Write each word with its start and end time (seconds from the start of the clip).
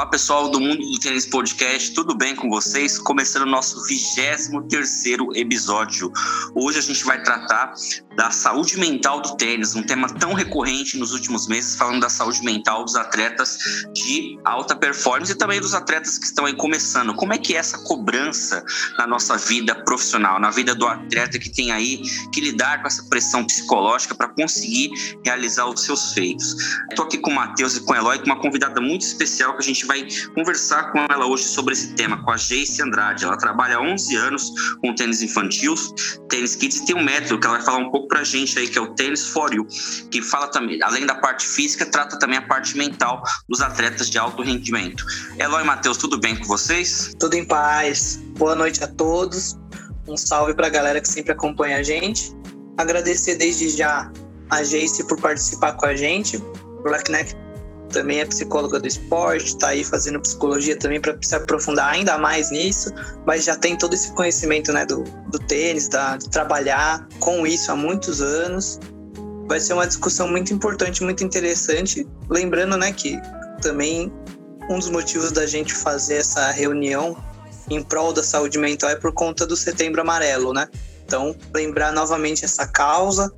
Olá, 0.00 0.08
pessoal 0.08 0.48
do 0.48 0.58
Mundo 0.58 0.82
do 0.82 0.98
Tênis 0.98 1.26
Podcast, 1.26 1.92
tudo 1.92 2.16
bem 2.16 2.34
com 2.34 2.48
vocês? 2.48 2.98
Começando 2.98 3.42
o 3.42 3.50
nosso 3.50 3.84
23 3.86 4.48
episódio. 5.36 6.10
Hoje 6.54 6.78
a 6.78 6.80
gente 6.80 7.04
vai 7.04 7.22
tratar 7.22 7.74
da 8.20 8.30
saúde 8.30 8.78
mental 8.78 9.22
do 9.22 9.34
tênis, 9.34 9.74
um 9.74 9.82
tema 9.82 10.06
tão 10.06 10.34
recorrente 10.34 10.98
nos 10.98 11.12
últimos 11.12 11.48
meses, 11.48 11.74
falando 11.74 12.02
da 12.02 12.10
saúde 12.10 12.44
mental 12.44 12.84
dos 12.84 12.94
atletas 12.94 13.56
de 13.94 14.38
alta 14.44 14.76
performance 14.76 15.32
e 15.32 15.34
também 15.34 15.58
dos 15.58 15.72
atletas 15.72 16.18
que 16.18 16.26
estão 16.26 16.44
aí 16.44 16.54
começando. 16.54 17.14
Como 17.14 17.32
é 17.32 17.38
que 17.38 17.56
é 17.56 17.56
essa 17.56 17.78
cobrança 17.78 18.62
na 18.98 19.06
nossa 19.06 19.38
vida 19.38 19.74
profissional, 19.74 20.38
na 20.38 20.50
vida 20.50 20.74
do 20.74 20.86
atleta 20.86 21.38
que 21.38 21.48
tem 21.48 21.72
aí 21.72 22.02
que 22.30 22.42
lidar 22.42 22.82
com 22.82 22.88
essa 22.88 23.02
pressão 23.04 23.42
psicológica 23.42 24.14
para 24.14 24.28
conseguir 24.28 24.90
realizar 25.24 25.64
os 25.64 25.82
seus 25.82 26.12
feitos? 26.12 26.54
Estou 26.90 27.06
aqui 27.06 27.16
com 27.16 27.30
o 27.30 27.34
Matheus 27.34 27.78
e 27.78 27.80
com 27.80 27.94
o 27.94 27.96
Eloy, 27.96 28.18
com 28.18 28.26
uma 28.26 28.38
convidada 28.38 28.82
muito 28.82 29.00
especial 29.00 29.54
que 29.54 29.62
a 29.62 29.64
gente 29.64 29.86
vai 29.86 30.06
conversar 30.34 30.92
com 30.92 30.98
ela 31.10 31.24
hoje 31.24 31.44
sobre 31.44 31.72
esse 31.72 31.94
tema, 31.94 32.22
com 32.22 32.32
a 32.32 32.36
Jace 32.36 32.82
Andrade. 32.82 33.24
Ela 33.24 33.38
trabalha 33.38 33.78
há 33.78 33.80
11 33.80 34.14
anos 34.16 34.52
com 34.82 34.94
tênis 34.94 35.22
infantil, 35.22 35.74
tênis 36.28 36.54
kids, 36.54 36.80
e 36.80 36.84
tem 36.84 36.94
um 36.94 37.02
método 37.02 37.40
que 37.40 37.46
ela 37.46 37.56
vai 37.56 37.64
falar 37.64 37.78
um 37.78 37.90
pouco 37.90 38.09
pra 38.10 38.24
gente 38.24 38.58
aí, 38.58 38.68
que 38.68 38.76
é 38.76 38.82
o 38.82 38.88
Tênis 38.94 39.28
For 39.28 39.54
You, 39.54 39.66
que 40.10 40.20
fala 40.20 40.48
também, 40.48 40.82
além 40.82 41.06
da 41.06 41.14
parte 41.14 41.46
física, 41.46 41.86
trata 41.86 42.18
também 42.18 42.36
a 42.36 42.42
parte 42.42 42.76
mental 42.76 43.22
dos 43.48 43.62
atletas 43.62 44.10
de 44.10 44.18
alto 44.18 44.42
rendimento. 44.42 45.06
Eloy 45.38 45.64
Matheus, 45.64 45.96
tudo 45.96 46.18
bem 46.18 46.36
com 46.36 46.44
vocês? 46.44 47.14
Tudo 47.18 47.34
em 47.34 47.44
paz. 47.44 48.20
Boa 48.36 48.54
noite 48.54 48.84
a 48.84 48.88
todos. 48.88 49.56
Um 50.06 50.16
salve 50.16 50.52
pra 50.52 50.68
galera 50.68 51.00
que 51.00 51.08
sempre 51.08 51.32
acompanha 51.32 51.78
a 51.78 51.82
gente. 51.82 52.36
Agradecer 52.76 53.36
desde 53.36 53.70
já 53.70 54.10
a 54.50 54.62
Jace 54.62 55.06
por 55.06 55.18
participar 55.20 55.72
com 55.74 55.86
a 55.86 55.94
gente. 55.94 56.38
Blackneck 56.82 57.34
também 57.90 58.20
é 58.20 58.24
psicóloga 58.24 58.80
do 58.80 58.86
esporte, 58.86 59.46
está 59.46 59.68
aí 59.68 59.84
fazendo 59.84 60.20
psicologia 60.20 60.76
também 60.76 61.00
para 61.00 61.16
se 61.20 61.34
aprofundar 61.34 61.92
ainda 61.92 62.16
mais 62.16 62.50
nisso, 62.50 62.90
mas 63.26 63.44
já 63.44 63.56
tem 63.56 63.76
todo 63.76 63.94
esse 63.94 64.12
conhecimento 64.12 64.72
né, 64.72 64.86
do, 64.86 65.04
do 65.28 65.38
tênis, 65.38 65.88
da, 65.88 66.16
de 66.16 66.28
trabalhar 66.30 67.06
com 67.18 67.46
isso 67.46 67.70
há 67.70 67.76
muitos 67.76 68.22
anos. 68.22 68.78
Vai 69.46 69.60
ser 69.60 69.74
uma 69.74 69.86
discussão 69.86 70.28
muito 70.28 70.54
importante, 70.54 71.02
muito 71.02 71.24
interessante. 71.24 72.06
Lembrando 72.28 72.76
né, 72.76 72.92
que 72.92 73.20
também 73.60 74.12
um 74.70 74.78
dos 74.78 74.88
motivos 74.88 75.32
da 75.32 75.46
gente 75.46 75.74
fazer 75.74 76.16
essa 76.16 76.50
reunião 76.52 77.16
em 77.68 77.82
prol 77.82 78.12
da 78.12 78.22
saúde 78.22 78.58
mental 78.58 78.90
é 78.90 78.96
por 78.96 79.12
conta 79.12 79.46
do 79.46 79.56
Setembro 79.56 80.00
Amarelo, 80.00 80.52
né? 80.52 80.68
Então, 81.04 81.34
lembrar 81.52 81.92
novamente 81.92 82.44
essa 82.44 82.66
causa, 82.66 83.32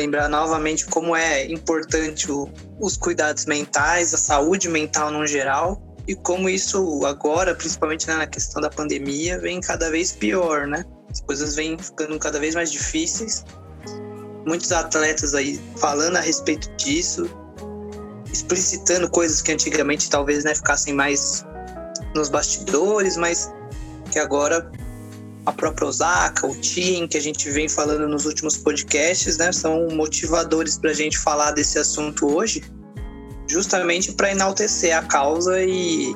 lembrar 0.00 0.28
novamente 0.28 0.86
como 0.86 1.14
é 1.14 1.46
importante 1.46 2.30
o, 2.30 2.48
os 2.80 2.96
cuidados 2.96 3.44
mentais, 3.46 4.14
a 4.14 4.18
saúde 4.18 4.68
mental 4.68 5.10
no 5.10 5.26
geral 5.26 5.80
e 6.08 6.14
como 6.14 6.48
isso 6.48 7.04
agora, 7.04 7.54
principalmente 7.54 8.08
né, 8.08 8.16
na 8.16 8.26
questão 8.26 8.60
da 8.60 8.70
pandemia, 8.70 9.38
vem 9.38 9.60
cada 9.60 9.90
vez 9.90 10.12
pior, 10.12 10.66
né? 10.66 10.84
As 11.10 11.20
coisas 11.20 11.54
vêm 11.54 11.78
ficando 11.78 12.18
cada 12.18 12.38
vez 12.38 12.54
mais 12.54 12.72
difíceis. 12.72 13.44
Muitos 14.46 14.72
atletas 14.72 15.34
aí 15.34 15.60
falando 15.76 16.16
a 16.16 16.20
respeito 16.20 16.68
disso, 16.76 17.28
explicitando 18.32 19.08
coisas 19.10 19.42
que 19.42 19.52
antigamente 19.52 20.08
talvez 20.08 20.44
né, 20.44 20.54
ficassem 20.54 20.94
mais 20.94 21.44
nos 22.14 22.28
bastidores, 22.28 23.16
mas 23.16 23.52
que 24.10 24.18
agora 24.18 24.70
a 25.50 25.52
própria 25.52 25.88
Osaka, 25.88 26.46
o 26.46 26.54
Team, 26.54 27.06
que 27.06 27.18
a 27.18 27.20
gente 27.20 27.50
vem 27.50 27.68
falando 27.68 28.08
nos 28.08 28.24
últimos 28.24 28.56
podcasts, 28.56 29.36
né, 29.36 29.52
são 29.52 29.88
motivadores 29.88 30.78
para 30.78 30.90
a 30.90 30.94
gente 30.94 31.18
falar 31.18 31.50
desse 31.50 31.78
assunto 31.78 32.26
hoje, 32.34 32.62
justamente 33.46 34.12
para 34.12 34.30
enaltecer 34.30 34.96
a 34.96 35.02
causa 35.02 35.60
e, 35.62 36.14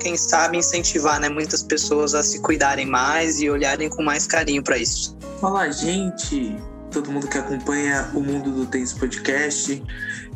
quem 0.00 0.16
sabe, 0.16 0.58
incentivar 0.58 1.20
né, 1.20 1.28
muitas 1.28 1.62
pessoas 1.62 2.14
a 2.14 2.22
se 2.22 2.40
cuidarem 2.40 2.86
mais 2.86 3.40
e 3.40 3.48
olharem 3.48 3.88
com 3.88 4.02
mais 4.02 4.26
carinho 4.26 4.62
para 4.62 4.76
isso. 4.76 5.16
Olá, 5.40 5.70
gente! 5.70 6.56
Todo 6.90 7.10
mundo 7.10 7.28
que 7.28 7.38
acompanha 7.38 8.10
o 8.14 8.20
Mundo 8.20 8.50
do 8.50 8.66
Tênis 8.66 8.92
Podcast, 8.92 9.82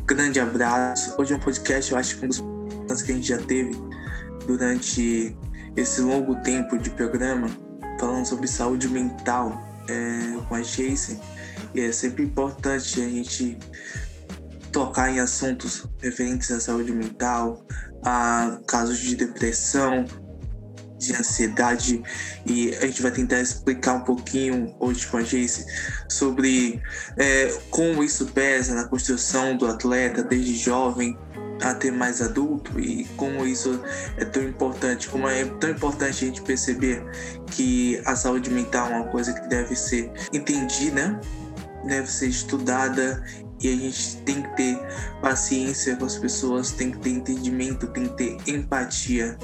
grande 0.05 0.39
abraço. 0.39 1.15
Hoje 1.17 1.33
é 1.33 1.35
um 1.35 1.39
podcast, 1.39 1.91
eu 1.91 1.97
acho 1.97 2.17
que 2.17 2.25
um 2.25 2.29
dos 2.29 3.01
que 3.01 3.11
a 3.11 3.15
gente 3.15 3.27
já 3.27 3.37
teve 3.37 3.71
durante 4.45 5.35
esse 5.75 6.01
longo 6.01 6.35
tempo 6.41 6.77
de 6.77 6.89
programa 6.89 7.47
falando 7.99 8.25
sobre 8.25 8.47
saúde 8.47 8.87
mental 8.87 9.61
é, 9.87 10.37
com 10.47 10.55
a 10.55 10.61
Jason. 10.61 11.19
E 11.73 11.81
é 11.81 11.91
sempre 11.91 12.23
importante 12.23 13.01
a 13.01 13.07
gente 13.07 13.57
tocar 14.71 15.11
em 15.11 15.19
assuntos 15.19 15.85
referentes 16.01 16.49
à 16.51 16.59
saúde 16.59 16.91
mental, 16.91 17.65
a 18.03 18.59
casos 18.67 18.99
de 18.99 19.15
depressão, 19.15 20.05
de 20.97 21.15
ansiedade 21.15 22.03
e 22.45 22.75
a 22.75 22.85
gente 22.85 23.01
vai 23.01 23.11
tentar 23.11 23.41
explicar 23.41 23.95
um 23.95 24.01
pouquinho 24.01 24.75
hoje 24.79 25.07
com 25.07 25.17
a 25.17 25.21
Jace 25.21 25.65
sobre 26.07 26.81
é, 27.17 27.47
como 27.71 28.03
isso 28.03 28.27
pesa 28.27 28.75
na 28.75 28.87
construção 28.87 29.57
do 29.57 29.65
atleta 29.65 30.23
desde 30.23 30.55
jovem 30.55 31.17
até 31.61 31.91
mais 31.91 32.21
adulto 32.21 32.79
e 32.79 33.05
como 33.15 33.45
isso 33.45 33.81
é 34.17 34.25
tão 34.25 34.43
importante, 34.43 35.07
como 35.09 35.27
é 35.27 35.45
tão 35.45 35.69
importante 35.69 36.23
a 36.23 36.27
gente 36.27 36.41
perceber 36.41 37.03
que 37.47 38.01
a 38.05 38.15
saúde 38.15 38.49
mental 38.49 38.89
é 38.89 38.95
uma 38.95 39.07
coisa 39.07 39.33
que 39.33 39.47
deve 39.47 39.75
ser 39.75 40.11
entendida, 40.33 41.19
deve 41.85 42.09
ser 42.09 42.27
estudada 42.27 43.23
e 43.59 43.69
a 43.69 43.75
gente 43.75 44.17
tem 44.17 44.41
que 44.41 44.55
ter 44.55 44.79
paciência 45.21 45.95
com 45.95 46.05
as 46.05 46.17
pessoas, 46.17 46.71
tem 46.71 46.91
que 46.91 46.99
ter 46.99 47.11
entendimento, 47.11 47.87
tem 47.87 48.07
que 48.07 48.17
ter 48.17 48.37
empatia 48.47 49.37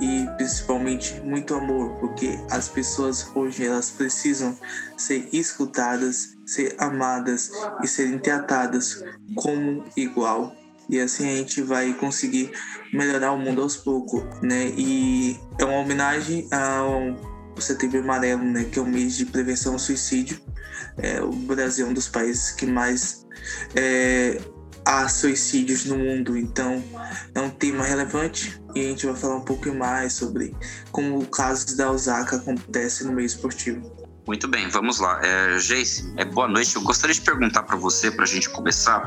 e 0.00 0.26
principalmente 0.36 1.20
muito 1.20 1.54
amor, 1.54 1.90
porque 2.00 2.38
as 2.50 2.68
pessoas 2.68 3.30
hoje 3.34 3.66
elas 3.66 3.90
precisam 3.90 4.56
ser 4.96 5.28
escutadas, 5.32 6.36
ser 6.46 6.74
amadas 6.78 7.50
e 7.82 7.86
serem 7.86 8.18
tratadas 8.18 9.04
como 9.36 9.84
igual 9.96 10.56
e 10.90 11.00
assim 11.00 11.28
a 11.28 11.36
gente 11.36 11.62
vai 11.62 11.94
conseguir 11.94 12.50
melhorar 12.92 13.32
o 13.32 13.38
mundo 13.38 13.62
aos 13.62 13.76
poucos, 13.76 14.22
né? 14.42 14.72
E 14.76 15.38
é 15.58 15.64
uma 15.64 15.78
homenagem 15.78 16.48
ao 16.50 17.60
Setembro 17.60 18.00
Amarelo, 18.00 18.42
né? 18.42 18.64
Que 18.64 18.78
é 18.78 18.82
o 18.82 18.86
mês 18.86 19.16
de 19.16 19.26
prevenção 19.26 19.74
ao 19.74 19.78
suicídio. 19.78 20.40
É, 20.98 21.22
o 21.22 21.30
Brasil 21.30 21.86
é 21.86 21.90
um 21.90 21.94
dos 21.94 22.08
países 22.08 22.50
que 22.52 22.66
mais 22.66 23.26
é, 23.76 24.40
há 24.84 25.08
suicídios 25.08 25.84
no 25.84 25.96
mundo, 25.96 26.36
então 26.36 26.82
é 27.34 27.40
um 27.40 27.50
tema 27.50 27.84
relevante 27.84 28.60
e 28.74 28.80
a 28.80 28.88
gente 28.88 29.06
vai 29.06 29.14
falar 29.14 29.36
um 29.36 29.44
pouco 29.44 29.72
mais 29.72 30.14
sobre 30.14 30.54
como 30.90 31.18
o 31.18 31.26
caso 31.26 31.76
da 31.76 31.90
Osaka 31.90 32.36
acontece 32.36 33.04
no 33.04 33.12
meio 33.12 33.26
esportivo. 33.26 34.09
Muito 34.26 34.46
bem, 34.46 34.68
vamos 34.68 34.98
lá. 34.98 35.18
É, 35.24 35.58
Jace, 35.58 36.12
é, 36.16 36.24
boa 36.24 36.46
noite. 36.46 36.76
Eu 36.76 36.82
gostaria 36.82 37.14
de 37.14 37.20
perguntar 37.20 37.62
para 37.62 37.76
você, 37.76 38.10
para 38.10 38.24
a 38.24 38.28
gente 38.28 38.48
começar. 38.50 39.02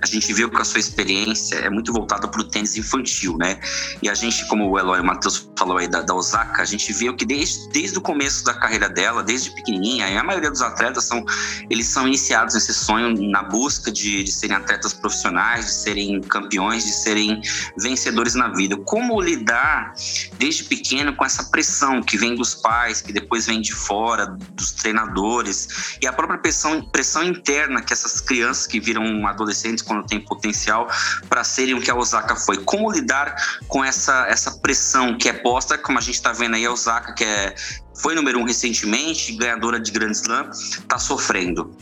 A 0.00 0.06
gente 0.06 0.32
viu 0.32 0.50
que 0.50 0.60
a 0.60 0.64
sua 0.64 0.78
experiência 0.78 1.56
é 1.56 1.70
muito 1.70 1.92
voltada 1.92 2.28
para 2.28 2.40
o 2.40 2.44
tênis 2.44 2.76
infantil, 2.76 3.36
né? 3.38 3.58
E 4.02 4.08
a 4.08 4.14
gente, 4.14 4.46
como 4.48 4.70
o 4.70 4.78
Eloy 4.78 4.98
e 4.98 5.00
o 5.00 5.04
Matheus 5.04 5.47
falou 5.58 5.76
aí 5.76 5.88
da, 5.88 6.02
da, 6.02 6.14
Osaka, 6.14 6.62
a 6.62 6.64
gente 6.64 6.92
viu 6.92 7.14
que 7.16 7.24
desde, 7.24 7.68
desde 7.68 7.98
o 7.98 8.00
começo 8.00 8.44
da 8.44 8.54
carreira 8.54 8.88
dela, 8.88 9.22
desde 9.22 9.50
pequenininha, 9.50 10.18
a 10.18 10.24
maioria 10.24 10.50
dos 10.50 10.62
atletas 10.62 11.04
são, 11.04 11.24
eles 11.68 11.86
são 11.86 12.06
iniciados 12.06 12.54
nesse 12.54 12.72
sonho 12.72 13.30
na 13.30 13.42
busca 13.42 13.90
de, 13.90 14.22
de 14.22 14.30
serem 14.30 14.56
atletas 14.56 14.94
profissionais, 14.94 15.66
de 15.66 15.72
serem 15.72 16.20
campeões, 16.20 16.84
de 16.84 16.92
serem 16.92 17.42
vencedores 17.76 18.34
na 18.34 18.48
vida. 18.48 18.76
Como 18.76 19.20
lidar 19.20 19.94
desde 20.38 20.64
pequeno 20.64 21.14
com 21.14 21.24
essa 21.24 21.44
pressão 21.44 22.02
que 22.02 22.16
vem 22.16 22.36
dos 22.36 22.54
pais, 22.54 23.00
que 23.00 23.12
depois 23.12 23.46
vem 23.46 23.60
de 23.60 23.72
fora, 23.72 24.26
dos 24.52 24.72
treinadores 24.72 25.96
e 26.00 26.06
a 26.06 26.12
própria 26.12 26.38
pressão, 26.38 26.82
pressão 26.82 27.24
interna 27.24 27.82
que 27.82 27.92
essas 27.92 28.20
crianças 28.20 28.66
que 28.66 28.78
viram 28.78 29.26
adolescentes 29.26 29.82
quando 29.82 30.06
têm 30.06 30.20
potencial 30.20 30.88
para 31.28 31.42
serem 31.42 31.74
o 31.74 31.80
que 31.80 31.90
a 31.90 31.96
Osaka 31.96 32.36
foi. 32.36 32.58
Como 32.58 32.90
lidar 32.92 33.34
com 33.66 33.84
essa, 33.84 34.26
essa 34.28 34.58
pressão 34.58 35.16
que 35.16 35.28
é 35.28 35.32
posta, 35.48 35.78
como 35.78 35.96
a 35.96 36.00
gente 36.02 36.16
está 36.16 36.30
vendo 36.30 36.56
aí, 36.56 36.66
a 36.66 36.70
Osaka, 36.70 37.14
que 37.14 37.24
é, 37.24 37.54
foi 38.02 38.14
número 38.14 38.38
um 38.38 38.44
recentemente, 38.44 39.34
ganhadora 39.34 39.80
de 39.80 39.90
Grand 39.90 40.10
Slam, 40.10 40.50
está 40.50 40.98
sofrendo. 40.98 41.74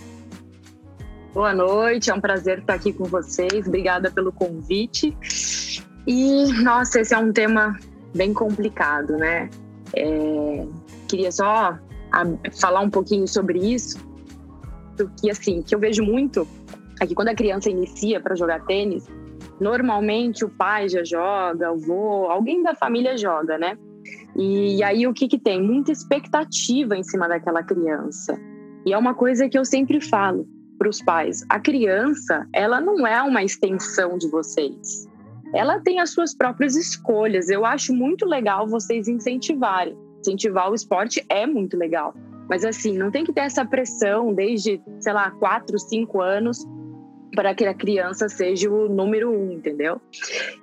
Boa 1.35 1.53
noite, 1.53 2.09
é 2.09 2.15
um 2.15 2.21
prazer 2.21 2.61
estar 2.61 2.75
aqui 2.75 2.93
com 2.93 3.05
vocês. 3.07 3.67
Obrigada 3.67 4.09
pelo 4.09 4.31
convite. 4.31 5.17
E, 6.07 6.53
nossa, 6.63 7.01
esse 7.01 7.13
é 7.13 7.19
um 7.19 7.33
tema 7.33 7.77
bem 8.15 8.33
complicado, 8.33 9.17
né? 9.17 9.51
É, 9.97 10.65
queria 11.09 11.33
só 11.33 11.77
falar 12.61 12.83
um 12.83 12.91
pouquinho 12.91 13.27
sobre 13.27 13.59
isso, 13.59 13.99
que 15.21 15.29
assim, 15.29 15.61
que 15.61 15.75
eu 15.75 15.81
vejo 15.81 16.05
muito 16.05 16.47
é 17.01 17.07
que 17.07 17.17
quando 17.17 17.29
a 17.29 17.35
criança 17.35 17.69
inicia 17.69 18.21
para 18.21 18.37
jogar 18.37 18.65
tênis, 18.65 19.09
normalmente 19.61 20.45
o 20.45 20.49
pai 20.49 20.89
já 20.89 21.03
joga, 21.05 21.73
o 21.73 21.75
avô, 21.75 22.27
alguém 22.31 22.63
da 22.63 22.75
família 22.75 23.17
joga, 23.17 23.59
né? 23.59 23.77
E, 24.37 24.77
e 24.77 24.83
aí 24.83 25.07
o 25.07 25.15
que 25.15 25.29
que 25.29 25.39
tem? 25.39 25.63
Muita 25.63 25.93
expectativa 25.93 26.97
em 26.97 27.03
cima 27.03 27.29
daquela 27.29 27.63
criança. 27.63 28.39
E 28.85 28.93
é 28.93 28.99
uma 28.99 29.15
coisa 29.15 29.49
que 29.49 29.59
eu 29.59 29.65
sempre 29.65 30.01
falo 30.01 30.47
para 30.79 30.89
os 30.89 31.03
pais: 31.03 31.45
a 31.49 31.59
criança, 31.59 32.47
ela 32.53 32.81
não 32.81 33.07
é 33.07 33.23
uma 33.23 33.43
extensão 33.43 34.19
de 34.19 34.29
vocês. 34.29 35.09
ela 35.55 35.81
tem 35.81 36.01
as 36.01 36.11
suas 36.11 36.35
próprias 36.35 36.77
escolhas. 36.77 37.49
Eu 37.49 37.65
acho 37.65 37.95
muito 37.95 38.27
legal 38.27 38.67
vocês 38.67 39.09
incentivarem. 39.09 39.97
Incentivar 40.21 40.71
o 40.71 40.75
esporte 40.75 41.25
é 41.29 41.47
muito 41.47 41.77
legal. 41.77 42.15
Mas 42.49 42.65
assim, 42.65 42.97
não 42.97 43.11
tem 43.11 43.25
que 43.25 43.33
ter 43.33 43.41
essa 43.41 43.65
pressão 43.65 44.33
desde, 44.33 44.81
sei 45.01 45.13
lá, 45.13 45.31
quatro, 45.33 45.79
cinco 45.79 46.21
anos 46.21 46.65
para 47.35 47.55
que 47.55 47.65
a 47.65 47.75
criança 47.75 48.29
seja 48.29 48.71
o 48.71 48.89
número 48.89 49.31
um, 49.31 49.53
entendeu? 49.53 50.01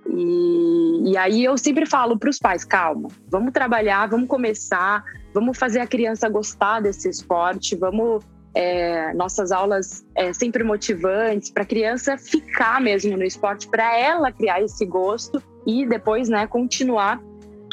E, 0.10 1.12
e 1.12 1.18
aí 1.18 1.44
eu 1.44 1.58
sempre 1.58 1.86
falo 1.86 2.18
para 2.18 2.30
os 2.30 2.40
pais: 2.40 2.64
calma, 2.64 3.10
vamos 3.30 3.52
trabalhar, 3.52 4.08
vamos 4.08 4.28
começar, 4.28 5.04
vamos 5.34 5.58
fazer 5.58 5.80
a 5.80 5.88
criança 5.88 6.30
gostar 6.30 6.82
desse 6.82 7.10
esporte, 7.10 7.76
vamos. 7.76 8.24
É, 8.56 9.12
nossas 9.16 9.52
aulas 9.52 10.06
é, 10.14 10.32
sempre 10.32 10.64
motivantes 10.64 11.50
para 11.50 11.64
a 11.64 11.66
criança 11.66 12.20
ficar 12.20 12.80
mesmo 12.80 13.18
no 13.18 13.24
esporte, 13.24 13.68
para 13.68 13.98
ela 13.98 14.32
criar 14.32 14.62
esse 14.62 14.86
gosto 14.86 15.42
e 15.66 15.88
depois, 15.88 16.30
né, 16.30 16.46
continuar 16.46 17.20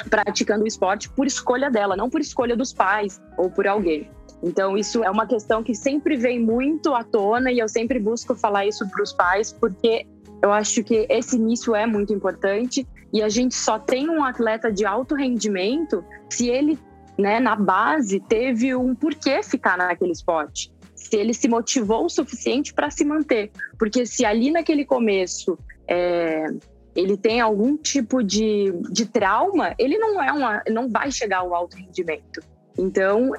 praticando 0.08 0.64
o 0.64 0.66
esporte 0.66 1.10
por 1.10 1.26
escolha 1.26 1.70
dela, 1.70 1.96
não 1.96 2.08
por 2.08 2.22
escolha 2.22 2.56
dos 2.56 2.72
pais 2.72 3.20
ou 3.36 3.50
por 3.50 3.66
alguém. 3.66 4.08
Então, 4.42 4.76
isso 4.76 5.04
é 5.04 5.10
uma 5.10 5.26
questão 5.26 5.62
que 5.62 5.74
sempre 5.74 6.16
vem 6.16 6.40
muito 6.40 6.94
à 6.94 7.04
tona 7.04 7.52
e 7.52 7.58
eu 7.58 7.68
sempre 7.68 7.98
busco 7.98 8.34
falar 8.34 8.66
isso 8.66 8.88
para 8.88 9.02
os 9.02 9.12
pais, 9.12 9.52
porque 9.52 10.06
eu 10.42 10.50
acho 10.50 10.82
que 10.82 11.06
esse 11.10 11.36
início 11.36 11.74
é 11.74 11.86
muito 11.86 12.12
importante 12.12 12.86
e 13.12 13.22
a 13.22 13.28
gente 13.28 13.54
só 13.54 13.78
tem 13.78 14.08
um 14.08 14.24
atleta 14.24 14.72
de 14.72 14.86
alto 14.86 15.14
rendimento 15.14 16.02
se 16.30 16.48
ele, 16.48 16.78
né, 17.18 17.38
na 17.38 17.54
base, 17.54 18.20
teve 18.20 18.74
um 18.74 18.94
porquê 18.94 19.42
ficar 19.42 19.76
naquele 19.76 20.12
esporte. 20.12 20.72
Se 20.94 21.16
ele 21.16 21.34
se 21.34 21.48
motivou 21.48 22.06
o 22.06 22.08
suficiente 22.08 22.72
para 22.72 22.90
se 22.90 23.04
manter. 23.04 23.50
Porque 23.78 24.06
se 24.06 24.24
ali 24.24 24.50
naquele 24.50 24.84
começo 24.84 25.58
é, 25.88 26.46
ele 26.94 27.16
tem 27.16 27.40
algum 27.40 27.76
tipo 27.76 28.22
de, 28.22 28.72
de 28.90 29.06
trauma, 29.06 29.74
ele 29.78 29.98
não 29.98 30.22
é 30.22 30.32
uma, 30.32 30.62
não 30.70 30.88
vai 30.88 31.10
chegar 31.10 31.38
ao 31.38 31.54
alto 31.54 31.76
rendimento. 31.76 32.40
Então, 32.78 33.32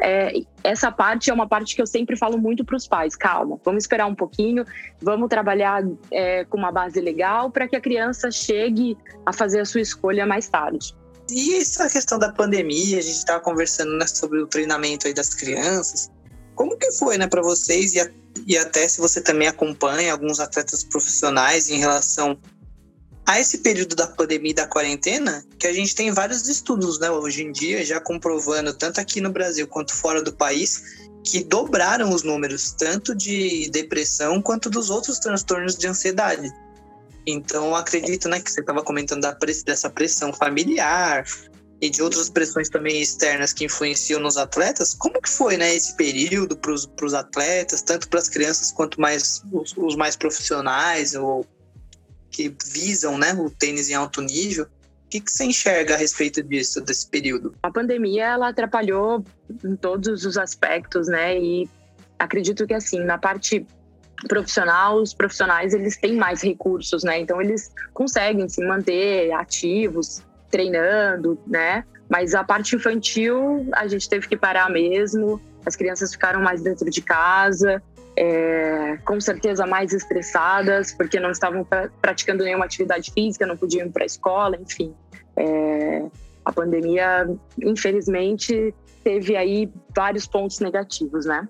é, 0.00 0.32
essa 0.64 0.90
parte 0.90 1.30
é 1.30 1.34
uma 1.34 1.46
parte 1.46 1.74
que 1.74 1.82
eu 1.82 1.86
sempre 1.86 2.16
falo 2.16 2.38
muito 2.38 2.64
para 2.64 2.76
os 2.76 2.86
pais: 2.86 3.14
calma, 3.16 3.58
vamos 3.64 3.84
esperar 3.84 4.06
um 4.06 4.14
pouquinho, 4.14 4.64
vamos 5.00 5.28
trabalhar 5.28 5.82
é, 6.10 6.44
com 6.44 6.56
uma 6.56 6.72
base 6.72 7.00
legal 7.00 7.50
para 7.50 7.68
que 7.68 7.76
a 7.76 7.80
criança 7.80 8.30
chegue 8.30 8.96
a 9.26 9.32
fazer 9.32 9.60
a 9.60 9.64
sua 9.64 9.80
escolha 9.80 10.26
mais 10.26 10.48
tarde. 10.48 10.94
E 11.30 11.56
essa 11.56 11.88
questão 11.88 12.18
da 12.18 12.32
pandemia, 12.32 12.98
a 12.98 13.02
gente 13.02 13.16
estava 13.16 13.40
conversando 13.40 13.96
né, 13.96 14.06
sobre 14.06 14.40
o 14.40 14.46
treinamento 14.46 15.06
aí 15.06 15.14
das 15.14 15.34
crianças. 15.34 16.10
Como 16.54 16.76
que 16.76 16.90
foi, 16.92 17.16
né, 17.16 17.26
para 17.26 17.40
vocês 17.40 17.94
e, 17.94 18.00
a, 18.00 18.10
e 18.46 18.58
até 18.58 18.86
se 18.86 19.00
você 19.00 19.20
também 19.20 19.48
acompanha 19.48 20.12
alguns 20.12 20.40
atletas 20.40 20.84
profissionais 20.84 21.70
em 21.70 21.78
relação 21.78 22.38
a 23.24 23.38
esse 23.38 23.58
período 23.58 23.94
da 23.94 24.06
pandemia 24.06 24.50
e 24.50 24.54
da 24.54 24.66
quarentena, 24.66 25.44
que 25.58 25.66
a 25.66 25.72
gente 25.72 25.94
tem 25.94 26.10
vários 26.10 26.48
estudos, 26.48 26.98
né, 26.98 27.10
hoje 27.10 27.42
em 27.42 27.52
dia, 27.52 27.84
já 27.84 28.00
comprovando, 28.00 28.74
tanto 28.74 29.00
aqui 29.00 29.20
no 29.20 29.30
Brasil 29.30 29.66
quanto 29.68 29.94
fora 29.94 30.22
do 30.22 30.32
país, 30.32 30.82
que 31.24 31.44
dobraram 31.44 32.10
os 32.10 32.22
números, 32.24 32.72
tanto 32.72 33.14
de 33.14 33.70
depressão 33.70 34.42
quanto 34.42 34.68
dos 34.68 34.90
outros 34.90 35.18
transtornos 35.18 35.76
de 35.76 35.86
ansiedade. 35.86 36.52
Então, 37.24 37.76
acredito 37.76 38.28
né, 38.28 38.40
que 38.40 38.50
você 38.50 38.60
estava 38.60 38.82
comentando 38.82 39.20
da, 39.20 39.36
dessa 39.64 39.88
pressão 39.88 40.32
familiar 40.32 41.24
e 41.80 41.88
de 41.88 42.02
outras 42.02 42.28
pressões 42.28 42.68
também 42.68 43.00
externas 43.00 43.52
que 43.52 43.64
influenciam 43.64 44.20
nos 44.20 44.36
atletas. 44.36 44.94
Como 44.94 45.22
que 45.22 45.28
foi 45.28 45.56
né, 45.56 45.72
esse 45.72 45.96
período 45.96 46.56
para 46.56 46.72
os 46.72 47.14
atletas, 47.14 47.82
tanto 47.82 48.08
para 48.08 48.18
as 48.18 48.28
crianças 48.28 48.72
quanto 48.72 49.00
mais 49.00 49.42
os, 49.52 49.72
os 49.76 49.94
mais 49.94 50.16
profissionais 50.16 51.14
ou 51.14 51.46
que 52.32 52.54
visam 52.72 53.18
né, 53.18 53.34
o 53.34 53.50
tênis 53.50 53.90
em 53.90 53.94
alto 53.94 54.22
nível. 54.22 54.64
O 54.64 55.08
que, 55.10 55.20
que 55.20 55.30
você 55.30 55.44
enxerga 55.44 55.94
a 55.94 55.98
respeito 55.98 56.42
disso, 56.42 56.80
desse 56.80 57.06
período? 57.06 57.54
A 57.62 57.70
pandemia, 57.70 58.24
ela 58.24 58.48
atrapalhou 58.48 59.22
em 59.62 59.76
todos 59.76 60.24
os 60.24 60.38
aspectos, 60.38 61.06
né? 61.06 61.38
E 61.38 61.68
acredito 62.18 62.66
que, 62.66 62.72
assim, 62.72 63.00
na 63.00 63.18
parte 63.18 63.66
profissional, 64.26 64.96
os 64.96 65.12
profissionais, 65.12 65.74
eles 65.74 65.98
têm 65.98 66.16
mais 66.16 66.40
recursos, 66.42 67.04
né? 67.04 67.20
Então, 67.20 67.42
eles 67.42 67.70
conseguem 67.92 68.48
se 68.48 68.64
manter 68.66 69.30
ativos, 69.32 70.22
treinando, 70.50 71.38
né? 71.46 71.84
Mas 72.08 72.34
a 72.34 72.42
parte 72.42 72.74
infantil, 72.74 73.68
a 73.74 73.86
gente 73.86 74.08
teve 74.08 74.26
que 74.26 74.36
parar 74.36 74.70
mesmo. 74.70 75.38
As 75.66 75.76
crianças 75.76 76.12
ficaram 76.12 76.40
mais 76.40 76.62
dentro 76.62 76.88
de 76.88 77.02
casa 77.02 77.82
é, 78.16 78.98
com 79.04 79.20
certeza 79.20 79.66
mais 79.66 79.92
estressadas, 79.92 80.92
porque 80.92 81.18
não 81.18 81.30
estavam 81.30 81.64
pra, 81.64 81.88
praticando 82.00 82.44
nenhuma 82.44 82.64
atividade 82.64 83.10
física, 83.12 83.46
não 83.46 83.56
podiam 83.56 83.86
ir 83.86 83.90
para 83.90 84.04
a 84.04 84.06
escola, 84.06 84.56
enfim. 84.56 84.94
É, 85.36 86.02
a 86.44 86.52
pandemia, 86.52 87.28
infelizmente, 87.62 88.74
teve 89.02 89.36
aí 89.36 89.70
vários 89.94 90.26
pontos 90.26 90.60
negativos, 90.60 91.24
né? 91.24 91.48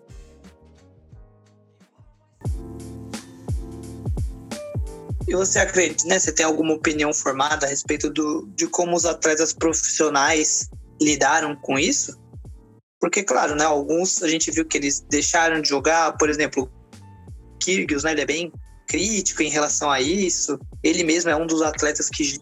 E 5.27 5.35
você 5.35 5.61
acredita, 5.61 6.07
né? 6.07 6.19
Você 6.19 6.33
tem 6.33 6.45
alguma 6.45 6.75
opinião 6.75 7.13
formada 7.15 7.67
a 7.67 7.69
respeito 7.69 8.11
do, 8.11 8.49
de 8.55 8.67
como 8.67 8.95
os 8.95 9.07
atletas 9.07 9.53
profissionais 9.53 10.69
lidaram 11.01 11.57
com 11.57 11.79
isso? 11.79 12.22
Porque, 13.03 13.25
claro, 13.25 13.57
né, 13.57 13.65
alguns 13.65 14.23
a 14.23 14.29
gente 14.29 14.49
viu 14.53 14.65
que 14.65 14.79
eles 14.79 15.01
deixaram 15.01 15.61
de 15.61 15.69
jogar, 15.69 16.17
por 16.17 16.31
exemplo, 16.31 16.71
Kyrgios, 17.59 18.05
né, 18.05 18.13
ele 18.13 18.21
é 18.21 18.27
bem 18.27 18.53
crítico 18.87 19.43
em 19.43 19.51
relação 19.51 19.91
a 19.91 20.01
isso. 20.01 20.57
Ele 20.85 21.03
mesmo 21.03 21.29
é 21.29 21.35
um 21.35 21.45
dos 21.45 21.63
atletas 21.63 22.09
que 22.09 22.41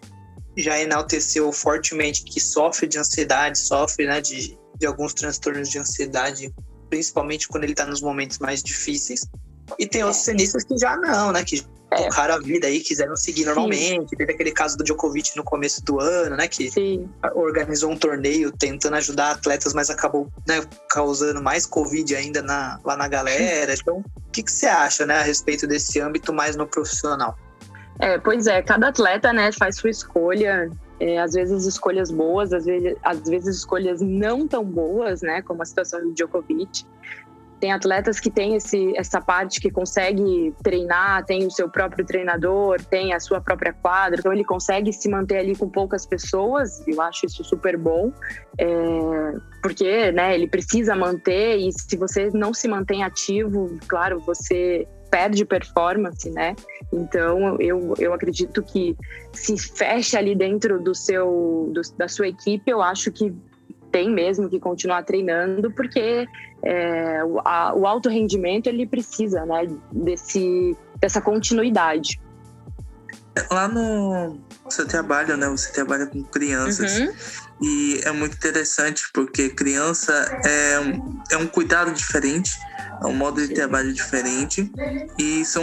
já 0.58 0.78
enalteceu 0.78 1.50
fortemente 1.50 2.22
que 2.24 2.38
sofre 2.38 2.86
de 2.86 2.98
ansiedade, 2.98 3.58
sofre 3.58 4.06
né, 4.06 4.20
de, 4.20 4.54
de 4.78 4.86
alguns 4.86 5.14
transtornos 5.14 5.70
de 5.70 5.78
ansiedade, 5.78 6.52
principalmente 6.90 7.48
quando 7.48 7.64
ele 7.64 7.72
está 7.72 7.86
nos 7.86 8.02
momentos 8.02 8.38
mais 8.38 8.62
difíceis. 8.62 9.24
E 9.78 9.86
tem 9.86 10.02
outros 10.04 10.24
tenistas 10.24 10.64
que 10.64 10.76
já 10.78 10.96
não, 10.96 11.32
né? 11.32 11.44
Que 11.44 11.64
é. 11.90 12.04
tocaram 12.04 12.34
a 12.34 12.38
vida 12.38 12.66
aí, 12.66 12.80
quiseram 12.80 13.16
seguir 13.16 13.44
normalmente. 13.44 14.10
Sim. 14.10 14.16
Teve 14.16 14.32
aquele 14.32 14.52
caso 14.52 14.76
do 14.76 14.84
Djokovic 14.84 15.36
no 15.36 15.42
começo 15.42 15.84
do 15.84 16.00
ano, 16.00 16.36
né? 16.36 16.46
Que 16.46 16.70
Sim. 16.70 17.08
organizou 17.34 17.90
um 17.90 17.96
torneio 17.96 18.52
tentando 18.52 18.96
ajudar 18.96 19.32
atletas, 19.32 19.74
mas 19.74 19.90
acabou 19.90 20.30
né, 20.46 20.62
causando 20.88 21.42
mais 21.42 21.66
Covid 21.66 22.14
ainda 22.14 22.42
na, 22.42 22.78
lá 22.84 22.96
na 22.96 23.08
galera. 23.08 23.74
Então, 23.74 23.98
o 23.98 24.30
que, 24.30 24.42
que 24.42 24.52
você 24.52 24.66
acha, 24.66 25.04
né, 25.04 25.18
a 25.18 25.22
respeito 25.22 25.66
desse 25.66 26.00
âmbito 26.00 26.32
mais 26.32 26.54
no 26.54 26.66
profissional? 26.66 27.36
É, 27.98 28.18
pois 28.18 28.46
é, 28.46 28.62
cada 28.62 28.88
atleta, 28.88 29.32
né, 29.32 29.50
faz 29.52 29.76
sua 29.76 29.90
escolha. 29.90 30.70
É, 31.00 31.18
às 31.18 31.32
vezes 31.32 31.64
escolhas 31.64 32.10
boas, 32.10 32.52
às 32.52 32.66
vezes, 32.66 32.94
às 33.02 33.26
vezes 33.26 33.56
escolhas 33.56 34.02
não 34.02 34.46
tão 34.46 34.62
boas, 34.62 35.22
né, 35.22 35.40
como 35.42 35.62
a 35.62 35.64
situação 35.64 36.00
do 36.00 36.12
Djokovic. 36.12 36.84
Tem 37.60 37.72
atletas 37.72 38.18
que 38.18 38.30
têm 38.30 38.56
esse, 38.56 38.96
essa 38.96 39.20
parte 39.20 39.60
que 39.60 39.70
consegue 39.70 40.54
treinar, 40.62 41.24
tem 41.26 41.46
o 41.46 41.50
seu 41.50 41.68
próprio 41.68 42.04
treinador, 42.04 42.82
tem 42.84 43.12
a 43.12 43.20
sua 43.20 43.40
própria 43.40 43.72
quadra, 43.72 44.18
então 44.18 44.32
ele 44.32 44.44
consegue 44.44 44.92
se 44.92 45.08
manter 45.10 45.38
ali 45.38 45.54
com 45.54 45.68
poucas 45.68 46.06
pessoas. 46.06 46.82
Eu 46.86 47.00
acho 47.02 47.26
isso 47.26 47.44
super 47.44 47.76
bom, 47.76 48.12
é, 48.58 48.66
porque 49.62 50.10
né, 50.12 50.34
ele 50.34 50.48
precisa 50.48 50.96
manter 50.96 51.58
e 51.58 51.70
se 51.70 51.96
você 51.96 52.30
não 52.32 52.54
se 52.54 52.66
mantém 52.66 53.04
ativo, 53.04 53.78
claro, 53.86 54.18
você 54.20 54.88
perde 55.10 55.44
performance, 55.44 56.30
né? 56.30 56.54
Então 56.92 57.56
eu, 57.60 57.94
eu 57.98 58.14
acredito 58.14 58.62
que 58.62 58.96
se 59.32 59.58
fecha 59.58 60.18
ali 60.18 60.34
dentro 60.34 60.80
do 60.80 60.94
seu 60.94 61.70
do, 61.74 61.82
da 61.98 62.08
sua 62.08 62.28
equipe, 62.28 62.70
eu 62.70 62.80
acho 62.80 63.10
que 63.10 63.34
tem 63.90 64.08
mesmo 64.08 64.48
que 64.48 64.60
continuar 64.60 65.02
treinando, 65.02 65.70
porque 65.72 66.26
é, 66.62 67.24
o, 67.24 67.40
a, 67.40 67.74
o, 67.74 67.86
alto 67.86 68.08
rendimento 68.08 68.66
ele 68.66 68.86
precisa 68.86 69.44
né, 69.46 69.66
desse, 69.90 70.76
dessa 71.00 71.20
continuidade. 71.20 72.20
Lá 73.50 73.68
no 73.68 74.38
seu 74.68 74.86
trabalho, 74.86 75.36
né? 75.36 75.48
Você 75.48 75.72
trabalha 75.72 76.06
com 76.06 76.22
crianças. 76.22 76.98
Uhum. 76.98 77.12
E 77.62 78.00
é 78.04 78.12
muito 78.12 78.36
interessante 78.36 79.04
porque 79.12 79.50
criança 79.50 80.12
é, 80.44 81.34
é 81.34 81.36
um 81.36 81.46
cuidado 81.46 81.92
diferente, 81.92 82.52
é 83.02 83.06
um 83.06 83.14
modo 83.14 83.46
de 83.46 83.54
trabalho 83.54 83.92
diferente. 83.92 84.70
E 85.18 85.44
são 85.44 85.62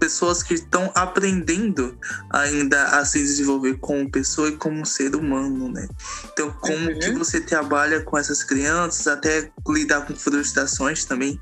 pessoas 0.00 0.42
que 0.42 0.54
estão 0.54 0.90
aprendendo 0.94 1.96
ainda 2.30 2.82
a 2.98 3.04
se 3.04 3.18
desenvolver 3.18 3.78
como 3.78 4.10
pessoa 4.10 4.48
e 4.48 4.56
como 4.56 4.84
ser 4.86 5.14
humano, 5.14 5.70
né? 5.70 5.86
Então, 6.32 6.50
como 6.60 6.88
uhum. 6.88 6.98
que 6.98 7.10
você 7.12 7.40
trabalha 7.40 8.00
com 8.00 8.16
essas 8.18 8.42
crianças, 8.42 9.06
até 9.06 9.52
lidar 9.68 10.06
com 10.06 10.16
frustrações 10.16 11.04
também, 11.04 11.38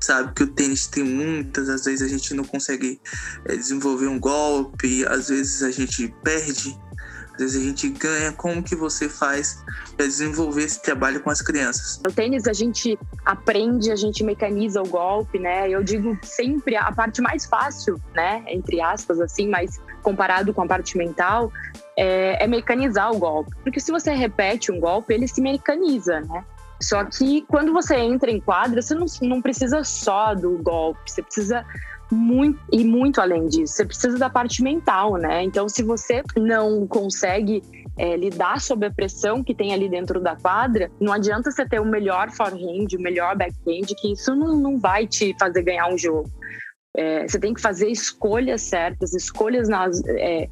sabe 0.00 0.32
que 0.34 0.42
o 0.42 0.46
tênis 0.46 0.86
tem 0.86 1.04
muitas, 1.04 1.68
às 1.68 1.84
vezes 1.84 2.02
a 2.02 2.08
gente 2.08 2.32
não 2.34 2.44
consegue 2.44 2.98
é, 3.44 3.54
desenvolver 3.54 4.06
um 4.06 4.18
golpe, 4.18 5.06
às 5.06 5.28
vezes 5.28 5.62
a 5.62 5.70
gente 5.70 6.12
perde 6.24 6.76
às 7.34 7.38
vezes 7.38 7.62
a 7.62 7.64
gente 7.64 7.88
ganha. 7.88 8.32
Como 8.32 8.62
que 8.62 8.74
você 8.74 9.08
faz 9.08 9.62
para 9.96 10.06
desenvolver 10.06 10.64
esse 10.64 10.80
trabalho 10.82 11.20
com 11.20 11.30
as 11.30 11.40
crianças? 11.40 12.00
No 12.04 12.12
tênis 12.12 12.46
a 12.46 12.52
gente 12.52 12.98
aprende, 13.24 13.90
a 13.90 13.96
gente 13.96 14.22
mecaniza 14.22 14.82
o 14.82 14.86
golpe, 14.86 15.38
né? 15.38 15.68
Eu 15.68 15.82
digo 15.82 16.18
sempre 16.22 16.76
a 16.76 16.90
parte 16.92 17.20
mais 17.20 17.46
fácil, 17.46 18.00
né? 18.14 18.44
Entre 18.46 18.80
aspas, 18.80 19.20
assim, 19.20 19.48
mas 19.48 19.80
comparado 20.02 20.52
com 20.52 20.62
a 20.62 20.66
parte 20.66 20.98
mental, 20.98 21.52
é, 21.96 22.42
é 22.42 22.46
mecanizar 22.46 23.12
o 23.12 23.18
golpe. 23.18 23.54
Porque 23.62 23.80
se 23.80 23.90
você 23.92 24.12
repete 24.12 24.72
um 24.72 24.80
golpe, 24.80 25.14
ele 25.14 25.28
se 25.28 25.40
mecaniza, 25.40 26.20
né? 26.20 26.44
Só 26.82 27.04
que 27.04 27.42
quando 27.42 27.72
você 27.72 27.96
entra 27.96 28.30
em 28.30 28.40
quadra, 28.40 28.82
você 28.82 28.94
não, 28.94 29.06
não 29.22 29.40
precisa 29.40 29.84
só 29.84 30.34
do 30.34 30.58
golpe, 30.58 31.00
você 31.06 31.22
precisa 31.22 31.64
muito 32.12 32.60
e 32.70 32.84
muito 32.84 33.20
além 33.20 33.46
disso. 33.48 33.74
Você 33.74 33.84
precisa 33.84 34.18
da 34.18 34.28
parte 34.28 34.62
mental, 34.62 35.16
né? 35.16 35.42
Então, 35.42 35.68
se 35.68 35.82
você 35.82 36.22
não 36.36 36.86
consegue 36.86 37.62
é, 37.96 38.16
lidar 38.16 38.60
sob 38.60 38.86
a 38.86 38.90
pressão 38.90 39.42
que 39.42 39.54
tem 39.54 39.72
ali 39.72 39.88
dentro 39.88 40.20
da 40.20 40.36
quadra, 40.36 40.90
não 41.00 41.12
adianta 41.12 41.50
você 41.50 41.66
ter 41.66 41.80
o 41.80 41.84
melhor 41.84 42.30
forehand, 42.30 42.88
o 42.96 43.00
melhor 43.00 43.36
backhand, 43.36 43.86
que 43.98 44.12
isso 44.12 44.34
não, 44.34 44.56
não 44.56 44.78
vai 44.78 45.06
te 45.06 45.34
fazer 45.38 45.62
ganhar 45.62 45.88
um 45.88 45.96
jogo. 45.96 46.30
É, 46.94 47.26
você 47.26 47.38
tem 47.38 47.54
que 47.54 47.60
fazer 47.60 47.88
escolhas 47.88 48.60
certas, 48.60 49.14
escolhas 49.14 49.66
nas, 49.68 50.02
é, 50.06 50.46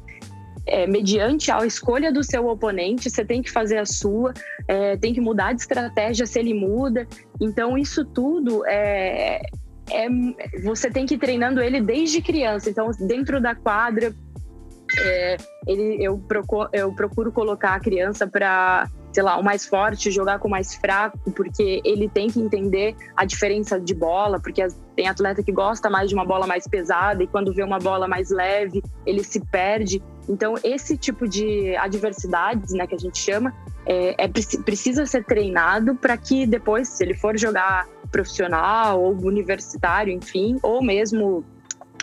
é, 0.65 0.87
mediante 0.87 1.51
a 1.51 1.65
escolha 1.65 2.11
do 2.11 2.23
seu 2.23 2.47
oponente, 2.47 3.09
você 3.09 3.23
tem 3.25 3.41
que 3.41 3.51
fazer 3.51 3.77
a 3.77 3.85
sua, 3.85 4.33
é, 4.67 4.97
tem 4.97 5.13
que 5.13 5.21
mudar 5.21 5.53
de 5.53 5.61
estratégia 5.61 6.25
se 6.25 6.39
ele 6.39 6.53
muda. 6.53 7.07
Então, 7.39 7.77
isso 7.77 8.05
tudo 8.05 8.65
é, 8.65 9.41
é, 9.91 10.07
você 10.63 10.89
tem 10.89 11.05
que 11.05 11.15
ir 11.15 11.17
treinando 11.17 11.61
ele 11.61 11.81
desde 11.81 12.21
criança. 12.21 12.69
Então, 12.69 12.89
dentro 12.99 13.41
da 13.41 13.53
quadra, 13.53 14.13
é, 14.99 15.37
ele, 15.67 16.03
eu, 16.03 16.17
procuro, 16.17 16.69
eu 16.73 16.93
procuro 16.93 17.31
colocar 17.31 17.75
a 17.75 17.79
criança 17.79 18.27
para, 18.27 18.89
sei 19.13 19.23
lá, 19.23 19.37
o 19.37 19.43
mais 19.43 19.65
forte 19.65 20.11
jogar 20.11 20.39
com 20.39 20.47
o 20.47 20.51
mais 20.51 20.75
fraco, 20.75 21.31
porque 21.31 21.81
ele 21.85 22.09
tem 22.09 22.29
que 22.29 22.39
entender 22.39 22.95
a 23.15 23.25
diferença 23.25 23.79
de 23.79 23.93
bola, 23.93 24.39
porque 24.39 24.65
tem 24.95 25.07
atleta 25.07 25.43
que 25.43 25.51
gosta 25.51 25.89
mais 25.89 26.09
de 26.09 26.15
uma 26.15 26.25
bola 26.25 26.45
mais 26.45 26.67
pesada 26.67 27.23
e 27.23 27.27
quando 27.27 27.53
vê 27.53 27.63
uma 27.63 27.79
bola 27.79 28.07
mais 28.07 28.29
leve, 28.29 28.83
ele 29.05 29.23
se 29.23 29.39
perde. 29.39 30.01
Então, 30.27 30.55
esse 30.63 30.97
tipo 30.97 31.27
de 31.27 31.75
adversidades, 31.77 32.73
né, 32.73 32.85
que 32.85 32.95
a 32.95 32.99
gente 32.99 33.17
chama, 33.17 33.53
é, 33.85 34.25
é 34.25 34.27
precisa 34.63 35.05
ser 35.05 35.23
treinado 35.23 35.95
para 35.95 36.17
que 36.17 36.45
depois, 36.45 36.89
se 36.89 37.03
ele 37.03 37.15
for 37.15 37.37
jogar 37.37 37.87
profissional 38.11 39.01
ou 39.01 39.15
universitário, 39.25 40.13
enfim, 40.13 40.59
ou 40.61 40.83
mesmo 40.83 41.43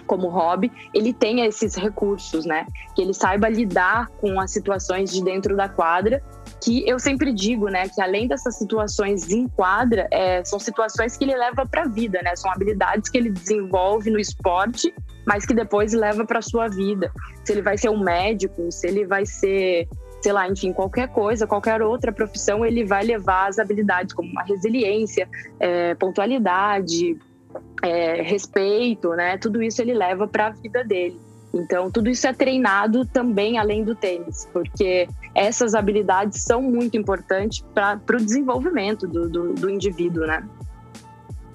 como 0.08 0.28
hobby, 0.28 0.72
ele 0.94 1.12
tenha 1.12 1.46
esses 1.46 1.76
recursos, 1.76 2.44
né? 2.46 2.66
Que 2.96 3.02
ele 3.02 3.12
saiba 3.12 3.48
lidar 3.48 4.08
com 4.20 4.40
as 4.40 4.50
situações 4.50 5.12
de 5.12 5.22
dentro 5.22 5.54
da 5.54 5.68
quadra, 5.68 6.22
que 6.64 6.88
eu 6.88 6.98
sempre 6.98 7.32
digo, 7.32 7.68
né? 7.68 7.88
Que 7.88 8.00
além 8.00 8.26
dessas 8.26 8.56
situações 8.56 9.30
em 9.30 9.46
quadra, 9.46 10.08
é, 10.10 10.42
são 10.44 10.58
situações 10.58 11.16
que 11.16 11.24
ele 11.24 11.36
leva 11.36 11.66
para 11.66 11.82
a 11.82 11.88
vida, 11.88 12.20
né? 12.22 12.34
São 12.34 12.50
habilidades 12.50 13.10
que 13.10 13.18
ele 13.18 13.30
desenvolve 13.30 14.10
no 14.10 14.18
esporte, 14.18 14.92
mas 15.26 15.44
que 15.44 15.54
depois 15.54 15.92
leva 15.92 16.24
para 16.24 16.40
sua 16.40 16.68
vida. 16.68 17.12
Se 17.44 17.52
ele 17.52 17.62
vai 17.62 17.76
ser 17.76 17.90
um 17.90 18.02
médico, 18.02 18.72
se 18.72 18.88
ele 18.88 19.06
vai 19.06 19.26
ser 19.26 19.86
sei 20.20 20.32
lá, 20.32 20.48
enfim, 20.48 20.72
qualquer 20.72 21.08
coisa, 21.08 21.46
qualquer 21.46 21.82
outra 21.82 22.12
profissão, 22.12 22.64
ele 22.64 22.84
vai 22.84 23.04
levar 23.04 23.48
as 23.48 23.58
habilidades 23.58 24.12
como 24.12 24.30
uma 24.30 24.42
resiliência, 24.42 25.28
é, 25.60 25.94
pontualidade, 25.94 27.16
é, 27.82 28.22
respeito, 28.22 29.10
né? 29.10 29.38
Tudo 29.38 29.62
isso 29.62 29.80
ele 29.80 29.94
leva 29.94 30.26
para 30.26 30.48
a 30.48 30.50
vida 30.50 30.84
dele. 30.84 31.20
Então, 31.52 31.90
tudo 31.90 32.10
isso 32.10 32.26
é 32.26 32.32
treinado 32.32 33.06
também 33.06 33.58
além 33.58 33.82
do 33.82 33.94
tênis, 33.94 34.46
porque 34.52 35.08
essas 35.34 35.74
habilidades 35.74 36.42
são 36.42 36.60
muito 36.60 36.96
importantes 36.96 37.64
para 37.74 37.98
o 38.10 38.16
desenvolvimento 38.16 39.06
do, 39.06 39.28
do, 39.28 39.54
do 39.54 39.70
indivíduo, 39.70 40.26
né? 40.26 40.46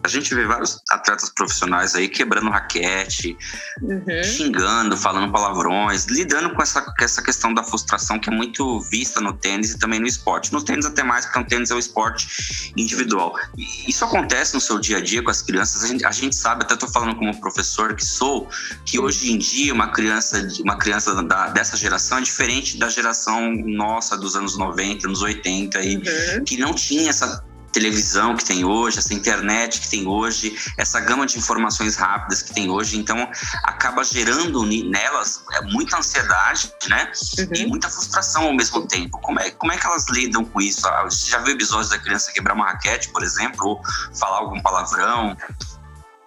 A 0.03 0.07
gente 0.07 0.33
vê 0.35 0.45
vários 0.45 0.81
atletas 0.89 1.29
profissionais 1.29 1.95
aí 1.95 2.09
quebrando 2.09 2.49
raquete, 2.49 3.37
uhum. 3.81 4.23
xingando, 4.23 4.97
falando 4.97 5.31
palavrões, 5.31 6.05
lidando 6.05 6.53
com 6.53 6.61
essa, 6.61 6.81
com 6.81 7.03
essa 7.03 7.21
questão 7.21 7.53
da 7.53 7.63
frustração 7.63 8.19
que 8.19 8.29
é 8.29 8.33
muito 8.33 8.81
vista 8.81 9.21
no 9.21 9.33
tênis 9.33 9.71
e 9.71 9.79
também 9.79 9.99
no 9.99 10.07
esporte. 10.07 10.51
No 10.51 10.63
tênis 10.63 10.85
até 10.85 11.03
mais, 11.03 11.25
porque 11.25 11.39
o 11.39 11.45
tênis 11.45 11.71
é 11.71 11.75
o 11.75 11.79
esporte 11.79 12.71
individual. 12.75 13.33
E 13.57 13.89
isso 13.89 14.03
acontece 14.03 14.53
no 14.53 14.61
seu 14.61 14.79
dia 14.79 14.97
a 14.97 15.01
dia 15.01 15.23
com 15.23 15.31
as 15.31 15.41
crianças. 15.41 15.83
A 15.83 15.87
gente, 15.87 16.05
a 16.05 16.11
gente 16.11 16.35
sabe, 16.35 16.63
até 16.63 16.73
estou 16.73 16.89
falando 16.89 17.15
como 17.15 17.39
professor 17.39 17.95
que 17.95 18.05
sou, 18.05 18.49
que 18.85 18.99
hoje 18.99 19.31
em 19.31 19.37
dia 19.37 19.73
uma 19.73 19.87
criança, 19.87 20.47
uma 20.61 20.77
criança 20.77 21.21
da, 21.23 21.47
dessa 21.47 21.77
geração 21.77 22.17
é 22.17 22.21
diferente 22.21 22.77
da 22.77 22.89
geração 22.89 23.53
nossa 23.65 24.17
dos 24.17 24.35
anos 24.35 24.57
90, 24.57 25.07
anos 25.07 25.21
80, 25.21 25.81
e, 25.81 25.95
uhum. 25.95 26.43
que 26.45 26.57
não 26.57 26.73
tinha 26.73 27.09
essa 27.09 27.43
televisão 27.73 28.35
que 28.37 28.45
tem 28.45 28.63
hoje, 28.63 28.99
essa 28.99 29.13
internet 29.13 29.81
que 29.81 29.89
tem 29.89 30.07
hoje, 30.07 30.55
essa 30.77 30.99
gama 30.99 31.25
de 31.25 31.37
informações 31.37 31.95
rápidas 31.95 32.41
que 32.41 32.53
tem 32.53 32.69
hoje, 32.69 32.97
então 32.97 33.29
acaba 33.63 34.03
gerando 34.03 34.63
nelas 34.63 35.43
é, 35.53 35.61
muita 35.63 35.97
ansiedade, 35.97 36.71
né? 36.87 37.11
Uhum. 37.39 37.47
E 37.55 37.65
muita 37.65 37.89
frustração 37.89 38.45
ao 38.45 38.53
mesmo 38.53 38.85
tempo. 38.87 39.19
Como 39.19 39.39
é, 39.39 39.51
como 39.51 39.71
é 39.71 39.77
que 39.77 39.85
elas 39.85 40.07
lidam 40.09 40.45
com 40.45 40.61
isso? 40.61 40.87
Ah, 40.87 41.03
você 41.03 41.31
já 41.31 41.39
viu 41.39 41.55
episódios 41.55 41.89
da 41.89 41.97
criança 41.97 42.31
quebrar 42.31 42.53
uma 42.53 42.65
raquete, 42.65 43.09
por 43.09 43.23
exemplo, 43.23 43.67
ou 43.67 43.81
falar 44.13 44.37
algum 44.37 44.61
palavrão? 44.61 45.35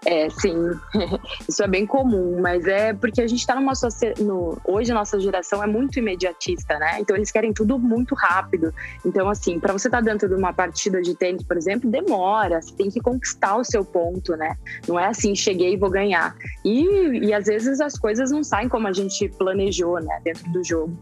É, 0.07 0.31
sim, 0.31 0.55
isso 1.49 1.65
é 1.65 1.67
bem 1.67 1.85
comum, 1.85 2.41
mas 2.41 2.65
é 2.65 2.93
porque 2.95 3.21
a 3.21 3.27
gente 3.27 3.41
está 3.41 3.57
numa 3.57 3.75
sociedade. 3.75 4.25
Hoje 4.65 4.93
a 4.93 4.95
nossa 4.95 5.19
geração 5.19 5.61
é 5.61 5.67
muito 5.67 5.99
imediatista, 5.99 6.79
né? 6.79 7.01
Então 7.01 7.17
eles 7.17 7.33
querem 7.33 7.53
tudo 7.53 7.77
muito 7.77 8.15
rápido. 8.15 8.73
Então, 9.05 9.29
assim, 9.29 9.59
para 9.59 9.73
você 9.73 9.89
estar 9.89 9.99
tá 9.99 10.05
dentro 10.05 10.29
de 10.29 10.35
uma 10.37 10.53
partida 10.53 11.03
de 11.03 11.13
tênis, 11.17 11.43
por 11.43 11.57
exemplo, 11.57 11.91
demora, 11.91 12.63
você 12.63 12.73
tem 12.75 12.89
que 12.89 13.01
conquistar 13.01 13.57
o 13.57 13.65
seu 13.65 13.85
ponto, 13.85 14.37
né? 14.37 14.57
Não 14.87 14.99
é 14.99 15.07
assim, 15.09 15.35
cheguei 15.35 15.75
e 15.75 15.77
vou 15.77 15.91
ganhar. 15.91 16.37
E, 16.65 17.27
e 17.27 17.35
às 17.35 17.47
vezes 17.47 17.81
as 17.81 17.99
coisas 17.99 18.31
não 18.31 18.45
saem 18.45 18.69
como 18.69 18.87
a 18.87 18.93
gente 18.93 19.29
planejou, 19.31 19.99
né, 19.99 20.21
dentro 20.23 20.49
do 20.53 20.63
jogo. 20.63 20.97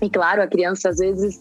E 0.00 0.08
claro, 0.08 0.40
a 0.40 0.46
criança 0.46 0.90
às 0.90 0.98
vezes 0.98 1.40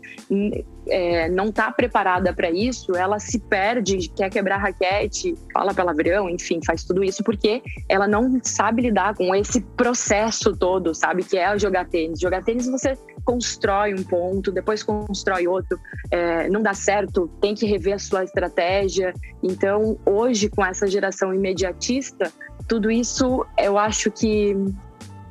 é, 0.88 1.30
não 1.30 1.46
está 1.46 1.72
preparada 1.72 2.34
para 2.34 2.50
isso, 2.50 2.96
ela 2.96 3.20
se 3.20 3.40
perde, 3.40 4.10
quer 4.10 4.30
quebrar 4.30 4.58
raquete, 4.58 5.36
fala 5.54 5.74
palavrão, 5.74 6.30
enfim, 6.30 6.60
faz 6.66 6.84
tudo 6.84 7.04
isso 7.04 7.24
porque 7.24 7.62
ela 7.88 8.08
não 8.08 8.40
sabe 8.44 8.82
lidar 8.82 9.16
com 9.16 9.34
esse 9.36 9.62
processo 9.62 10.56
todo, 10.56 10.94
sabe? 10.94 11.24
Que 11.24 11.38
é 11.38 11.58
jogar 11.58 11.86
tênis. 11.86 12.20
Jogar 12.20 12.44
tênis 12.44 12.68
você 12.68 12.98
constrói 13.26 13.94
um 13.94 14.04
ponto, 14.04 14.52
depois 14.52 14.84
constrói 14.84 15.48
outro, 15.48 15.80
é, 16.12 16.50
não 16.50 16.62
dá 16.62 16.74
certo, 16.74 17.30
tem 17.40 17.56
que 17.56 17.66
rever 17.66 17.96
a 17.96 18.00
sua 18.00 18.24
estratégia. 18.24 19.14
Então, 19.42 19.98
hoje, 20.06 20.50
com 20.50 20.66
essa 20.66 20.88
geração 20.88 21.34
imediatista, 21.34 22.32
tudo 22.68 22.92
isso 22.92 23.46
eu 23.58 23.78
acho 23.78 24.12
que 24.12 24.56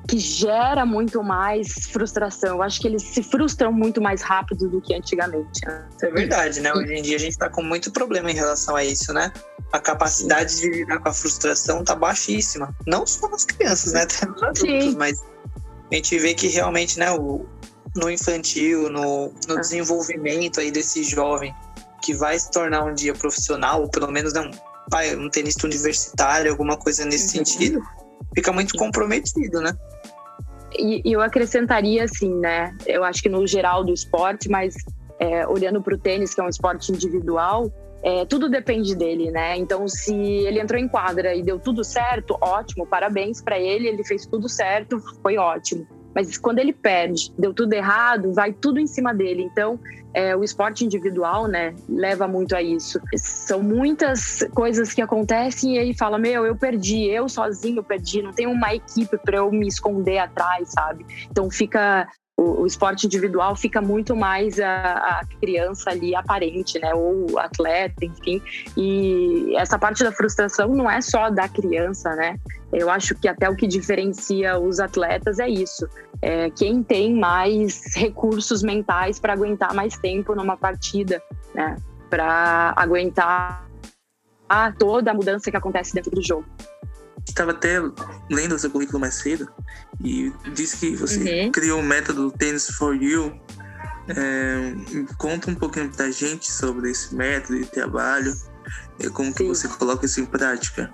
que 0.09 0.19
gera 0.19 0.85
muito 0.85 1.23
mais 1.23 1.87
frustração. 1.87 2.57
Eu 2.57 2.63
acho 2.63 2.81
que 2.81 2.89
eles 2.89 3.03
se 3.03 3.23
frustram 3.23 3.73
muito 3.73 4.01
mais 4.01 4.23
rápido 4.23 4.69
do 4.69 4.81
que 4.81 4.95
antigamente. 4.95 5.65
Né? 5.65 5.89
É 6.03 6.11
verdade, 6.11 6.61
né? 6.61 6.73
Hoje 6.73 6.93
em 6.93 7.03
dia 7.03 7.17
a 7.17 7.21
gente 7.21 7.33
está 7.33 7.49
com 7.49 7.63
muito 7.63 7.91
problema 7.91 8.31
em 8.31 8.35
relação 8.35 8.77
a 8.77 8.85
isso, 8.85 9.13
né? 9.13 9.33
A 9.73 9.79
capacidade 9.79 10.61
de 10.61 10.69
lidar 10.69 10.99
com 10.99 11.09
a 11.09 11.13
frustração 11.13 11.85
tá 11.85 11.95
baixíssima. 11.95 12.75
Não 12.87 13.07
só 13.07 13.29
nas 13.29 13.45
crianças, 13.45 13.93
né? 13.93 14.03
Até 14.05 14.27
nos 14.27 14.43
adultos, 14.43 14.61
Sim. 14.61 14.97
mas 14.97 15.23
a 15.91 15.95
gente 15.95 16.19
vê 16.19 16.35
que 16.35 16.49
realmente, 16.49 16.99
né, 16.99 17.11
o, 17.13 17.47
no 17.95 18.11
infantil, 18.11 18.91
no, 18.91 19.33
no 19.49 19.61
desenvolvimento 19.61 20.61
aí 20.61 20.71
desse 20.71 21.05
jovem 21.05 21.55
que 22.03 22.15
vai 22.15 22.39
se 22.39 22.51
tornar 22.51 22.85
um 22.85 22.95
dia 22.95 23.15
profissional, 23.15 23.83
ou 23.83 23.89
pelo 23.89 24.11
menos 24.11 24.33
não, 24.33 24.51
vai, 24.91 25.15
um 25.15 25.31
tenista 25.31 25.67
universitário, 25.67 26.51
alguma 26.51 26.77
coisa 26.77 27.05
nesse 27.05 27.39
uhum. 27.39 27.45
sentido, 27.45 27.83
fica 28.35 28.53
muito 28.53 28.77
comprometido, 28.77 29.61
né? 29.61 29.73
E, 30.79 31.03
eu 31.05 31.21
acrescentaria 31.21 32.05
assim, 32.05 32.35
né? 32.35 32.77
Eu 32.87 33.05
acho 33.05 33.23
que 33.23 33.29
no 33.29 33.47
geral 33.47 33.85
do 33.85 33.93
esporte, 33.93 34.49
mas 34.49 34.75
é, 35.19 35.47
olhando 35.47 35.81
para 35.83 35.95
o 35.95 35.99
tênis, 35.99 36.35
que 36.35 36.41
é 36.41 36.45
um 36.45 36.49
esporte 36.49 36.91
individual, 36.91 37.73
é, 38.03 38.25
tudo 38.25 38.49
depende 38.49 38.97
dele, 38.97 39.31
né? 39.31 39.57
Então, 39.57 39.87
se 39.87 40.15
ele 40.15 40.61
entrou 40.61 40.81
em 40.81 40.89
quadra 40.89 41.35
e 41.35 41.43
deu 41.43 41.59
tudo 41.59 41.85
certo, 41.85 42.37
ótimo, 42.41 42.87
parabéns 42.87 43.41
para 43.41 43.59
ele, 43.59 43.87
ele 43.87 44.05
fez 44.05 44.27
tudo 44.27 44.49
certo, 44.49 45.01
foi 45.23 45.39
ótimo. 45.39 45.87
Mas 46.15 46.37
quando 46.37 46.59
ele 46.59 46.73
perde, 46.73 47.33
deu 47.39 47.53
tudo 47.55 47.73
errado, 47.73 48.33
vai 48.33 48.53
tudo 48.53 48.79
em 48.79 48.87
cima 48.87 49.15
dele. 49.15 49.43
Então, 49.43 49.79
é, 50.15 50.37
o 50.37 50.45
esporte 50.45 50.85
individual, 50.85 51.47
né, 51.47 51.75
leva 51.89 52.29
muito 52.29 52.55
a 52.55 52.63
isso. 52.63 53.01
São 53.17 53.63
muitas 53.63 54.47
coisas 54.55 54.93
que 54.93 55.01
acontecem 55.01 55.77
e 55.77 55.79
aí 55.79 55.95
fala: 55.95 56.19
Meu, 56.19 56.45
eu 56.45 56.57
perdi, 56.57 57.07
eu 57.07 57.29
sozinho 57.29 57.83
perdi, 57.83 58.23
não 58.23 58.33
tem 58.33 58.47
uma 58.47 58.75
equipe 58.75 59.17
para 59.19 59.39
eu 59.39 59.51
me 59.51 59.67
esconder 59.67 60.19
atrás, 60.19 60.71
sabe? 60.71 61.07
Então, 61.31 61.51
fica 61.51 62.07
o, 62.43 62.63
o, 62.63 62.67
esporte 62.67 63.07
individual 63.07 63.55
fica 63.55 63.81
muito 63.81 64.17
mais 64.17 64.59
a, 64.59 65.21
a, 65.21 65.23
criança 65.41 65.91
ali 65.91 66.15
aparente, 66.15 66.79
né? 66.79 66.93
Ou 66.95 67.39
atleta, 67.39 68.05
enfim. 68.05 68.43
E 68.77 69.55
essa 69.57 69.79
parte 69.79 70.03
da 70.03 70.13
frustração 70.13 70.69
não 70.69 70.91
é 70.91 71.01
só 71.01 71.31
da 71.31 71.49
criança, 71.49 72.15
né? 72.15 72.37
Eu 72.73 72.91
acho 72.91 73.15
que 73.15 73.29
até 73.29 73.49
o 73.49 73.55
que 73.55 73.67
diferencia 73.67 74.59
os 74.59 74.81
atletas 74.81 75.39
é 75.39 75.49
isso. 75.49 75.87
É 76.21 76.51
quem 76.51 76.83
tem 76.83 77.15
mais 77.15 77.95
recursos 77.95 78.63
mentais 78.63 79.19
para 79.19 79.33
aguentar 79.33 79.75
mais 79.75 79.97
tempo 79.99 80.35
numa 80.35 80.57
partida, 80.57 81.23
né? 81.55 81.77
Para 82.09 82.73
aguentar 82.77 83.72
toda 84.79 85.11
a 85.11 85.15
mudança 85.15 85.51
que 85.51 85.57
acontece 85.57 85.95
dentro 85.95 86.11
do 86.11 86.23
jogo. 86.23 86.45
Estava 87.27 87.53
até 87.53 87.81
lendo 88.31 88.55
o 88.55 88.59
seu 88.59 88.71
currículo 88.71 88.99
mais 89.01 89.15
cedo 89.15 89.49
e 90.03 90.33
disse 90.55 90.77
que 90.77 90.97
você 90.97 91.45
uhum. 91.45 91.53
criou 91.53 91.79
o 91.79 91.83
um 91.83 91.87
método 91.87 92.31
Tennis 92.33 92.67
for 92.67 92.95
You. 92.95 93.33
É, 94.09 94.75
conta 95.17 95.51
um 95.51 95.55
pouquinho 95.55 95.89
pra 95.91 96.11
gente 96.11 96.51
sobre 96.51 96.91
esse 96.91 97.15
método 97.15 97.61
de 97.61 97.67
trabalho, 97.67 98.35
e 98.99 99.09
como 99.09 99.29
Sim. 99.29 99.35
que 99.35 99.45
você 99.45 99.69
coloca 99.69 100.07
isso 100.07 100.21
em 100.21 100.27
prática. 100.27 100.93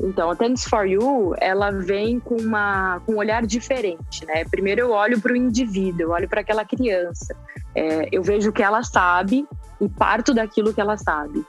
Então, 0.00 0.30
a 0.30 0.36
Tennis 0.36 0.64
for 0.64 0.86
You, 0.86 1.34
ela 1.38 1.70
vem 1.70 2.20
com, 2.20 2.36
uma, 2.36 3.00
com 3.04 3.14
um 3.14 3.16
olhar 3.16 3.44
diferente, 3.44 4.24
né? 4.26 4.44
Primeiro 4.44 4.82
eu 4.82 4.90
olho 4.90 5.20
para 5.20 5.32
o 5.32 5.36
indivíduo, 5.36 6.02
eu 6.02 6.10
olho 6.10 6.28
para 6.28 6.40
aquela 6.40 6.64
criança. 6.64 7.34
É, 7.74 8.08
eu 8.12 8.22
vejo 8.22 8.50
o 8.50 8.52
que 8.52 8.62
ela 8.62 8.82
sabe 8.84 9.46
e 9.80 9.88
parto 9.88 10.32
daquilo 10.32 10.72
que 10.72 10.80
ela 10.80 10.96
sabe. 10.96 11.44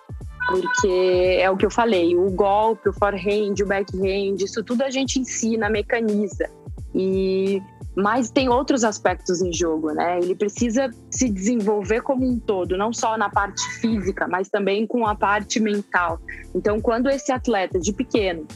Porque 0.49 1.37
é 1.39 1.49
o 1.49 1.55
que 1.55 1.65
eu 1.65 1.71
falei, 1.71 2.15
o 2.15 2.29
golpe, 2.31 2.89
o 2.89 2.93
forehand, 2.93 3.55
o 3.61 3.65
backhand, 3.65 4.37
isso 4.39 4.63
tudo 4.63 4.81
a 4.83 4.89
gente 4.89 5.19
ensina, 5.19 5.69
mecaniza. 5.69 6.49
E 6.93 7.61
mas 7.95 8.29
tem 8.29 8.47
outros 8.47 8.83
aspectos 8.83 9.41
em 9.41 9.51
jogo, 9.51 9.91
né? 9.91 10.19
Ele 10.19 10.33
precisa 10.33 10.89
se 11.11 11.29
desenvolver 11.29 12.01
como 12.01 12.25
um 12.25 12.39
todo, 12.39 12.77
não 12.77 12.93
só 12.93 13.17
na 13.17 13.29
parte 13.29 13.61
física, 13.81 14.27
mas 14.27 14.47
também 14.47 14.87
com 14.87 15.05
a 15.05 15.15
parte 15.15 15.59
mental. 15.59 16.19
Então, 16.55 16.79
quando 16.79 17.09
esse 17.09 17.31
atleta 17.31 17.77
de 17.79 17.91
pequeno 17.91 18.47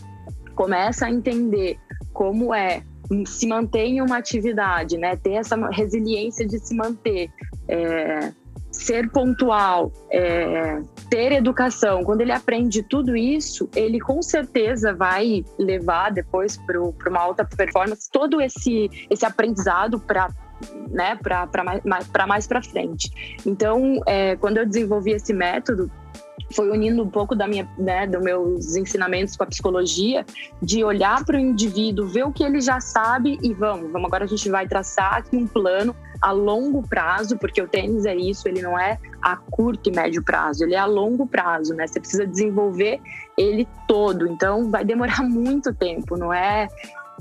começa 0.55 1.07
a 1.07 1.12
entender 1.12 1.77
como 2.13 2.53
é 2.53 2.83
se 3.25 3.45
manter 3.45 3.85
em 3.85 4.01
uma 4.01 4.17
atividade, 4.17 4.97
né? 4.97 5.15
Ter 5.17 5.33
essa 5.33 5.57
resiliência 5.69 6.47
de 6.47 6.57
se 6.59 6.73
manter, 6.73 7.29
é, 7.67 8.31
ser 8.83 9.09
pontual, 9.09 9.91
é, 10.11 10.81
ter 11.09 11.31
educação, 11.31 12.03
quando 12.03 12.21
ele 12.21 12.31
aprende 12.31 12.83
tudo 12.83 13.15
isso, 13.15 13.69
ele 13.75 13.99
com 13.99 14.21
certeza 14.21 14.93
vai 14.93 15.45
levar 15.57 16.11
depois 16.11 16.57
para 16.57 17.09
uma 17.09 17.19
alta 17.19 17.45
performance 17.45 18.09
todo 18.11 18.41
esse, 18.41 18.89
esse 19.09 19.25
aprendizado 19.25 19.99
para 19.99 20.29
né, 20.89 21.17
para 21.21 22.27
mais 22.27 22.47
para 22.47 22.61
frente. 22.61 23.11
Então, 23.45 23.99
é, 24.05 24.35
quando 24.37 24.57
eu 24.57 24.65
desenvolvi 24.65 25.11
esse 25.11 25.33
método, 25.33 25.91
foi 26.53 26.69
unindo 26.69 27.03
um 27.03 27.10
pouco 27.10 27.36
da 27.36 27.48
minha, 27.48 27.67
né, 27.77 28.07
dos 28.07 28.22
meus 28.22 28.75
ensinamentos 28.75 29.36
com 29.36 29.43
a 29.43 29.48
psicologia, 29.48 30.25
de 30.62 30.83
olhar 30.83 31.24
para 31.25 31.38
o 31.38 31.39
indivíduo, 31.39 32.07
ver 32.07 32.24
o 32.24 32.31
que 32.31 32.43
ele 32.43 32.62
já 32.62 32.79
sabe 32.79 33.39
e 33.41 33.53
vamos, 33.53 33.91
vamos 33.91 34.07
agora 34.07 34.25
a 34.25 34.27
gente 34.27 34.50
vai 34.50 34.67
traçar 34.67 35.15
aqui 35.15 35.36
um 35.36 35.48
plano 35.48 35.95
a 36.22 36.31
longo 36.31 36.81
prazo, 36.88 37.38
porque 37.38 37.62
o 37.62 37.67
tênis 37.67 38.05
é 38.05 38.15
isso, 38.15 38.48
ele 38.48 38.62
não 38.62 38.79
é 38.79 38.98
a 39.22 39.36
curto 39.36 39.89
e 39.89 39.93
médio 39.93 40.24
prazo, 40.24 40.63
ele 40.63 40.74
é 40.74 40.79
a 40.79 40.86
longo 40.86 41.27
prazo, 41.27 41.74
né? 41.74 41.86
Você 41.86 42.00
precisa 42.00 42.25
desenvolver 42.25 43.01
ele 43.38 43.67
todo, 43.88 44.27
então 44.27 44.72
vai 44.72 44.86
demorar 44.86 45.22
muito 45.27 45.74
tempo, 45.74 46.15
não 46.15 46.33
é 46.33 46.69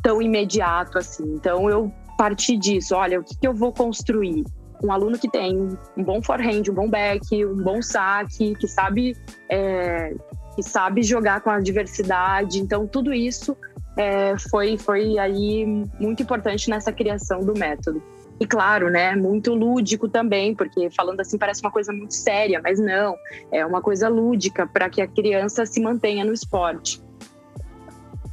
tão 0.01 0.23
imediato 0.23 0.99
assim. 0.99 1.25
Então 1.35 1.69
eu 1.69 1.93
parti 2.17 2.57
disso, 2.57 2.95
olha, 2.95 3.19
o 3.19 3.25
que, 3.25 3.37
que 3.37 3.47
eu 3.47 3.53
vou 3.53 3.73
construir? 3.73 4.45
Um 4.83 4.93
aluno 4.93 5.19
que 5.19 5.31
tem 5.31 5.57
um 5.97 6.03
bom 6.03 6.23
forehand, 6.23 6.62
um 6.69 6.75
bom 6.75 6.89
back, 6.89 7.45
um 7.45 7.62
bom 7.62 7.81
saque, 7.81 8.55
que 8.57 8.67
sabe, 8.67 9.17
é, 9.49 10.15
que 10.55 10.62
sabe 10.62 11.03
jogar 11.03 11.41
com 11.41 11.51
a 11.51 11.61
diversidade. 11.61 12.59
Então, 12.59 12.87
tudo 12.87 13.12
isso 13.12 13.57
é, 13.97 14.37
foi, 14.51 14.77
foi 14.77 15.19
aí 15.19 15.65
muito 16.01 16.23
importante 16.23 16.69
nessa 16.69 16.93
criação 16.93 17.41
do 17.41 17.54
método. 17.54 18.02
E 18.41 18.47
claro, 18.47 18.91
né, 18.91 19.15
muito 19.15 19.54
lúdico 19.54 20.09
também, 20.09 20.52
porque 20.54 20.91
falando 20.91 21.21
assim 21.21 21.39
parece 21.39 21.61
uma 21.63 21.71
coisa 21.71 21.93
muito 21.93 22.15
séria, 22.15 22.61
mas 22.61 22.80
não, 22.80 23.15
é 23.52 23.65
uma 23.65 23.80
coisa 23.80 24.09
lúdica 24.09 24.67
para 24.67 24.91
que 24.91 25.00
a 25.00 25.06
criança 25.06 25.65
se 25.65 25.80
mantenha 25.80 26.25
no 26.25 26.33
esporte. 26.33 27.00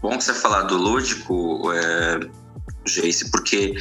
Bom 0.01 0.19
você 0.19 0.33
falar 0.33 0.63
do 0.63 0.77
lúdico, 0.77 1.71
é, 1.73 2.19
Jace, 2.85 3.29
porque 3.29 3.75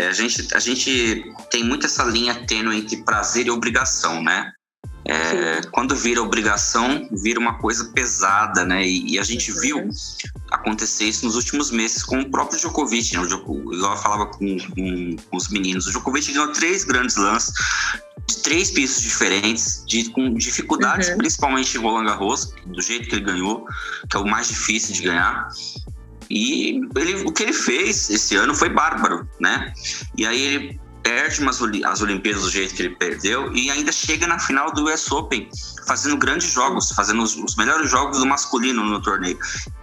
é, 0.00 0.08
a, 0.08 0.12
gente, 0.12 0.54
a 0.54 0.58
gente 0.58 1.32
tem 1.50 1.62
muito 1.62 1.84
essa 1.84 2.04
linha 2.04 2.34
tênue 2.46 2.78
entre 2.78 2.96
prazer 3.04 3.46
e 3.46 3.50
obrigação, 3.50 4.22
né? 4.22 4.50
É, 5.04 5.62
quando 5.72 5.94
vira 5.96 6.22
obrigação, 6.22 7.08
vira 7.10 7.40
uma 7.40 7.58
coisa 7.58 7.84
pesada, 7.92 8.64
né? 8.64 8.86
E, 8.86 9.14
e, 9.14 9.18
a 9.18 9.22
gente 9.22 9.52
viu 9.52 9.88
acontecer 10.50 11.04
isso 11.04 11.26
nos 11.26 11.36
últimos 11.36 11.70
meses 11.70 12.02
com 12.02 12.20
o 12.20 12.30
próprio 12.30 12.58
Djokovic. 12.58 13.14
Né? 13.14 13.20
O 13.20 13.26
Djokovic 13.26 13.82
eu 13.82 13.96
falava 13.96 14.26
com, 14.26 14.56
com, 14.58 15.16
com, 15.16 15.36
os 15.36 15.48
meninos, 15.48 15.86
o 15.86 15.90
Djokovic 15.90 16.32
ganhou 16.32 16.52
três 16.52 16.84
grandes 16.84 17.16
lances 17.16 17.52
de 18.26 18.36
três 18.38 18.70
pisos 18.70 19.02
diferentes, 19.02 19.82
de, 19.86 20.10
com 20.10 20.32
dificuldades, 20.34 21.08
uhum. 21.08 21.18
principalmente 21.18 21.76
em 21.76 21.80
Roland 21.80 22.04
Garros, 22.04 22.52
do 22.66 22.80
jeito 22.80 23.08
que 23.08 23.16
ele 23.16 23.24
ganhou, 23.24 23.66
que 24.08 24.16
é 24.16 24.20
o 24.20 24.26
mais 24.26 24.48
difícil 24.48 24.94
de 24.94 25.02
ganhar. 25.02 25.48
E 26.30 26.80
ele, 26.96 27.24
o 27.26 27.32
que 27.32 27.42
ele 27.42 27.52
fez 27.52 28.08
esse 28.08 28.36
ano 28.36 28.54
foi 28.54 28.68
bárbaro, 28.68 29.28
né? 29.40 29.72
E 30.16 30.24
aí 30.24 30.40
ele 30.40 30.80
perde 31.02 31.40
umas, 31.40 31.60
as 31.84 32.00
Olimpíadas 32.02 32.42
do 32.42 32.50
jeito 32.50 32.74
que 32.74 32.82
ele 32.82 32.94
perdeu 32.94 33.52
e 33.54 33.70
ainda 33.70 33.90
chega 33.90 34.26
na 34.26 34.38
final 34.38 34.70
do 34.72 34.84
US 34.84 35.10
Open 35.10 35.48
fazendo 35.86 36.16
grandes 36.16 36.52
jogos, 36.52 36.92
fazendo 36.92 37.22
os, 37.22 37.34
os, 37.36 37.56
melhores 37.56 37.90
jogos 37.90 38.18
do 38.18 38.26
masculino 38.26 38.84
no 38.84 39.00
torneio. 39.00 39.38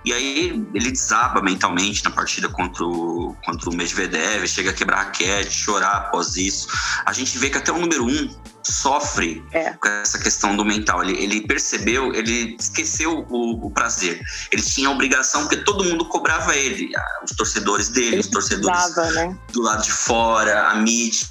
E 0.05 0.13
aí 0.13 0.65
ele 0.73 0.91
desaba 0.91 1.41
mentalmente 1.41 2.03
na 2.05 2.11
partida 2.11 2.47
contra 2.47 2.85
o, 2.85 3.35
contra 3.43 3.69
o 3.69 3.75
Medvedev, 3.75 4.47
chega 4.47 4.69
a 4.69 4.73
quebrar 4.73 4.97
raquete, 4.97 5.51
chorar 5.51 5.97
após 5.97 6.37
isso. 6.37 6.67
A 7.05 7.11
gente 7.11 7.37
vê 7.37 7.49
que 7.49 7.57
até 7.57 7.71
o 7.71 7.79
número 7.79 8.05
um 8.05 8.29
sofre 8.71 9.43
é. 9.51 9.71
com 9.71 9.87
essa 9.87 10.19
questão 10.19 10.55
do 10.55 10.65
mental. 10.65 11.03
Ele, 11.03 11.21
ele 11.21 11.41
percebeu, 11.47 12.13
ele 12.13 12.55
esqueceu 12.59 13.25
o, 13.29 13.67
o, 13.67 13.71
prazer. 13.71 14.21
Ele 14.51 14.61
tinha 14.61 14.89
a 14.89 14.91
obrigação, 14.91 15.41
porque 15.41 15.57
todo 15.57 15.83
mundo 15.83 16.05
cobrava 16.05 16.55
ele, 16.55 16.91
os 17.23 17.31
torcedores 17.35 17.89
dele, 17.89 18.07
ele 18.07 18.19
os 18.19 18.27
torcedores 18.27 18.95
né? 19.13 19.37
do 19.51 19.61
lado 19.61 19.83
de 19.83 19.91
fora, 19.91 20.67
a 20.67 20.75
mídia. 20.75 21.27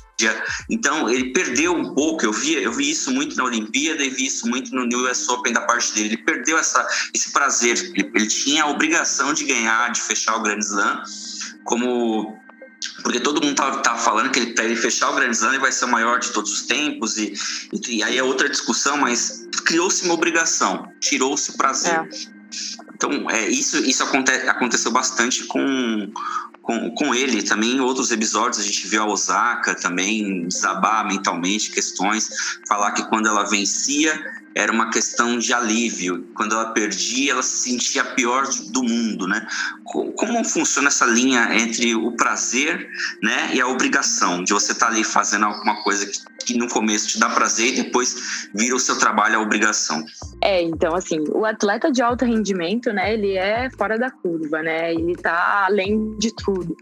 Então 0.71 1.09
ele 1.11 1.33
perdeu 1.33 1.75
um 1.75 1.95
pouco. 1.95 2.25
Eu 2.25 2.33
vi, 2.33 2.55
eu 2.55 2.73
vi 2.73 2.91
isso 2.91 3.11
muito 3.11 3.37
na 3.37 3.45
Olimpíada 3.45 4.03
e 4.03 4.11
vi 4.11 4.27
isso 4.27 4.49
muito 4.49 4.75
no 4.75 4.85
US 5.05 5.29
Open 5.29 5.53
da 5.53 5.61
parte 5.61 5.95
dele. 5.95 6.09
Ele 6.09 6.19
perdeu 6.19 6.59
essa, 6.59 6.87
esse 7.15 7.31
prazer. 7.33 7.77
Ele, 7.95 8.11
ele 8.15 8.27
tinha 8.27 8.65
a 8.65 8.69
obrigação 8.69 9.35
de 9.35 9.45
ganhar, 9.45 9.91
de 9.93 10.01
fechar 10.01 10.37
o 10.37 10.43
Grand 10.43 10.59
Slam, 10.59 11.03
como 11.65 12.39
porque 13.03 13.21
todo 13.21 13.45
mundo 13.45 13.55
tava, 13.55 13.79
tava 13.83 13.99
falando 13.99 14.31
que 14.31 14.47
para 14.47 14.65
ele 14.65 14.77
fechar 14.77 15.11
o 15.11 15.15
Grand 15.15 15.31
Slam 15.31 15.51
ele 15.51 15.59
vai 15.59 15.73
ser 15.73 15.85
o 15.87 15.89
maior 15.89 16.19
de 16.19 16.31
todos 16.31 16.53
os 16.53 16.63
tempos 16.63 17.17
e, 17.17 17.33
e, 17.73 17.97
e 17.97 18.03
aí 18.03 18.19
é 18.19 18.23
outra 18.23 18.49
discussão, 18.49 18.97
mas 18.99 19.49
criou-se 19.65 20.05
uma 20.05 20.15
obrigação, 20.15 20.91
tirou-se 21.01 21.51
o 21.51 21.57
prazer. 21.57 21.93
É. 21.93 22.09
Então, 22.95 23.31
é, 23.31 23.49
isso, 23.49 23.77
isso 23.79 24.03
aconte, 24.03 24.31
aconteceu 24.31 24.91
bastante 24.91 25.45
com, 25.45 26.11
com, 26.63 26.91
com 26.93 27.15
ele. 27.15 27.43
Também 27.43 27.77
em 27.77 27.81
outros 27.81 28.11
episódios 28.11 28.61
a 28.61 28.63
gente 28.63 28.87
viu 28.87 29.03
a 29.03 29.07
Osaka 29.07 29.75
também 29.75 30.49
desabar 30.49 31.07
mentalmente 31.07 31.71
questões, 31.71 32.31
falar 32.67 32.93
que 32.93 33.05
quando 33.09 33.29
ela 33.29 33.45
vencia 33.45 34.19
era 34.57 34.73
uma 34.73 34.89
questão 34.89 35.39
de 35.39 35.53
alívio. 35.53 36.27
Quando 36.35 36.55
ela 36.55 36.71
perdia, 36.71 37.33
ela 37.33 37.43
se 37.43 37.69
sentia 37.69 38.01
a 38.01 38.05
pior 38.07 38.49
do 38.71 38.83
mundo, 38.83 39.29
né? 39.29 39.47
Como 39.85 40.43
funciona 40.45 40.89
essa 40.89 41.05
linha 41.05 41.55
entre 41.55 41.95
o 41.95 42.13
prazer, 42.13 42.89
né, 43.23 43.51
e 43.55 43.61
a 43.61 43.69
obrigação 43.69 44.43
de 44.43 44.55
você 44.55 44.73
estar 44.73 44.87
tá 44.87 44.93
ali 44.93 45.05
fazendo 45.05 45.45
alguma 45.45 45.83
coisa 45.83 46.07
que, 46.07 46.19
que 46.47 46.59
no 46.59 46.69
começo 46.69 47.09
te 47.09 47.21
dá 47.21 47.29
prazer 47.29 47.75
e 47.75 47.83
depois 47.83 48.49
vira 48.55 48.75
o 48.75 48.81
seu 48.81 48.99
trabalho 48.99 49.39
a 49.39 49.43
obrigação? 49.43 50.03
É, 50.41 50.63
então 50.63 50.95
assim, 50.95 51.23
o 51.29 51.45
atleta 51.45 51.93
de 51.93 52.01
alto 52.01 52.25
rendimento, 52.25 52.91
né, 52.93 53.13
ele 53.13 53.37
é 53.37 53.69
fora 53.77 53.99
da 53.99 54.11
curva, 54.11 54.63
né? 54.63 54.95
Ele 54.95 55.15
tá 55.17 55.67
além 55.67 56.17
de 56.17 56.35
tudo. 56.35 56.75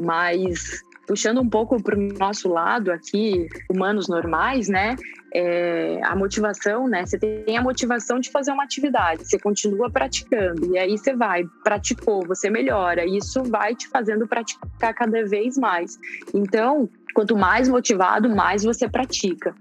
Mas 0.00 0.82
puxando 1.06 1.40
um 1.40 1.48
pouco 1.48 1.82
para 1.82 1.98
o 1.98 2.12
nosso 2.18 2.48
lado 2.48 2.92
aqui, 2.92 3.48
humanos 3.70 4.08
normais, 4.08 4.68
né? 4.68 4.94
É, 5.32 6.00
a 6.04 6.16
motivação, 6.16 6.88
né? 6.88 7.04
Você 7.04 7.18
tem 7.18 7.56
a 7.56 7.62
motivação 7.62 8.18
de 8.18 8.30
fazer 8.30 8.50
uma 8.50 8.64
atividade, 8.64 9.28
você 9.28 9.38
continua 9.38 9.90
praticando, 9.90 10.74
e 10.74 10.78
aí 10.78 10.96
você 10.96 11.14
vai, 11.14 11.44
praticou, 11.62 12.26
você 12.26 12.48
melhora, 12.48 13.04
e 13.04 13.18
isso 13.18 13.42
vai 13.44 13.74
te 13.74 13.88
fazendo 13.88 14.26
praticar 14.26 14.94
cada 14.94 15.24
vez 15.26 15.58
mais. 15.58 15.98
Então, 16.32 16.88
quanto 17.14 17.36
mais 17.36 17.68
motivado, 17.68 18.30
mais 18.30 18.64
você 18.64 18.88
pratica. 18.88 19.54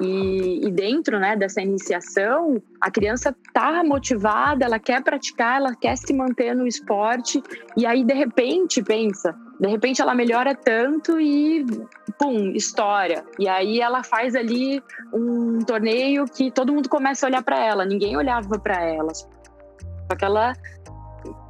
E, 0.00 0.66
e, 0.66 0.70
dentro 0.70 1.18
né, 1.18 1.36
dessa 1.36 1.60
iniciação, 1.60 2.62
a 2.80 2.90
criança 2.90 3.34
está 3.46 3.84
motivada, 3.84 4.64
ela 4.64 4.78
quer 4.78 5.02
praticar, 5.02 5.58
ela 5.58 5.74
quer 5.74 5.96
se 5.96 6.12
manter 6.14 6.54
no 6.54 6.66
esporte, 6.66 7.42
e 7.76 7.84
aí 7.84 8.02
de 8.02 8.14
repente 8.14 8.82
pensa, 8.82 9.36
de 9.62 9.68
repente 9.68 10.02
ela 10.02 10.12
melhora 10.12 10.56
tanto 10.56 11.20
e 11.20 11.64
pum, 12.18 12.50
história. 12.50 13.24
E 13.38 13.46
aí 13.46 13.80
ela 13.80 14.02
faz 14.02 14.34
ali 14.34 14.82
um 15.14 15.60
torneio 15.60 16.24
que 16.24 16.50
todo 16.50 16.72
mundo 16.72 16.88
começa 16.88 17.24
a 17.24 17.28
olhar 17.28 17.44
para 17.44 17.64
ela, 17.64 17.84
ninguém 17.84 18.16
olhava 18.16 18.58
para 18.58 18.82
ela. 18.82 19.14
Só 19.14 20.16
que 20.18 20.24
ela 20.24 20.52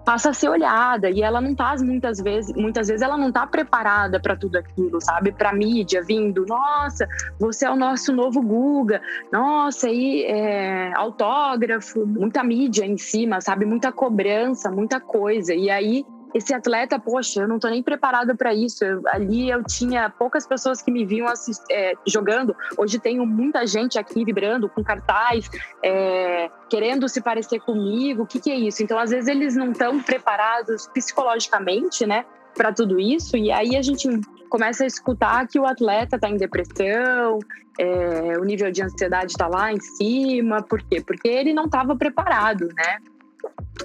passa 0.05 0.29
a 0.29 0.35
ser 0.35 0.51
olhada 0.51 1.09
e 1.09 1.23
ela 1.23 1.41
não 1.41 1.55
tá 1.55 1.75
muitas 1.81 2.21
vezes, 2.21 2.55
muitas 2.55 2.89
vezes 2.89 3.01
ela 3.01 3.17
não 3.17 3.33
tá 3.33 3.47
preparada 3.47 4.21
para 4.21 4.37
tudo 4.37 4.57
aquilo, 4.57 5.01
sabe? 5.01 5.33
Para 5.33 5.55
mídia 5.55 6.03
vindo, 6.03 6.45
nossa, 6.47 7.09
você 7.41 7.65
é 7.65 7.71
o 7.71 7.77
nosso 7.77 8.13
novo 8.13 8.43
Guga, 8.43 9.01
nossa, 9.33 9.87
aí 9.87 10.25
é, 10.25 10.93
autógrafo, 10.97 12.05
muita 12.05 12.45
mídia 12.45 12.85
em 12.85 12.99
cima, 12.99 13.41
sabe? 13.41 13.65
Muita 13.65 13.91
cobrança, 13.91 14.71
muita 14.71 15.01
coisa. 15.01 15.55
E 15.55 15.71
aí 15.71 16.05
esse 16.35 16.55
atleta, 16.55 16.99
poxa, 16.99 17.43
eu 17.43 17.49
não 17.49 17.59
tô 17.59 17.69
nem 17.69 17.83
preparada 17.83 18.35
para 18.35 18.55
isso. 18.55 18.85
Eu, 18.85 19.03
ali 19.09 19.51
eu 19.51 19.63
tinha 19.65 20.09
poucas 20.11 20.47
pessoas 20.47 20.81
que 20.81 20.91
me 20.91 21.05
viam 21.05 21.27
assist, 21.29 21.63
é, 21.71 21.95
jogando. 22.07 22.57
Hoje 22.77 22.99
tenho 22.99 23.27
muita 23.27 23.67
gente 23.67 23.99
aqui 23.99 24.25
vibrando 24.25 24.69
com 24.69 24.83
cartaz, 24.83 25.51
é, 25.85 26.51
querendo 26.69 27.09
se 27.09 27.21
parecer 27.21 27.61
comigo. 27.61 28.23
O 28.23 28.27
que, 28.27 28.41
que 28.41 28.51
é 28.51 28.57
isso? 28.57 28.83
Então, 28.83 28.99
às 28.99 29.11
vezes 29.11 29.29
eles 29.29 29.55
não 29.57 29.73
estão 29.73 30.01
preparados 30.03 30.87
psicologicamente, 30.89 32.07
né, 32.07 32.25
para 32.55 32.73
tudo 32.73 32.99
isso. 32.99 33.37
E 33.37 33.51
aí 33.51 33.77
a 33.77 33.83
gente 33.83 34.09
começa 34.49 34.85
a 34.85 34.87
escutar 34.87 35.47
que 35.47 35.59
o 35.59 35.67
atleta 35.67 36.17
está 36.17 36.29
em 36.29 36.37
depressão, 36.37 37.39
é, 37.79 38.39
o 38.39 38.45
nível 38.45 38.71
de 38.71 38.83
ansiedade 38.83 39.33
está 39.33 39.47
lá 39.49 39.73
em 39.73 39.81
cima. 39.81 40.63
Por 40.63 40.83
quê? 40.83 41.01
Porque 41.01 41.29
ele 41.29 41.53
não 41.53 41.65
estava 41.65 41.97
preparado, 41.97 42.69
né? 42.75 42.99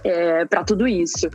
É, 0.03 0.45
para 0.45 0.63
tudo 0.63 0.87
isso. 0.87 1.29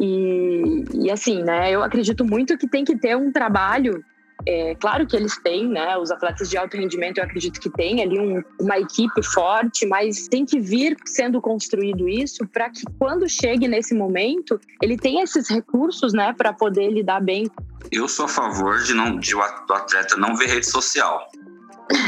E, 0.00 0.84
e 0.94 1.10
assim, 1.10 1.42
né, 1.42 1.70
eu 1.70 1.82
acredito 1.82 2.24
muito 2.24 2.56
que 2.56 2.66
tem 2.66 2.84
que 2.84 2.96
ter 2.96 3.16
um 3.16 3.30
trabalho 3.30 4.02
é, 4.46 4.74
claro 4.74 5.06
que 5.06 5.16
eles 5.16 5.36
têm, 5.38 5.68
né? 5.68 5.96
Os 5.98 6.10
atletas 6.10 6.48
de 6.48 6.56
alto 6.56 6.76
rendimento, 6.76 7.18
eu 7.18 7.24
acredito 7.24 7.60
que 7.60 7.68
tem 7.70 8.02
ali 8.02 8.18
um, 8.18 8.42
uma 8.58 8.78
equipe 8.78 9.22
forte, 9.22 9.86
mas 9.86 10.28
tem 10.28 10.44
que 10.44 10.58
vir 10.58 10.96
sendo 11.04 11.40
construído 11.40 12.08
isso 12.08 12.46
para 12.46 12.70
que 12.70 12.82
quando 12.98 13.28
chegue 13.28 13.68
nesse 13.68 13.94
momento 13.94 14.58
ele 14.82 14.96
tenha 14.96 15.24
esses 15.24 15.48
recursos, 15.48 16.12
né, 16.12 16.34
para 16.36 16.52
poder 16.52 16.90
lidar 16.90 17.20
bem. 17.20 17.50
Eu 17.90 18.08
sou 18.08 18.26
a 18.26 18.28
favor 18.28 18.82
de 18.82 18.94
não 18.94 19.18
de 19.18 19.34
o 19.34 19.42
atleta 19.42 20.16
não 20.16 20.36
ver 20.36 20.46
rede 20.46 20.66
social. 20.66 21.28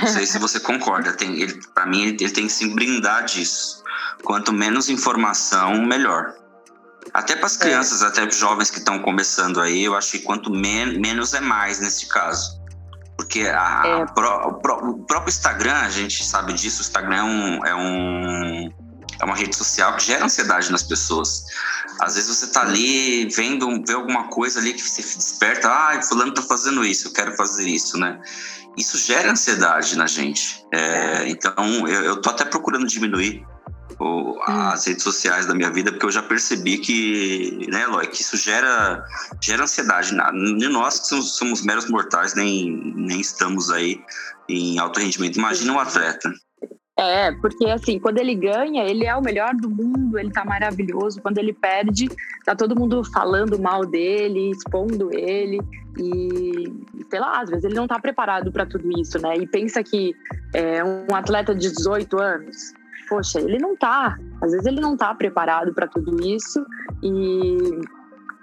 Não 0.00 0.08
sei 0.08 0.24
se 0.24 0.38
você 0.38 0.60
concorda. 0.60 1.12
Tem, 1.12 1.40
ele, 1.40 1.58
para 1.74 1.86
mim, 1.86 2.02
ele, 2.02 2.16
tem 2.16 2.46
que 2.46 2.52
se 2.52 2.72
brindar 2.72 3.24
disso. 3.24 3.82
Quanto 4.22 4.52
menos 4.52 4.88
informação, 4.88 5.84
melhor. 5.84 6.32
Até 7.12 7.36
para 7.36 7.46
as 7.46 7.56
é. 7.56 7.58
crianças, 7.58 8.02
é. 8.02 8.06
até 8.06 8.30
jovens 8.30 8.70
que 8.70 8.78
estão 8.78 8.98
começando 8.98 9.60
aí, 9.60 9.84
eu 9.84 9.94
acho 9.94 10.12
que 10.12 10.18
quanto 10.20 10.50
men 10.50 10.98
menos 10.98 11.34
é 11.34 11.40
mais 11.40 11.78
nesse 11.78 12.06
caso. 12.06 12.60
Porque 13.16 13.40
a, 13.42 13.82
é. 13.84 14.02
a 14.02 14.06
pro, 14.06 14.48
o, 14.48 14.54
pro, 14.54 14.90
o, 14.90 14.98
próprio 15.04 15.30
Instagram, 15.30 15.74
a 15.74 15.90
gente 15.90 16.24
sabe 16.24 16.52
disso, 16.52 16.78
o 16.78 16.82
Instagram 16.82 17.16
é, 17.16 17.22
um, 17.22 17.66
é, 17.66 17.74
um, 17.74 18.72
é 19.20 19.24
uma 19.24 19.36
rede 19.36 19.54
social 19.54 19.94
que 19.96 20.04
gera 20.04 20.24
ansiedade 20.24 20.72
nas 20.72 20.82
pessoas. 20.82 21.44
Às 22.00 22.14
vezes 22.14 22.36
você 22.36 22.46
está 22.46 22.62
ali 22.62 23.28
vendo, 23.28 23.68
vê 23.86 23.92
alguma 23.92 24.28
coisa 24.28 24.58
ali 24.58 24.72
que 24.72 24.80
você 24.80 25.02
desperta, 25.02 25.68
ah, 25.68 26.02
fulano 26.02 26.30
está 26.30 26.42
fazendo 26.42 26.84
isso, 26.84 27.08
eu 27.08 27.12
quero 27.12 27.36
fazer 27.36 27.68
isso, 27.68 27.98
né? 27.98 28.18
Isso 28.76 28.96
gera 28.96 29.30
ansiedade 29.30 29.96
na 29.98 30.06
gente. 30.06 30.64
É, 30.72 30.78
é. 30.78 31.28
então, 31.28 31.86
eu, 31.86 32.04
eu 32.04 32.16
tô 32.20 32.30
até 32.30 32.44
procurando 32.46 32.86
diminuir 32.86 33.46
as 34.46 34.86
redes 34.86 35.02
sociais 35.02 35.46
da 35.46 35.54
minha 35.54 35.70
vida, 35.70 35.90
porque 35.92 36.06
eu 36.06 36.10
já 36.10 36.22
percebi 36.22 36.78
que, 36.78 37.66
né, 37.70 37.82
Eloy, 37.82 38.06
que 38.06 38.22
isso 38.22 38.36
gera, 38.36 39.04
gera 39.40 39.62
ansiedade. 39.62 40.14
Nem 40.32 40.68
nós 40.68 41.00
que 41.00 41.06
somos, 41.06 41.36
somos 41.36 41.62
meros 41.62 41.88
mortais, 41.88 42.34
nem, 42.34 42.70
nem 42.96 43.20
estamos 43.20 43.70
aí 43.70 44.00
em 44.48 44.78
alto 44.78 45.00
rendimento. 45.00 45.38
Imagina 45.38 45.72
um 45.72 45.78
atleta. 45.78 46.32
É, 46.98 47.32
porque 47.32 47.66
assim, 47.66 47.98
quando 47.98 48.18
ele 48.18 48.34
ganha, 48.34 48.84
ele 48.84 49.06
é 49.06 49.16
o 49.16 49.22
melhor 49.22 49.54
do 49.54 49.68
mundo, 49.68 50.18
ele 50.18 50.30
tá 50.30 50.44
maravilhoso. 50.44 51.20
Quando 51.22 51.38
ele 51.38 51.52
perde, 51.52 52.08
tá 52.44 52.54
todo 52.54 52.78
mundo 52.78 53.02
falando 53.12 53.58
mal 53.58 53.86
dele, 53.86 54.50
expondo 54.50 55.10
ele. 55.12 55.58
E, 55.98 56.70
sei 57.10 57.20
lá, 57.20 57.40
às 57.40 57.48
vezes 57.48 57.64
ele 57.64 57.74
não 57.74 57.86
tá 57.86 57.98
preparado 57.98 58.52
para 58.52 58.66
tudo 58.66 58.88
isso, 59.00 59.18
né? 59.18 59.36
E 59.36 59.46
pensa 59.46 59.82
que 59.82 60.14
é, 60.54 60.84
um 60.84 61.14
atleta 61.14 61.54
de 61.54 61.70
18 61.70 62.20
anos, 62.20 62.74
poxa, 63.12 63.38
ele 63.38 63.58
não 63.58 63.76
tá, 63.76 64.18
às 64.40 64.52
vezes 64.52 64.66
ele 64.66 64.80
não 64.80 64.96
tá 64.96 65.14
preparado 65.14 65.74
para 65.74 65.86
tudo 65.86 66.26
isso 66.26 66.64
e 67.02 67.82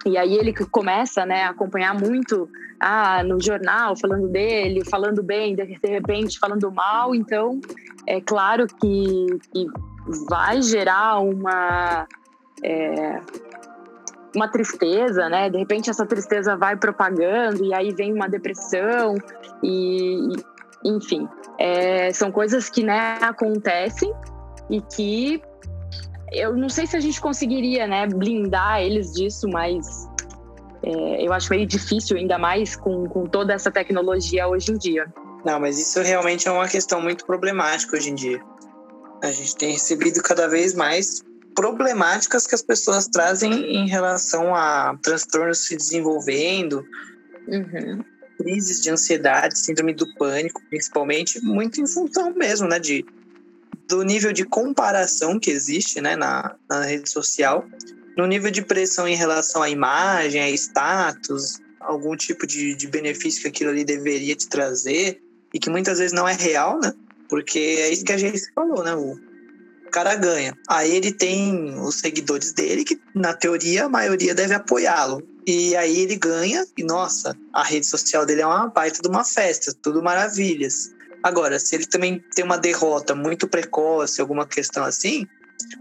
e 0.05 0.17
aí 0.17 0.35
ele 0.35 0.53
começa, 0.53 1.25
né, 1.25 1.43
a 1.43 1.49
acompanhar 1.49 1.93
muito 1.93 2.47
ah, 2.79 3.21
no 3.21 3.41
jornal, 3.41 3.97
falando 3.97 4.29
dele, 4.29 4.85
falando 4.85 5.21
bem, 5.21 5.53
de, 5.53 5.63
repente 5.83 6.39
falando 6.39 6.71
mal. 6.71 7.13
Então, 7.13 7.59
é 8.07 8.21
claro 8.21 8.65
que, 8.65 9.27
que 9.51 9.67
vai 10.29 10.61
gerar 10.61 11.19
uma 11.19 12.07
é, 12.63 13.19
uma 14.33 14.47
tristeza, 14.47 15.27
né? 15.27 15.49
De 15.49 15.57
repente 15.57 15.89
essa 15.89 16.05
tristeza 16.05 16.55
vai 16.55 16.77
propagando 16.77 17.65
e 17.65 17.73
aí 17.73 17.93
vem 17.93 18.13
uma 18.13 18.29
depressão 18.29 19.15
e, 19.61 20.29
enfim, 20.85 21.27
é, 21.57 22.13
são 22.13 22.31
coisas 22.31 22.69
que 22.69 22.83
né, 22.83 23.17
acontecem 23.19 24.13
e 24.69 24.81
que 24.81 25.41
eu 26.31 26.55
não 26.55 26.69
sei 26.69 26.85
se 26.85 26.95
a 26.95 26.99
gente 26.99 27.19
conseguiria, 27.19 27.87
né, 27.87 28.07
blindar 28.07 28.81
eles 28.81 29.13
disso, 29.13 29.47
mas 29.47 30.07
é, 30.83 31.25
eu 31.25 31.33
acho 31.33 31.49
meio 31.49 31.65
difícil, 31.65 32.17
ainda 32.17 32.37
mais 32.37 32.75
com, 32.75 33.07
com 33.07 33.25
toda 33.25 33.53
essa 33.53 33.71
tecnologia 33.71 34.47
hoje 34.47 34.71
em 34.71 34.77
dia. 34.77 35.11
Não, 35.43 35.59
mas 35.59 35.79
isso 35.79 36.01
realmente 36.01 36.47
é 36.47 36.51
uma 36.51 36.67
questão 36.67 37.01
muito 37.01 37.25
problemática 37.25 37.95
hoje 37.95 38.11
em 38.11 38.15
dia. 38.15 38.41
A 39.23 39.31
gente 39.31 39.55
tem 39.55 39.71
recebido 39.71 40.21
cada 40.21 40.47
vez 40.47 40.73
mais 40.73 41.23
problemáticas 41.55 42.45
que 42.45 42.55
as 42.55 42.61
pessoas 42.61 43.07
trazem 43.07 43.51
em 43.51 43.87
relação 43.87 44.55
a 44.55 44.97
transtornos 45.01 45.65
se 45.65 45.75
desenvolvendo, 45.75 46.85
uhum. 47.47 48.03
crises 48.37 48.81
de 48.81 48.89
ansiedade, 48.89 49.57
síndrome 49.57 49.93
do 49.93 50.05
pânico, 50.15 50.61
principalmente, 50.69 51.43
muito 51.43 51.81
em 51.81 51.87
função 51.87 52.33
mesmo, 52.33 52.67
né, 52.67 52.79
de 52.79 53.05
do 53.89 54.03
nível 54.03 54.31
de 54.31 54.45
comparação 54.45 55.39
que 55.39 55.49
existe 55.49 55.99
né, 55.99 56.15
na, 56.15 56.55
na 56.69 56.85
rede 56.85 57.09
social, 57.09 57.65
no 58.15 58.27
nível 58.27 58.51
de 58.51 58.61
pressão 58.61 59.07
em 59.07 59.15
relação 59.15 59.63
à 59.63 59.69
imagem, 59.69 60.39
a 60.39 60.49
status, 60.51 61.59
algum 61.79 62.15
tipo 62.15 62.45
de, 62.45 62.75
de 62.75 62.87
benefício 62.87 63.41
que 63.41 63.47
aquilo 63.47 63.71
ali 63.71 63.83
deveria 63.83 64.35
te 64.35 64.47
trazer 64.47 65.19
e 65.51 65.59
que 65.59 65.71
muitas 65.71 65.97
vezes 65.97 66.13
não 66.13 66.27
é 66.27 66.33
real, 66.33 66.79
né? 66.79 66.93
Porque 67.27 67.57
é 67.57 67.89
isso 67.89 68.05
que 68.05 68.13
a 68.13 68.17
gente 68.17 68.39
falou, 68.53 68.83
né? 68.83 68.95
O 68.95 69.17
cara 69.91 70.13
ganha. 70.13 70.55
Aí 70.67 70.95
ele 70.95 71.11
tem 71.11 71.73
os 71.79 71.95
seguidores 71.95 72.53
dele, 72.53 72.83
que 72.83 72.99
na 73.15 73.33
teoria 73.33 73.85
a 73.85 73.89
maioria 73.89 74.35
deve 74.35 74.53
apoiá-lo. 74.53 75.23
E 75.47 75.75
aí 75.75 76.01
ele 76.01 76.15
ganha, 76.15 76.63
e 76.77 76.83
nossa, 76.83 77.35
a 77.51 77.63
rede 77.63 77.87
social 77.87 78.23
dele 78.23 78.41
é 78.41 78.45
uma 78.45 78.67
baita 78.67 79.01
de 79.01 79.07
uma 79.07 79.23
festa, 79.23 79.73
tudo 79.81 80.03
maravilhas. 80.03 80.93
Agora, 81.23 81.59
se 81.59 81.75
ele 81.75 81.85
também 81.85 82.23
tem 82.33 82.45
uma 82.45 82.57
derrota 82.57 83.13
muito 83.13 83.47
precoce, 83.47 84.21
alguma 84.21 84.47
questão 84.47 84.83
assim, 84.83 85.27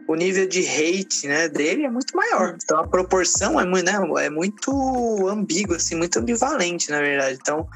o 0.06 0.14
nível 0.14 0.48
de 0.48 0.60
hate 0.66 1.28
né, 1.28 1.48
dele 1.48 1.84
é 1.84 1.90
muito 1.90 2.16
maior. 2.16 2.56
Então 2.62 2.78
a 2.78 2.86
proporção 2.86 3.60
é 3.60 3.64
muito, 3.64 3.84
né, 3.84 3.98
é 4.24 4.30
muito 4.30 5.28
ambígua, 5.28 5.76
assim, 5.76 5.94
muito 5.94 6.18
ambivalente, 6.18 6.90
na 6.90 7.00
verdade. 7.00 7.38
Então, 7.40 7.68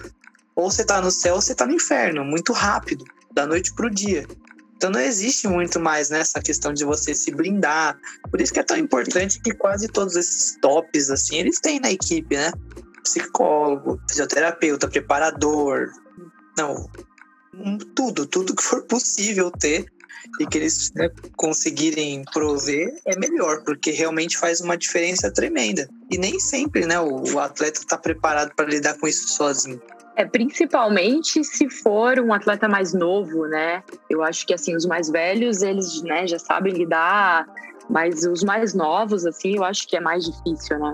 ou 0.55 0.71
você 0.71 0.85
tá 0.85 1.01
no 1.01 1.11
céu 1.11 1.37
ou 1.37 1.41
você 1.41 1.55
tá 1.55 1.67
no 1.67 1.73
inferno, 1.73 2.25
muito 2.25 2.53
rápido, 2.53 3.05
da 3.33 3.47
noite 3.47 3.73
pro 3.75 3.91
dia. 3.91 4.27
Então 4.77 4.91
não 4.91 5.01
existe 5.01 5.47
muito 5.47 5.79
mais 5.79 6.11
nessa 6.11 6.39
né, 6.39 6.43
questão 6.43 6.73
de 6.73 6.85
você 6.85 7.15
se 7.15 7.31
blindar. 7.31 7.97
Por 8.29 8.41
isso 8.41 8.53
que 8.53 8.59
é 8.59 8.65
tão 8.65 8.77
importante 8.77 9.41
que 9.41 9.55
quase 9.55 9.87
todos 9.87 10.17
esses 10.17 10.59
tops, 10.61 11.09
assim, 11.09 11.37
eles 11.37 11.61
têm 11.61 11.79
na 11.79 11.93
equipe, 11.93 12.35
né? 12.35 12.51
Psicólogo, 13.05 14.01
fisioterapeuta, 14.09 14.89
preparador. 14.89 15.89
Não, 16.59 16.91
tudo, 17.95 18.27
tudo 18.27 18.55
que 18.55 18.63
for 18.63 18.83
possível 18.85 19.51
ter 19.51 19.87
e 20.41 20.47
que 20.47 20.59
eles 20.59 20.93
né, 20.95 21.11
conseguirem 21.37 22.23
prover 22.33 22.95
é 23.07 23.19
melhor, 23.19 23.63
porque 23.65 23.91
realmente 23.91 24.39
faz 24.39 24.61
uma 24.61 24.77
diferença 24.77 25.33
tremenda. 25.33 25.89
E 26.11 26.17
nem 26.17 26.39
sempre 26.39 26.87
né, 26.87 26.99
o, 27.01 27.23
o 27.35 27.39
atleta 27.39 27.81
está 27.81 27.99
preparado 27.99 28.55
para 28.55 28.67
lidar 28.67 28.97
com 28.99 29.07
isso 29.07 29.29
sozinho. 29.29 29.81
É, 30.17 30.25
principalmente 30.25 31.43
se 31.43 31.69
for 31.71 32.19
um 32.21 32.33
atleta 32.33 32.69
mais 32.69 32.93
novo, 32.93 33.47
né? 33.47 33.83
Eu 34.11 34.23
acho 34.23 34.47
que 34.47 34.53
assim, 34.53 34.77
os 34.77 34.85
mais 34.85 35.09
velhos, 35.09 35.63
eles 35.63 36.03
né, 36.03 36.27
já 36.27 36.39
sabem 36.39 36.73
lidar, 36.73 37.47
mas 37.89 38.25
os 38.25 38.45
mais 38.45 38.75
novos, 38.75 39.25
assim, 39.25 39.57
eu 39.57 39.65
acho 39.65 39.89
que 39.89 39.97
é 39.97 40.01
mais 40.01 40.25
difícil, 40.25 40.79
né? 40.79 40.93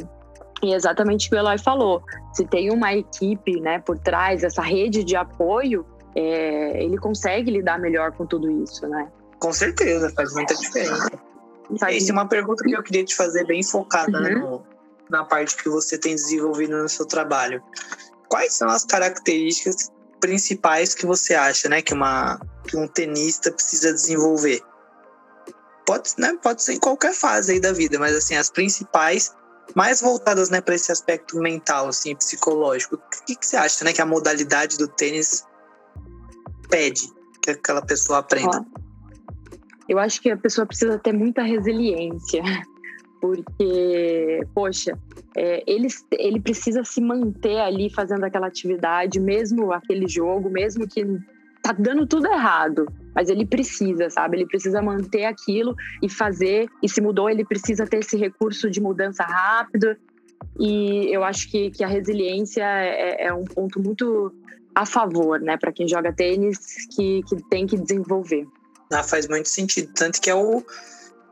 E 0.62 0.72
é 0.72 0.76
exatamente 0.76 1.26
o 1.26 1.30
que 1.30 1.36
o 1.36 1.38
Eloy 1.38 1.58
falou. 1.58 2.02
Se 2.32 2.44
tem 2.44 2.70
uma 2.70 2.94
equipe 2.94 3.60
né, 3.60 3.80
por 3.80 3.98
trás, 3.98 4.42
essa 4.42 4.62
rede 4.62 5.04
de 5.04 5.16
apoio, 5.16 5.84
é, 6.18 6.82
ele 6.82 6.98
consegue 6.98 7.50
lidar 7.50 7.78
melhor 7.78 8.12
com 8.12 8.26
tudo 8.26 8.50
isso, 8.62 8.86
né? 8.88 9.10
Com 9.38 9.52
certeza, 9.52 10.10
faz 10.10 10.32
muita 10.32 10.54
diferença. 10.54 11.10
Faz... 11.78 12.08
é 12.08 12.12
uma 12.12 12.26
pergunta 12.26 12.64
que 12.64 12.72
eu 12.72 12.82
queria 12.82 13.04
te 13.04 13.14
fazer 13.14 13.46
bem 13.46 13.62
focada 13.62 14.20
né, 14.20 14.30
uhum. 14.30 14.34
né, 14.34 14.40
no, 14.40 14.66
na 15.10 15.24
parte 15.24 15.56
que 15.56 15.68
você 15.68 15.98
tem 15.98 16.14
desenvolvido 16.14 16.76
no 16.76 16.88
seu 16.88 17.06
trabalho. 17.06 17.62
Quais 18.28 18.54
são 18.54 18.68
as 18.68 18.84
características 18.84 19.92
principais 20.20 20.94
que 20.94 21.06
você 21.06 21.34
acha, 21.34 21.68
né, 21.68 21.80
que 21.82 21.94
uma 21.94 22.40
que 22.66 22.76
um 22.76 22.88
tenista 22.88 23.52
precisa 23.52 23.92
desenvolver? 23.92 24.62
pode, 25.88 26.10
né, 26.18 26.36
pode 26.42 26.62
ser 26.62 26.74
em 26.74 26.78
qualquer 26.78 27.14
fase 27.14 27.52
aí 27.52 27.60
da 27.60 27.72
vida, 27.72 27.98
mas 27.98 28.14
assim, 28.14 28.36
as 28.36 28.50
principais 28.50 29.34
mais 29.74 30.02
voltadas 30.02 30.50
né, 30.50 30.60
para 30.60 30.74
esse 30.74 30.92
aspecto 30.92 31.38
mental, 31.38 31.88
assim, 31.88 32.14
psicológico. 32.14 32.96
O 32.96 33.24
que, 33.24 33.34
que 33.34 33.46
você 33.46 33.56
acha 33.56 33.84
né, 33.84 33.92
que 33.94 34.02
a 34.02 34.06
modalidade 34.06 34.76
do 34.76 34.86
tênis 34.86 35.44
pede 36.68 37.08
que 37.42 37.50
aquela 37.50 37.82
pessoa 37.82 38.18
aprenda? 38.18 38.64
Eu 39.88 39.98
acho 39.98 40.20
que 40.20 40.30
a 40.30 40.36
pessoa 40.36 40.66
precisa 40.66 40.98
ter 40.98 41.12
muita 41.12 41.42
resiliência, 41.42 42.42
porque, 43.20 44.40
poxa, 44.54 44.98
é, 45.36 45.62
ele, 45.66 45.88
ele 46.12 46.40
precisa 46.40 46.84
se 46.84 47.00
manter 47.00 47.58
ali 47.58 47.92
fazendo 47.92 48.24
aquela 48.24 48.46
atividade, 48.46 49.18
mesmo 49.18 49.72
aquele 49.72 50.06
jogo, 50.06 50.50
mesmo 50.50 50.86
que 50.86 51.04
tá 51.62 51.72
dando 51.72 52.06
tudo 52.06 52.26
errado, 52.26 52.86
mas 53.14 53.28
ele 53.28 53.44
precisa, 53.44 54.08
sabe? 54.10 54.36
Ele 54.36 54.46
precisa 54.46 54.80
manter 54.80 55.24
aquilo 55.24 55.74
e 56.02 56.08
fazer. 56.08 56.68
E 56.82 56.88
se 56.88 57.00
mudou, 57.00 57.28
ele 57.28 57.44
precisa 57.44 57.86
ter 57.86 57.98
esse 57.98 58.16
recurso 58.16 58.70
de 58.70 58.80
mudança 58.80 59.24
rápido. 59.24 59.96
E 60.58 61.14
eu 61.14 61.24
acho 61.24 61.50
que, 61.50 61.70
que 61.70 61.82
a 61.82 61.88
resiliência 61.88 62.62
é, 62.64 63.26
é 63.26 63.34
um 63.34 63.44
ponto 63.44 63.80
muito 63.82 64.32
a 64.78 64.86
favor, 64.86 65.40
né, 65.40 65.56
para 65.56 65.72
quem 65.72 65.88
joga 65.88 66.12
tênis, 66.12 66.56
que, 66.94 67.20
que 67.24 67.42
tem 67.50 67.66
que 67.66 67.76
desenvolver. 67.76 68.46
Ah, 68.92 69.02
faz 69.02 69.26
muito 69.26 69.48
sentido. 69.48 69.92
Tanto 69.92 70.20
que 70.20 70.30
é 70.30 70.34
o, 70.34 70.64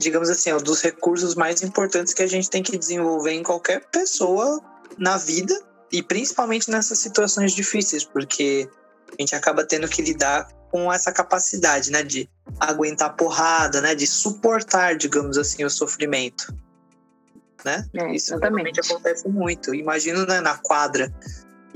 digamos 0.00 0.28
assim, 0.28 0.50
é 0.50 0.56
um 0.56 0.60
dos 0.60 0.82
recursos 0.82 1.36
mais 1.36 1.62
importantes 1.62 2.12
que 2.12 2.24
a 2.24 2.26
gente 2.26 2.50
tem 2.50 2.60
que 2.60 2.76
desenvolver 2.76 3.30
em 3.30 3.44
qualquer 3.44 3.88
pessoa 3.88 4.60
na 4.98 5.16
vida 5.16 5.56
e 5.92 6.02
principalmente 6.02 6.68
nessas 6.68 6.98
situações 6.98 7.52
difíceis, 7.52 8.02
porque 8.04 8.68
a 9.16 9.22
gente 9.22 9.36
acaba 9.36 9.64
tendo 9.64 9.86
que 9.86 10.02
lidar 10.02 10.48
com 10.72 10.92
essa 10.92 11.12
capacidade, 11.12 11.92
né, 11.92 12.02
de 12.02 12.28
aguentar 12.58 13.14
porrada, 13.14 13.80
né, 13.80 13.94
de 13.94 14.08
suportar, 14.08 14.96
digamos 14.96 15.38
assim, 15.38 15.64
o 15.64 15.70
sofrimento, 15.70 16.52
né? 17.64 17.86
É, 17.94 18.12
Isso 18.12 18.36
realmente 18.36 18.80
acontece 18.80 19.28
muito. 19.28 19.72
Imagino 19.72 20.26
né, 20.26 20.40
na 20.40 20.58
quadra 20.58 21.14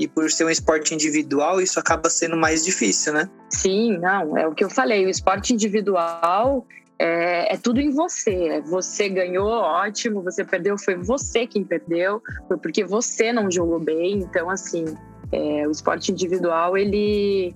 e 0.01 0.09
por 0.09 0.31
ser 0.31 0.47
um 0.47 0.51
esporte 0.51 0.95
individual, 0.95 1.61
isso 1.61 1.79
acaba 1.79 2.09
sendo 2.09 2.35
mais 2.35 2.65
difícil, 2.65 3.13
né? 3.13 3.29
Sim, 3.51 3.99
não, 3.99 4.35
é 4.37 4.47
o 4.47 4.55
que 4.55 4.65
eu 4.65 4.71
falei. 4.71 5.05
O 5.05 5.11
esporte 5.11 5.53
individual 5.53 6.67
é, 6.99 7.53
é, 7.53 7.57
tudo 7.59 7.81
em 7.81 7.91
você. 7.91 8.63
Você 8.63 9.11
ganhou, 9.11 9.47
ótimo. 9.47 10.23
Você 10.23 10.43
perdeu, 10.43 10.79
foi 10.79 10.97
você 10.97 11.47
quem 11.47 11.63
perdeu. 11.63 12.23
Foi 12.49 12.57
porque 12.57 12.83
você 12.83 13.31
não 13.31 13.51
jogou 13.51 13.79
bem. 13.79 14.21
Então, 14.21 14.49
assim, 14.49 14.87
é, 15.31 15.69
o 15.69 15.71
esporte 15.71 16.13
individual, 16.13 16.79
ele, 16.79 17.55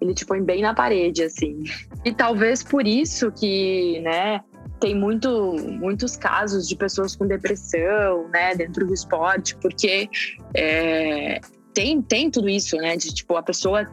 ele 0.00 0.14
te 0.14 0.26
põe 0.26 0.42
bem 0.42 0.62
na 0.62 0.74
parede, 0.74 1.22
assim. 1.22 1.62
E 2.04 2.12
talvez 2.12 2.64
por 2.64 2.88
isso 2.88 3.30
que, 3.30 4.00
né, 4.00 4.40
tem 4.80 4.96
muito, 4.96 5.56
muitos 5.80 6.16
casos 6.16 6.68
de 6.68 6.74
pessoas 6.74 7.14
com 7.14 7.24
depressão, 7.24 8.28
né, 8.28 8.54
dentro 8.56 8.84
do 8.84 8.92
esporte, 8.92 9.56
porque 9.56 10.08
é, 10.54 11.40
tem, 11.74 12.00
tem 12.00 12.30
tudo 12.30 12.48
isso, 12.48 12.76
né, 12.76 12.96
de 12.96 13.12
tipo, 13.12 13.36
a 13.36 13.42
pessoa 13.42 13.86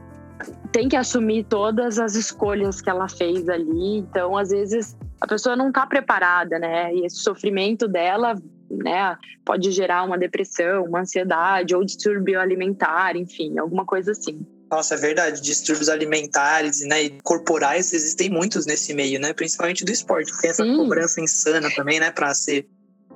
tem 0.72 0.88
que 0.88 0.96
assumir 0.96 1.44
todas 1.46 2.00
as 2.00 2.16
escolhas 2.16 2.82
que 2.82 2.90
ela 2.90 3.08
fez 3.10 3.48
ali, 3.50 3.98
então 3.98 4.38
às 4.38 4.50
vezes 4.50 4.96
a 5.20 5.28
pessoa 5.28 5.56
não 5.56 5.70
está 5.70 5.86
preparada, 5.86 6.58
né, 6.58 6.94
e 6.94 7.06
esse 7.06 7.18
sofrimento 7.18 7.88
dela 7.88 8.36
né, 8.70 9.18
pode 9.46 9.72
gerar 9.72 10.04
uma 10.04 10.18
depressão, 10.18 10.86
uma 10.86 11.02
ansiedade 11.02 11.76
ou 11.76 11.84
distúrbio 11.84 12.40
alimentar, 12.40 13.16
enfim, 13.16 13.58
alguma 13.58 13.86
coisa 13.86 14.12
assim. 14.12 14.46
Nossa, 14.72 14.96
é 14.96 14.98
verdade. 14.98 15.42
Distúrbios 15.42 15.90
alimentares 15.90 16.80
né, 16.88 17.04
e 17.04 17.10
corporais 17.22 17.92
existem 17.92 18.30
muitos 18.30 18.66
nesse 18.66 18.94
meio, 18.94 19.20
né? 19.20 19.34
Principalmente 19.34 19.84
do 19.84 19.92
esporte. 19.92 20.32
Tem 20.40 20.50
essa 20.50 20.64
Sim. 20.64 20.78
cobrança 20.78 21.20
insana 21.20 21.70
também, 21.76 22.00
né? 22.00 22.10
Para 22.10 22.34
ser 22.34 22.66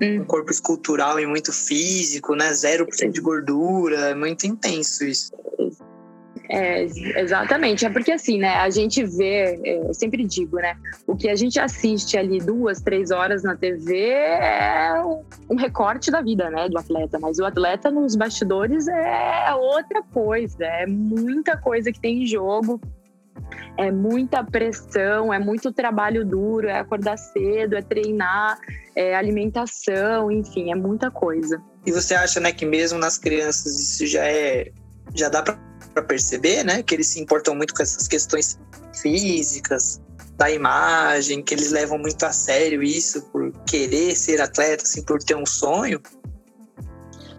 hum. 0.01 0.21
um 0.21 0.25
corpo 0.25 0.51
escultural 0.51 1.19
e 1.19 1.25
muito 1.25 1.51
físico, 1.51 2.35
né? 2.35 2.51
0% 2.51 3.11
de 3.11 3.21
gordura. 3.21 4.09
É 4.09 4.15
muito 4.15 4.45
intenso 4.45 5.05
isso. 5.05 5.31
É, 6.49 6.83
exatamente. 6.83 7.85
É 7.85 7.89
porque 7.89 8.11
assim, 8.11 8.37
né? 8.37 8.55
A 8.55 8.69
gente 8.69 9.03
vê, 9.03 9.59
é, 9.63 9.87
eu 9.87 9.93
sempre 9.93 10.23
digo, 10.23 10.57
né? 10.57 10.77
O 11.07 11.15
que 11.15 11.29
a 11.29 11.35
gente 11.35 11.59
assiste 11.59 12.17
ali 12.17 12.39
duas, 12.39 12.81
três 12.81 13.11
horas 13.11 13.43
na 13.43 13.55
TV 13.55 14.09
é 14.09 14.93
um 15.49 15.55
recorte 15.55 16.11
da 16.11 16.21
vida, 16.21 16.49
né? 16.49 16.69
Do 16.69 16.77
atleta. 16.77 17.19
Mas 17.19 17.39
o 17.39 17.45
atleta 17.45 17.89
nos 17.89 18.15
bastidores 18.15 18.87
é 18.87 19.53
outra 19.55 20.03
coisa. 20.03 20.65
É 20.65 20.85
muita 20.85 21.57
coisa 21.57 21.91
que 21.91 21.99
tem 21.99 22.23
em 22.23 22.25
jogo. 22.25 22.79
É 23.77 23.91
muita 23.91 24.43
pressão, 24.43 25.33
é 25.33 25.39
muito 25.39 25.71
trabalho 25.71 26.25
duro, 26.25 26.67
é 26.67 26.79
acordar 26.79 27.17
cedo, 27.17 27.75
é 27.75 27.81
treinar, 27.81 28.57
é 28.95 29.15
alimentação, 29.15 30.31
enfim, 30.31 30.71
é 30.71 30.75
muita 30.75 31.11
coisa. 31.11 31.61
E 31.85 31.91
você 31.91 32.15
acha, 32.15 32.39
né, 32.39 32.51
que 32.51 32.65
mesmo 32.65 32.97
nas 32.97 33.17
crianças 33.17 33.79
isso 33.79 34.07
já 34.07 34.25
é 34.25 34.71
já 35.13 35.29
dá 35.29 35.41
para 35.41 36.03
perceber, 36.03 36.63
né, 36.63 36.83
que 36.83 36.93
eles 36.93 37.07
se 37.07 37.21
importam 37.21 37.55
muito 37.55 37.73
com 37.73 37.81
essas 37.81 38.07
questões 38.07 38.59
físicas, 38.93 40.01
da 40.37 40.51
imagem, 40.51 41.41
que 41.41 41.53
eles 41.53 41.71
levam 41.71 41.97
muito 41.97 42.23
a 42.25 42.31
sério 42.31 42.83
isso 42.83 43.21
por 43.31 43.51
querer 43.65 44.15
ser 44.15 44.41
atleta, 44.41 44.83
assim, 44.83 45.01
por 45.01 45.23
ter 45.23 45.35
um 45.35 45.45
sonho. 45.45 46.01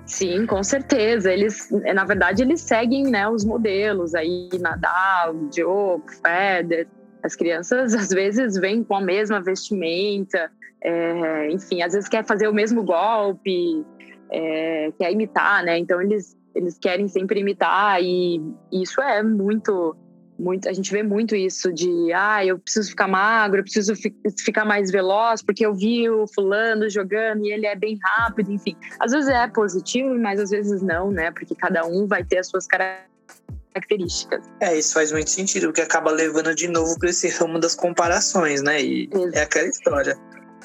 Sim, 0.06 0.46
com 0.46 0.62
certeza. 0.62 1.32
Eles, 1.32 1.68
na 1.70 2.04
verdade, 2.04 2.42
eles 2.42 2.60
seguem, 2.60 3.04
né, 3.04 3.28
os 3.28 3.44
modelos 3.44 4.14
aí, 4.14 4.48
Nadal, 4.60 5.34
Djokovic, 5.50 6.14
Federer. 6.16 6.86
As 7.22 7.34
crianças 7.34 7.92
às 7.94 8.10
vezes 8.10 8.56
vêm 8.56 8.84
com 8.84 8.94
a 8.94 9.00
mesma 9.00 9.40
vestimenta, 9.40 10.50
é, 10.80 11.50
enfim, 11.50 11.82
às 11.82 11.92
vezes 11.92 12.08
quer 12.08 12.24
fazer 12.24 12.46
o 12.46 12.54
mesmo 12.54 12.84
golpe, 12.84 13.84
é, 14.30 14.92
quer 14.96 15.10
imitar, 15.10 15.64
né? 15.64 15.76
Então 15.78 16.00
eles 16.00 16.36
eles 16.54 16.78
querem 16.78 17.06
sempre 17.06 17.40
imitar 17.40 18.02
e 18.02 18.40
isso 18.72 19.00
é 19.02 19.22
muito 19.22 19.94
muito 20.38 20.68
a 20.68 20.72
gente 20.72 20.92
vê 20.92 21.02
muito 21.02 21.34
isso 21.34 21.72
de 21.72 22.12
ah 22.12 22.44
eu 22.44 22.58
preciso 22.58 22.90
ficar 22.90 23.08
magro 23.08 23.60
eu 23.60 23.64
preciso 23.64 23.94
fi 23.96 24.14
ficar 24.38 24.64
mais 24.64 24.90
veloz 24.90 25.42
porque 25.42 25.64
eu 25.64 25.74
vi 25.74 26.08
o 26.08 26.26
fulano 26.26 26.88
jogando 26.90 27.44
e 27.44 27.52
ele 27.52 27.66
é 27.66 27.74
bem 27.74 27.98
rápido 28.02 28.52
enfim 28.52 28.76
às 29.00 29.12
vezes 29.12 29.28
é 29.28 29.48
positivo 29.48 30.14
mas 30.18 30.38
às 30.40 30.50
vezes 30.50 30.82
não 30.82 31.10
né 31.10 31.30
porque 31.30 31.54
cada 31.54 31.86
um 31.86 32.06
vai 32.06 32.22
ter 32.22 32.38
as 32.38 32.48
suas 32.48 32.66
características 32.66 34.44
é 34.60 34.76
isso 34.76 34.94
faz 34.94 35.10
muito 35.10 35.30
sentido 35.30 35.68
porque 35.68 35.80
acaba 35.80 36.10
levando 36.10 36.54
de 36.54 36.68
novo 36.68 36.98
para 36.98 37.10
esse 37.10 37.28
ramo 37.28 37.58
das 37.58 37.74
comparações 37.74 38.62
né 38.62 38.82
e 38.82 39.08
é 39.32 39.42
aquela 39.42 39.68
história 39.68 40.16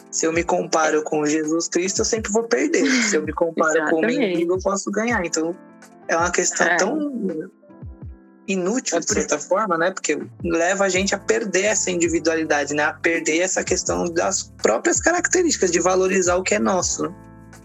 se 0.09 0.25
eu 0.25 0.33
me 0.33 0.43
comparo 0.43 1.01
com 1.03 1.25
Jesus 1.25 1.69
Cristo, 1.69 1.99
eu 2.01 2.05
sempre 2.05 2.29
vou 2.31 2.43
perder. 2.43 2.85
Se 2.85 3.15
eu 3.15 3.23
me 3.23 3.31
comparo 3.31 3.89
com 3.89 3.97
o 3.97 4.01
mendigo, 4.01 4.55
eu 4.55 4.59
posso 4.59 4.91
ganhar. 4.91 5.25
Então, 5.25 5.55
é 6.09 6.17
uma 6.17 6.29
questão 6.31 6.67
é. 6.67 6.75
tão 6.75 7.49
inútil, 8.47 8.99
de 8.99 9.13
certa 9.13 9.37
forma, 9.37 9.77
né? 9.77 9.91
Porque 9.91 10.19
leva 10.43 10.85
a 10.85 10.89
gente 10.89 11.13
a 11.15 11.17
perder 11.17 11.65
essa 11.65 11.91
individualidade, 11.91 12.73
né? 12.73 12.83
A 12.83 12.93
perder 12.93 13.39
essa 13.39 13.63
questão 13.63 14.05
das 14.05 14.51
próprias 14.61 14.99
características, 14.99 15.71
de 15.71 15.79
valorizar 15.79 16.35
o 16.35 16.43
que 16.43 16.55
é 16.55 16.59
nosso, 16.59 17.03
né? 17.03 17.15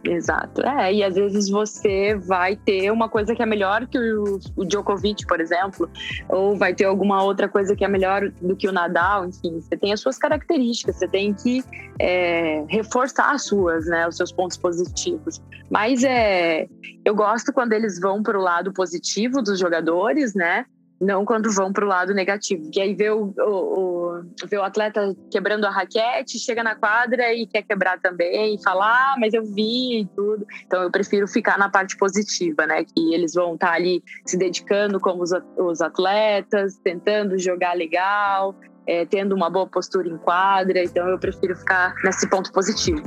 Exato. 0.05 0.63
É, 0.63 0.93
e 0.93 1.03
às 1.03 1.15
vezes 1.15 1.49
você 1.49 2.15
vai 2.15 2.57
ter 2.57 2.91
uma 2.91 3.09
coisa 3.09 3.35
que 3.35 3.43
é 3.43 3.47
melhor 3.47 3.87
que 3.87 3.99
o, 3.99 4.39
o 4.57 4.65
Djokovic, 4.65 5.27
por 5.27 5.41
exemplo, 5.41 5.91
ou 6.29 6.57
vai 6.57 6.75
ter 6.75 6.85
alguma 6.85 7.23
outra 7.23 7.49
coisa 7.49 7.75
que 7.75 7.85
é 7.85 7.89
melhor 7.89 8.31
do 8.41 8.55
que 8.55 8.69
o 8.69 8.73
Nadal, 8.73 9.27
enfim, 9.27 9.61
você 9.61 9.77
tem 9.77 9.93
as 9.93 10.01
suas 10.01 10.19
características, 10.19 10.97
você 10.97 11.09
tem 11.09 11.35
que 11.35 11.65
é, 11.99 12.65
reforçar 12.69 13.33
as 13.33 13.45
suas, 13.45 13.87
né, 13.87 14.07
os 14.07 14.17
seus 14.17 14.33
pontos 14.33 14.57
positivos. 14.57 15.43
Mas 15.71 16.05
é, 16.05 16.69
eu 17.05 17.15
gosto 17.15 17.53
quando 17.53 17.73
eles 17.73 17.99
vão 18.01 18.23
para 18.23 18.39
o 18.39 18.43
lado 18.43 18.73
positivo 18.73 19.43
dos 19.43 19.59
jogadores, 19.59 20.35
né? 20.35 20.65
não 21.01 21.25
quando 21.25 21.51
vão 21.53 21.73
para 21.73 21.85
o 21.85 21.89
lado 21.89 22.15
negativo. 22.15 22.71
Que 22.71 22.81
aí 22.81 22.95
vê 22.95 23.11
o, 23.11 23.35
o, 23.39 23.43
o, 23.43 24.06
vê 24.47 24.57
o 24.57 24.63
atleta 24.63 25.15
quebrando 25.31 25.65
a 25.65 25.71
raquete, 25.71 26.39
chega 26.39 26.63
na 26.63 26.75
quadra 26.75 27.33
e 27.33 27.47
quer 27.47 27.63
quebrar 27.63 28.01
também, 28.01 28.55
e 28.55 28.63
fala, 28.63 28.87
ah, 28.87 29.17
mas 29.19 29.35
eu 29.35 29.45
vi 29.45 30.01
e 30.01 30.07
tudo. 30.15 30.47
Então 30.67 30.83
eu 30.83 30.91
prefiro 30.91 31.27
ficar 31.27 31.59
na 31.59 31.69
parte 31.69 31.97
positiva, 31.97 32.67
né? 32.67 32.85
Que 32.85 33.15
eles 33.15 33.35
vão 33.35 33.55
estar 33.55 33.69
tá 33.69 33.73
ali 33.75 34.03
se 34.25 34.37
dedicando 34.37 35.01
como 35.01 35.23
os, 35.23 35.81
atletas, 35.81 36.79
tentando 36.83 37.39
jogar 37.39 37.75
legal, 37.75 38.55
é, 38.87 39.05
tendo 39.05 39.35
uma 39.35 39.51
boa 39.51 39.67
postura 39.67 40.09
em 40.09 40.19
quadra. 40.19 40.83
Então 40.83 41.09
eu 41.09 41.19
prefiro 41.19 41.57
ficar 41.57 41.95
nesse 42.05 42.29
ponto 42.29 42.53
positivo. 42.53 43.03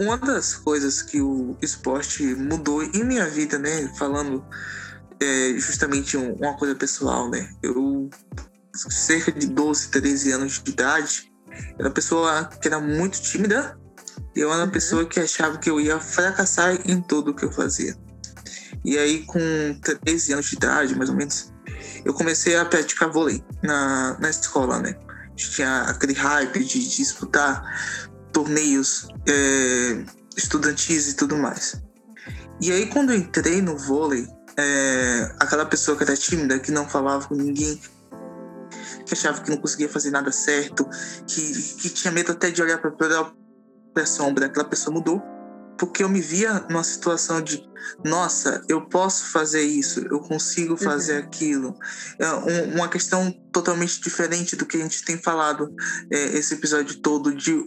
uma 0.00 0.16
das 0.18 0.54
coisas 0.54 1.02
que 1.02 1.20
o 1.20 1.56
esporte 1.60 2.22
mudou 2.34 2.82
em 2.82 3.04
minha 3.04 3.26
vida, 3.26 3.58
né? 3.58 3.90
Falando 3.98 4.44
é, 5.20 5.54
justamente 5.58 6.16
uma 6.16 6.56
coisa 6.56 6.74
pessoal, 6.74 7.30
né? 7.30 7.48
Eu, 7.62 8.10
cerca 8.74 9.32
de 9.32 9.46
12, 9.46 9.88
13 9.88 10.32
anos 10.32 10.62
de 10.62 10.70
idade, 10.70 11.32
era 11.78 11.88
uma 11.88 11.94
pessoa 11.94 12.44
que 12.60 12.66
era 12.66 12.80
muito 12.80 13.20
tímida 13.20 13.78
e 14.34 14.40
eu 14.40 14.48
era 14.48 14.58
uma 14.58 14.64
uhum. 14.66 14.70
pessoa 14.70 15.06
que 15.06 15.20
achava 15.20 15.58
que 15.58 15.70
eu 15.70 15.80
ia 15.80 16.00
fracassar 16.00 16.76
em 16.84 17.00
tudo 17.00 17.34
que 17.34 17.44
eu 17.44 17.52
fazia. 17.52 17.96
E 18.84 18.98
aí, 18.98 19.22
com 19.22 19.38
13 20.04 20.32
anos 20.34 20.46
de 20.46 20.56
idade, 20.56 20.94
mais 20.94 21.08
ou 21.08 21.16
menos, 21.16 21.52
eu 22.04 22.12
comecei 22.12 22.56
a 22.56 22.64
praticar 22.64 23.10
vôlei 23.10 23.42
na, 23.62 24.18
na 24.18 24.28
escola, 24.28 24.78
né? 24.80 24.94
Tinha 25.36 25.82
aquele 25.82 26.12
hype 26.12 26.58
de, 26.64 26.78
de 26.80 26.96
disputar 26.96 27.62
torneios 28.32 29.08
é, 29.26 30.04
estudantis 30.36 31.08
e 31.08 31.14
tudo 31.14 31.36
mais. 31.36 31.80
E 32.60 32.70
aí, 32.70 32.86
quando 32.86 33.12
eu 33.12 33.18
entrei 33.18 33.62
no 33.62 33.78
vôlei, 33.78 34.28
é, 34.56 35.34
aquela 35.38 35.66
pessoa 35.66 35.96
que 35.96 36.04
era 36.04 36.16
tímida, 36.16 36.58
que 36.58 36.70
não 36.70 36.88
falava 36.88 37.26
com 37.26 37.34
ninguém, 37.34 37.80
que 39.06 39.14
achava 39.14 39.42
que 39.42 39.50
não 39.50 39.58
conseguia 39.58 39.88
fazer 39.88 40.10
nada 40.10 40.32
certo, 40.32 40.88
que, 41.26 41.52
que 41.80 41.90
tinha 41.90 42.12
medo 42.12 42.32
até 42.32 42.50
de 42.50 42.62
olhar 42.62 42.78
para 42.78 42.90
a 42.90 42.92
própria 42.92 44.06
sombra, 44.06 44.46
aquela 44.46 44.66
pessoa 44.66 44.94
mudou. 44.94 45.22
Porque 45.76 46.04
eu 46.04 46.08
me 46.08 46.20
via 46.20 46.64
numa 46.68 46.84
situação 46.84 47.42
de, 47.42 47.68
nossa, 48.04 48.62
eu 48.68 48.86
posso 48.86 49.32
fazer 49.32 49.62
isso, 49.62 50.06
eu 50.08 50.20
consigo 50.20 50.76
fazer 50.76 51.18
uhum. 51.18 51.24
aquilo. 51.24 51.78
É 52.16 52.32
um, 52.32 52.74
uma 52.76 52.88
questão 52.88 53.32
totalmente 53.52 54.00
diferente 54.00 54.54
do 54.54 54.66
que 54.66 54.76
a 54.76 54.80
gente 54.80 55.04
tem 55.04 55.18
falado 55.18 55.74
é, 56.12 56.38
esse 56.38 56.54
episódio 56.54 57.00
todo, 57.00 57.34
de 57.34 57.60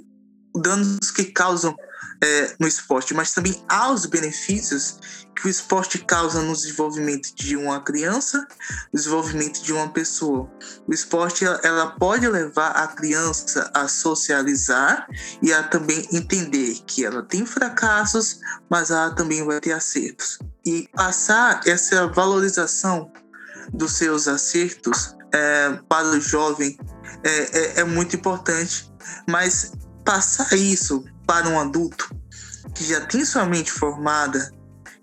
danos 0.56 1.12
que 1.12 1.26
causam 1.26 1.76
é, 2.21 2.55
no 2.60 2.67
esporte, 2.67 3.13
mas 3.13 3.33
também 3.33 3.63
aos 3.69 4.05
benefícios 4.05 5.27
que 5.36 5.47
o 5.47 5.49
esporte 5.49 5.99
causa 5.99 6.41
no 6.41 6.53
desenvolvimento 6.53 7.33
de 7.36 7.55
uma 7.55 7.79
criança, 7.79 8.47
no 8.91 8.97
desenvolvimento 8.97 9.62
de 9.62 9.71
uma 9.71 9.88
pessoa. 9.89 10.49
O 10.88 10.93
esporte 10.93 11.45
ela 11.45 11.91
pode 11.91 12.27
levar 12.27 12.71
a 12.71 12.88
criança 12.88 13.69
a 13.73 13.88
socializar 13.88 15.07
e 15.41 15.53
a 15.53 15.62
também 15.62 16.07
entender 16.12 16.79
que 16.88 17.05
ela 17.05 17.21
tem 17.21 17.45
fracassos, 17.45 18.39
mas 18.69 18.89
ela 18.89 19.12
também 19.12 19.45
vai 19.45 19.60
ter 19.60 19.73
acertos. 19.73 20.39
E 20.65 20.89
passar 20.93 21.62
essa 21.67 22.07
valorização 22.07 23.12
dos 23.71 23.93
seus 23.93 24.27
acertos 24.27 25.15
é, 25.31 25.79
para 25.88 26.07
o 26.07 26.19
jovem 26.19 26.77
é, 27.23 27.29
é, 27.29 27.79
é 27.81 27.83
muito 27.83 28.15
importante, 28.15 28.91
mas 29.29 29.73
passar 30.03 30.51
isso 30.53 31.03
para 31.28 31.48
um 31.50 31.60
adulto 31.60 32.10
que 32.74 32.86
já 32.86 33.02
tem 33.06 33.26
sua 33.26 33.46
mente 33.46 33.72
formada, 33.72 34.52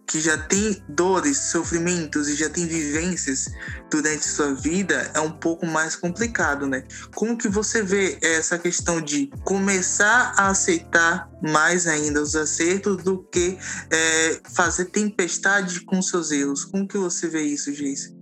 que 0.07 0.21
já 0.21 0.39
tem 0.39 0.83
dores, 0.89 1.39
sofrimentos 1.39 2.29
e 2.29 2.35
já 2.35 2.49
tem 2.49 2.67
vivências 2.67 3.49
durante 3.91 4.25
sua 4.25 4.55
vida, 4.55 5.11
é 5.15 5.21
um 5.21 5.31
pouco 5.31 5.67
mais 5.67 5.97
complicado, 5.97 6.67
né? 6.67 6.85
Como 7.15 7.37
que 7.37 7.49
você 7.49 7.83
vê 7.83 8.19
essa 8.23 8.59
questão 8.59 9.01
de 9.01 9.31
começar 9.45 10.35
a 10.37 10.49
aceitar 10.49 11.29
mais 11.43 11.87
ainda 11.87 12.23
os 12.23 12.37
acertos 12.37 13.03
do 13.03 13.25
que 13.25 13.59
é, 13.91 14.41
fazer 14.53 14.87
tempestade 14.87 15.81
com 15.81 16.01
seus 16.01 16.31
erros? 16.31 16.65
Como 16.65 16.87
que 16.87 16.99
você 16.99 17.27
vê 17.27 17.43
isso, 17.43 17.73
Geice? 17.73 18.15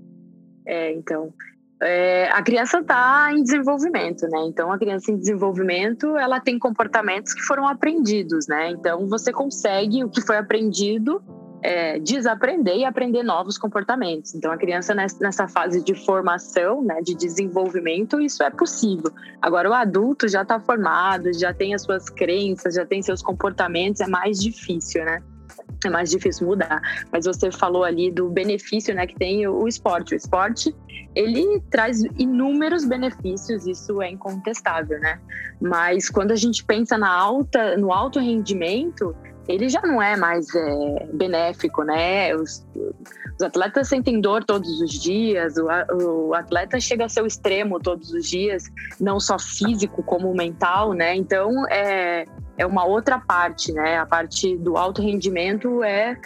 É, 0.67 0.93
então, 0.93 1.35
é, 1.83 2.31
a 2.31 2.43
criança 2.43 2.79
está 2.79 3.31
em 3.33 3.43
desenvolvimento, 3.43 4.27
né? 4.29 4.45
Então, 4.47 4.71
a 4.73 4.79
criança 4.79 5.11
em 5.11 5.17
desenvolvimento, 5.17 6.17
ela 6.17 6.41
tem 6.41 6.59
comportamentos 6.59 7.35
que 7.35 7.43
foram 7.43 7.67
aprendidos, 7.67 8.47
né? 8.47 8.71
Então, 8.71 9.09
você 9.09 9.33
consegue 9.33 10.05
o 10.05 10.09
que 10.09 10.21
foi 10.21 10.37
aprendido 10.37 11.23
é, 11.63 11.99
desaprender 11.99 12.77
e 12.77 12.85
aprender 12.85 13.23
novos 13.23 13.57
comportamentos. 13.57 14.35
Então, 14.35 14.51
a 14.51 14.57
criança 14.57 14.95
nessa 14.95 15.47
fase 15.47 15.83
de 15.83 15.95
formação, 15.95 16.83
né, 16.83 17.01
de 17.01 17.15
desenvolvimento, 17.15 18.21
isso 18.21 18.43
é 18.43 18.51
possível. 18.51 19.13
Agora, 19.41 19.71
o 19.71 19.73
adulto 19.73 20.29
já 20.29 20.43
está 20.43 20.59
formado, 20.59 21.33
já 21.33 21.55
tem 21.55 21.75
as 21.75 21.83
suas 21.83 22.09
crenças, 22.09 22.75
já 22.75 22.85
tem 22.85 23.01
seus 23.01 23.23
comportamentos, 23.23 24.01
é 24.01 24.07
mais 24.09 24.41
difícil, 24.41 25.05
né? 25.05 25.23
É 25.87 25.91
mais 25.91 26.11
difícil 26.11 26.47
mudar. 26.47 26.81
Mas 27.11 27.25
você 27.25 27.51
falou 27.51 27.85
ali 27.85 28.11
do 28.11 28.29
benefício, 28.29 28.95
né, 28.95 29.07
que 29.07 29.17
tem 29.17 29.47
o 29.47 29.67
esporte. 29.67 30.15
O 30.15 30.17
esporte, 30.17 30.75
ele 31.15 31.61
traz 31.71 32.03
inúmeros 32.19 32.85
benefícios, 32.85 33.67
isso 33.67 34.01
é 34.03 34.11
incontestável, 34.11 34.99
né? 35.01 35.19
Mas 35.61 36.09
quando 36.09 36.33
a 36.33 36.37
gente 36.37 36.65
pensa 36.65 36.97
na 36.99 37.11
alta, 37.11 37.77
no 37.77 37.93
alto 37.93 38.19
rendimento, 38.19 39.15
ele 39.49 39.69
já 39.69 39.81
não 39.83 40.01
é 40.01 40.17
mais 40.17 40.55
é, 40.55 41.07
benéfico, 41.13 41.83
né? 41.83 42.35
Os, 42.35 42.65
os, 42.75 43.43
atletas 43.43 43.89
sentem 43.89 44.21
dor 44.21 44.45
todos 44.45 44.81
os 44.81 44.91
dias, 44.91 45.57
o, 45.57 46.29
o, 46.29 46.35
atleta 46.35 46.79
chega 46.79 47.07
a 47.07 47.09
ser 47.09 47.23
o 47.23 47.27
extremo 47.27 47.81
todos 47.81 48.13
os 48.13 48.29
dias, 48.29 48.71
não 49.01 49.19
só 49.19 49.39
físico 49.39 50.03
como 50.03 50.33
mental, 50.35 50.93
né? 50.93 51.15
Então 51.17 51.67
é, 51.69 52.25
é 52.63 52.67
uma 52.67 52.85
outra 52.85 53.19
parte, 53.19 53.73
né? 53.73 53.99
A 53.99 54.07
parte 54.07 54.57
do 54.57 54.77
alto 54.77 55.03
rendimento 55.03 55.83
é 55.83 56.17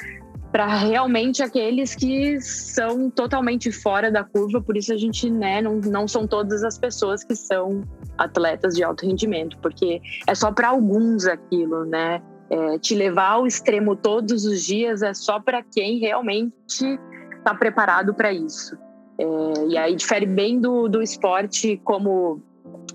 para 0.53 0.67
realmente 0.67 1.43
aqueles 1.43 1.95
que 1.95 2.41
são 2.41 3.11
totalmente 3.11 3.73
fora 3.73 4.11
da 4.11 4.25
curva, 4.25 4.61
por 4.61 4.77
isso 4.77 4.93
a 4.93 4.97
gente, 4.97 5.29
né, 5.29 5.61
não, 5.61 5.77
não 5.81 6.09
são 6.09 6.27
todas 6.27 6.65
as 6.65 6.79
pessoas 6.79 7.23
que 7.23 7.35
são 7.35 7.83
atletas 8.17 8.75
de 8.75 8.83
alto 8.83 9.05
rendimento, 9.05 9.59
porque 9.59 10.01
é 10.27 10.35
só 10.35 10.51
para 10.53 10.69
alguns 10.69 11.27
aquilo, 11.27 11.85
né? 11.85 12.23
É, 12.49 12.79
te 12.79 12.95
levar 12.95 13.33
ao 13.33 13.47
extremo 13.47 13.97
todos 13.97 14.45
os 14.45 14.65
dias 14.65 15.03
é 15.03 15.13
só 15.13 15.41
para 15.41 15.65
quem 15.65 15.99
realmente 15.99 16.85
está 17.39 17.55
preparado 17.55 18.15
para 18.15 18.33
isso. 18.33 18.79
É, 19.19 19.25
e 19.69 19.77
aí 19.77 19.97
difere 19.97 20.27
bem 20.27 20.61
do, 20.61 20.89
do 20.89 21.03
esporte 21.03 21.81
como 21.83 22.41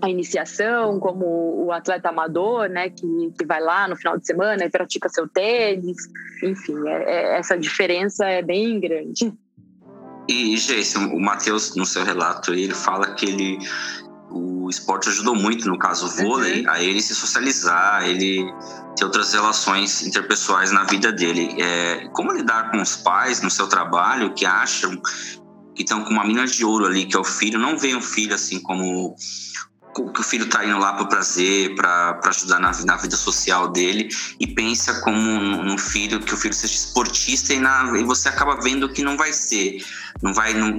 a 0.02 0.10
iniciação, 0.10 0.98
como 0.98 1.64
o 1.64 1.70
atleta 1.70 2.08
amador, 2.08 2.68
né, 2.68 2.90
que, 2.90 3.32
que 3.38 3.46
vai 3.46 3.60
lá 3.60 3.86
no 3.86 3.96
final 3.96 4.18
de 4.18 4.26
semana 4.26 4.64
e 4.64 4.70
pratica 4.70 5.08
seu 5.08 5.28
tênis. 5.28 5.96
Enfim, 6.42 6.76
é, 6.88 7.04
é, 7.04 7.38
essa 7.38 7.56
diferença 7.56 8.26
é 8.26 8.42
bem 8.42 8.80
grande. 8.80 9.32
E, 10.28 10.56
Geice, 10.56 10.98
o 10.98 11.20
Matheus, 11.20 11.76
no 11.76 11.86
seu 11.86 12.04
relato, 12.04 12.52
ele 12.52 12.74
fala 12.74 13.14
que 13.14 13.26
ele 13.26 13.58
o 14.34 14.70
esporte 14.70 15.10
ajudou 15.10 15.36
muito, 15.36 15.68
no 15.68 15.78
caso 15.78 16.06
o 16.06 16.08
vôlei, 16.08 16.62
uhum. 16.62 16.70
a 16.70 16.82
ele 16.82 17.02
se 17.02 17.14
socializar, 17.14 18.08
ele 18.08 18.42
ter 18.96 19.04
outras 19.04 19.34
relações 19.34 20.06
interpessoais 20.06 20.72
na 20.72 20.84
vida 20.84 21.12
dele. 21.12 21.54
É, 21.60 22.08
como 22.08 22.32
lidar 22.32 22.70
com 22.70 22.80
os 22.80 22.96
pais 22.96 23.42
no 23.42 23.50
seu 23.50 23.68
trabalho 23.68 24.32
que 24.32 24.46
acham 24.46 24.96
que 25.74 25.82
estão 25.82 26.02
com 26.02 26.10
uma 26.10 26.24
mina 26.24 26.46
de 26.46 26.64
ouro 26.64 26.86
ali, 26.86 27.04
que 27.04 27.16
é 27.16 27.20
o 27.20 27.24
filho, 27.24 27.58
não 27.58 27.76
veem 27.76 27.94
o 27.94 28.00
filho 28.00 28.34
assim 28.34 28.58
como 28.60 29.14
que 29.92 30.20
o 30.20 30.24
filho 30.24 30.44
está 30.44 30.64
indo 30.64 30.78
lá 30.78 30.92
para 30.94 31.04
o 31.04 31.08
prazer, 31.08 31.74
para 31.74 32.18
ajudar 32.24 32.58
na, 32.58 32.72
na, 32.84 32.96
vida 32.96 33.16
social 33.16 33.68
dele, 33.68 34.08
e 34.40 34.46
pensa 34.46 35.00
como 35.00 35.18
um, 35.18 35.72
um, 35.72 35.78
filho, 35.78 36.20
que 36.20 36.34
o 36.34 36.36
filho 36.36 36.54
seja 36.54 36.74
esportista, 36.74 37.52
e, 37.52 37.60
na, 37.60 37.98
e 37.98 38.04
você 38.04 38.28
acaba 38.28 38.60
vendo 38.60 38.88
que 38.88 39.02
não 39.02 39.16
vai 39.16 39.32
ser, 39.32 39.84
não 40.22 40.32
vai, 40.32 40.54
não, 40.54 40.70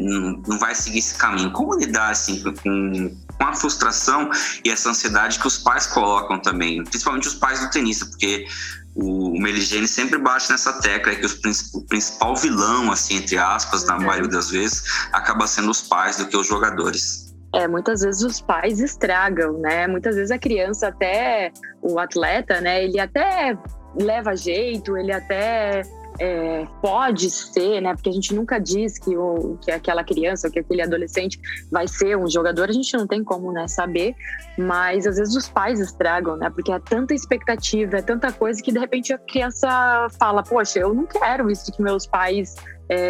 não 0.48 0.58
vai 0.58 0.74
seguir 0.76 1.00
esse 1.00 1.16
caminho. 1.16 1.52
Como 1.52 1.78
lidar 1.78 2.12
assim, 2.12 2.42
com, 2.42 3.16
com 3.38 3.46
a 3.46 3.54
frustração 3.54 4.30
e 4.64 4.70
essa 4.70 4.90
ansiedade 4.90 5.40
que 5.40 5.48
os 5.48 5.58
pais 5.58 5.88
colocam 5.88 6.40
também, 6.40 6.84
principalmente 6.84 7.28
os 7.28 7.36
pais 7.36 7.60
do 7.60 7.70
tenista, 7.70 8.06
porque 8.06 8.48
o, 8.96 9.40
Meligene 9.40 9.88
sempre 9.88 10.18
bate 10.18 10.50
nessa 10.52 10.74
tecla 10.74 11.16
que 11.16 11.26
os, 11.26 11.40
o 11.74 11.82
principal 11.86 12.36
vilão, 12.36 12.92
assim, 12.92 13.16
entre 13.18 13.38
aspas, 13.38 13.86
na 13.86 14.00
maioria 14.00 14.30
das 14.30 14.50
vezes, 14.50 14.84
acaba 15.12 15.48
sendo 15.48 15.72
os 15.72 15.82
pais 15.82 16.18
do 16.18 16.28
que 16.28 16.38
os 16.38 16.48
jogadores. 16.48 17.33
É, 17.54 17.68
muitas 17.68 18.02
vezes 18.02 18.24
os 18.24 18.42
pais 18.42 18.80
estragam, 18.80 19.54
né? 19.60 19.88
Muitas 19.88 20.16
vezes 20.16 20.32
a 20.32 20.40
criança 20.40 20.88
até, 20.88 21.52
o 21.82 22.00
atleta, 22.00 22.60
né? 22.60 22.84
Ele 22.84 23.00
até 23.00 23.58
leva 23.96 24.36
jeito, 24.36 24.98
ele 24.98 25.12
até 25.12 25.84
é, 26.20 26.66
pode 26.82 27.30
ser, 27.30 27.82
né? 27.82 27.94
Porque 27.94 28.10
a 28.10 28.14
gente 28.14 28.34
nunca 28.34 28.60
diz 28.60 28.98
que, 28.98 29.16
o, 29.16 29.58
que 29.62 29.72
aquela 29.72 30.04
criança 30.04 30.50
que 30.50 30.60
aquele 30.60 30.82
adolescente 30.82 31.40
vai 31.72 31.88
ser 31.88 32.18
um 32.18 32.28
jogador, 32.28 32.70
a 32.70 32.74
gente 32.74 32.96
não 32.96 33.08
tem 33.08 33.24
como 33.24 33.52
né, 33.52 33.68
saber, 33.68 34.16
mas 34.58 35.08
às 35.08 35.18
vezes 35.18 35.36
os 35.36 35.50
pais 35.50 35.80
estragam, 35.80 36.38
né? 36.38 36.50
Porque 36.50 36.72
é 36.72 36.80
tanta 36.80 37.14
expectativa, 37.14 37.98
é 37.98 38.02
tanta 38.02 38.32
coisa 38.32 38.62
que 38.62 38.72
de 38.72 38.80
repente 38.80 39.14
a 39.14 39.18
criança 39.18 40.08
fala: 40.20 40.44
Poxa, 40.44 40.80
eu 40.80 40.94
não 40.94 41.06
quero 41.06 41.50
isso 41.50 41.72
que 41.72 41.82
meus 41.82 42.06
pais 42.06 42.56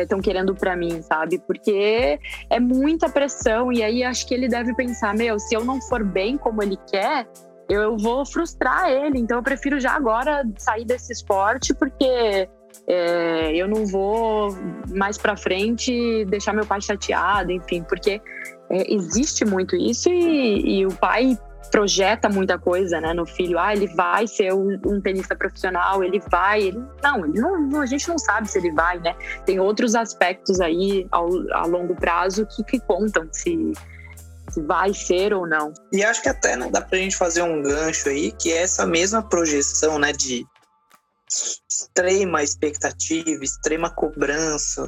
estão 0.01 0.19
é, 0.19 0.21
querendo 0.21 0.55
para 0.55 0.75
mim, 0.75 1.01
sabe? 1.01 1.39
Porque 1.39 2.19
é 2.49 2.59
muita 2.59 3.09
pressão 3.09 3.71
e 3.71 3.83
aí 3.83 4.03
acho 4.03 4.27
que 4.27 4.33
ele 4.33 4.47
deve 4.47 4.75
pensar, 4.75 5.13
meu, 5.15 5.39
se 5.39 5.55
eu 5.55 5.63
não 5.63 5.81
for 5.81 6.03
bem 6.03 6.37
como 6.37 6.61
ele 6.61 6.77
quer, 6.89 7.27
eu 7.69 7.97
vou 7.97 8.25
frustrar 8.25 8.89
ele. 8.89 9.19
Então 9.19 9.37
eu 9.37 9.43
prefiro 9.43 9.79
já 9.79 9.91
agora 9.91 10.45
sair 10.57 10.85
desse 10.85 11.13
esporte 11.13 11.73
porque 11.73 12.49
é, 12.87 13.55
eu 13.55 13.67
não 13.67 13.85
vou 13.85 14.49
mais 14.89 15.17
para 15.17 15.37
frente 15.37 16.25
deixar 16.25 16.53
meu 16.53 16.65
pai 16.65 16.81
chateado, 16.81 17.51
enfim, 17.51 17.83
porque 17.83 18.21
é, 18.69 18.93
existe 18.93 19.45
muito 19.45 19.75
isso 19.75 20.09
e, 20.09 20.79
e 20.79 20.85
o 20.85 20.93
pai 20.93 21.37
projeta 21.71 22.29
muita 22.29 22.57
coisa, 22.57 22.99
né, 22.99 23.13
no 23.13 23.25
filho. 23.25 23.57
Ah, 23.57 23.73
ele 23.73 23.87
vai 23.87 24.27
ser 24.27 24.53
um, 24.53 24.79
um 24.85 25.01
tenista 25.01 25.35
profissional, 25.35 26.03
ele 26.03 26.21
vai. 26.29 26.63
Ele, 26.63 26.83
não, 27.01 27.25
ele 27.25 27.39
não, 27.39 27.81
a 27.81 27.85
gente 27.85 28.07
não 28.07 28.17
sabe 28.17 28.49
se 28.49 28.57
ele 28.57 28.71
vai, 28.71 28.99
né? 28.99 29.15
Tem 29.45 29.59
outros 29.59 29.95
aspectos 29.95 30.59
aí 30.59 31.07
ao, 31.11 31.27
a 31.53 31.65
longo 31.65 31.95
prazo 31.95 32.45
que, 32.45 32.63
que 32.63 32.79
contam 32.79 33.27
se, 33.31 33.73
se 34.49 34.61
vai 34.61 34.93
ser 34.93 35.33
ou 35.33 35.47
não. 35.47 35.73
E 35.91 36.03
acho 36.03 36.21
que 36.21 36.29
até 36.29 36.55
né, 36.55 36.69
dá 36.71 36.81
pra 36.81 36.97
gente 36.97 37.15
fazer 37.15 37.41
um 37.41 37.61
gancho 37.61 38.09
aí, 38.09 38.31
que 38.31 38.51
é 38.51 38.63
essa 38.63 38.85
mesma 38.85 39.21
projeção, 39.21 39.97
né, 39.99 40.11
de 40.11 40.45
extrema 41.69 42.43
expectativa, 42.43 43.43
extrema 43.43 43.89
cobrança 43.89 44.87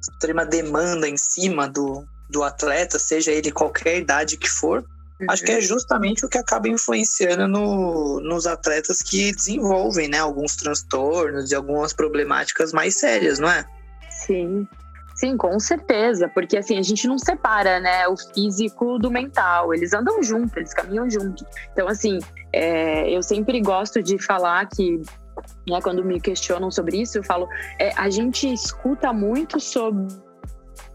extrema 0.00 0.44
demanda 0.46 1.08
em 1.08 1.16
cima 1.16 1.68
do, 1.68 2.04
do 2.30 2.42
atleta, 2.42 2.98
seja 2.98 3.30
ele 3.30 3.52
qualquer 3.52 3.98
idade 3.98 4.36
que 4.36 4.48
for. 4.48 4.84
Acho 5.28 5.44
que 5.44 5.52
é 5.52 5.60
justamente 5.60 6.24
o 6.24 6.28
que 6.28 6.38
acaba 6.38 6.68
influenciando 6.68 7.46
no, 7.46 8.20
nos 8.20 8.46
atletas 8.46 9.02
que 9.02 9.32
desenvolvem 9.32 10.08
né, 10.08 10.18
alguns 10.18 10.56
transtornos 10.56 11.50
e 11.50 11.54
algumas 11.54 11.92
problemáticas 11.92 12.72
mais 12.72 12.98
sérias, 12.98 13.38
não 13.38 13.50
é? 13.50 13.64
Sim, 14.10 14.66
Sim, 15.20 15.36
com 15.36 15.60
certeza, 15.60 16.30
porque 16.30 16.56
assim, 16.56 16.78
a 16.78 16.82
gente 16.82 17.06
não 17.06 17.18
separa, 17.18 17.78
né, 17.78 18.08
o 18.08 18.16
físico 18.16 18.98
do 18.98 19.10
mental, 19.10 19.74
eles 19.74 19.92
andam 19.92 20.22
juntos, 20.22 20.56
eles 20.56 20.72
caminham 20.72 21.10
juntos. 21.10 21.44
Então, 21.70 21.86
assim, 21.88 22.20
é, 22.54 23.10
eu 23.10 23.22
sempre 23.22 23.60
gosto 23.60 24.02
de 24.02 24.16
falar 24.18 24.66
que, 24.66 25.02
né, 25.68 25.78
quando 25.82 26.02
me 26.02 26.18
questionam 26.18 26.70
sobre 26.70 27.02
isso, 27.02 27.18
eu 27.18 27.22
falo, 27.22 27.46
é, 27.78 27.92
a 27.96 28.08
gente 28.08 28.50
escuta 28.50 29.12
muito 29.12 29.60
sobre 29.60 30.06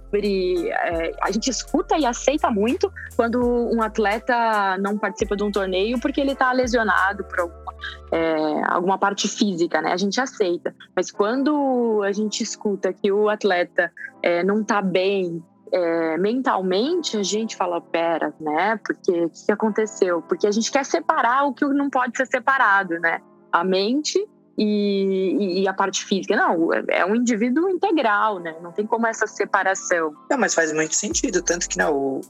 sobre. 0.06 0.70
É, 0.70 1.12
a 1.22 1.32
gente 1.32 1.50
escuta 1.50 1.98
e 1.98 2.06
aceita 2.06 2.50
muito 2.50 2.92
quando 3.16 3.42
um 3.42 3.82
atleta 3.82 4.78
não 4.80 4.98
participa 4.98 5.36
de 5.36 5.44
um 5.44 5.52
torneio 5.52 6.00
porque 6.00 6.22
ele 6.22 6.32
está 6.32 6.52
lesionado 6.52 7.24
por 7.24 7.40
alguma, 7.40 7.74
é, 8.12 8.64
alguma 8.68 8.98
parte 8.98 9.28
física, 9.28 9.82
né? 9.82 9.92
A 9.92 9.98
gente 9.98 10.20
aceita. 10.20 10.76
Mas 10.96 11.12
quando 11.12 12.02
a 12.04 12.12
gente 12.12 12.42
escuta 12.42 12.94
que 12.94 13.12
o 13.12 13.30
atleta 13.30 13.92
é, 14.22 14.44
não 14.44 14.62
está 14.62 14.82
bem 14.82 15.44
é, 15.72 16.18
mentalmente, 16.18 17.18
a 17.18 17.24
gente 17.24 17.56
fala, 17.56 17.82
pera, 17.82 18.34
né? 18.40 18.80
Porque 18.84 19.26
o 19.26 19.30
que 19.30 19.52
aconteceu? 19.52 20.22
Porque 20.22 20.48
a 20.48 20.52
gente 20.52 20.72
quer 20.72 20.86
separar 20.86 21.46
o 21.46 21.54
que 21.54 21.66
não 21.66 21.90
pode 21.90 22.16
ser 22.16 22.28
separado, 22.28 23.00
né? 23.00 23.20
A 23.52 23.64
mente 23.64 24.26
e, 24.58 25.62
e, 25.62 25.68
a 25.68 25.74
parte 25.74 26.06
física. 26.06 26.36
Não, 26.36 26.74
é 26.74 27.06
um 27.06 27.16
indivíduo 27.16 27.70
integral, 27.70 28.40
né? 28.40 28.56
Não 28.62 28.72
tem 28.72 28.86
como 28.86 29.06
essa 29.06 29.28
separação. 29.28 30.14
Não, 30.30 30.38
mas 30.38 30.54
faz 30.54 30.72
muito 30.72 30.96
sentido, 30.96 31.42
tanto 31.42 31.68
que 31.68 31.78
não, 31.78 31.94
o, 31.94 32.22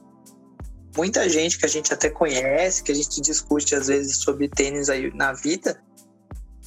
muita 0.95 1.27
gente 1.29 1.57
que 1.57 1.65
a 1.65 1.69
gente 1.69 1.93
até 1.93 2.09
conhece, 2.09 2.83
que 2.83 2.91
a 2.91 2.95
gente 2.95 3.21
discute 3.21 3.75
às 3.75 3.87
vezes 3.87 4.17
sobre 4.17 4.47
tênis 4.47 4.89
aí 4.89 5.13
na 5.13 5.33
vida, 5.33 5.79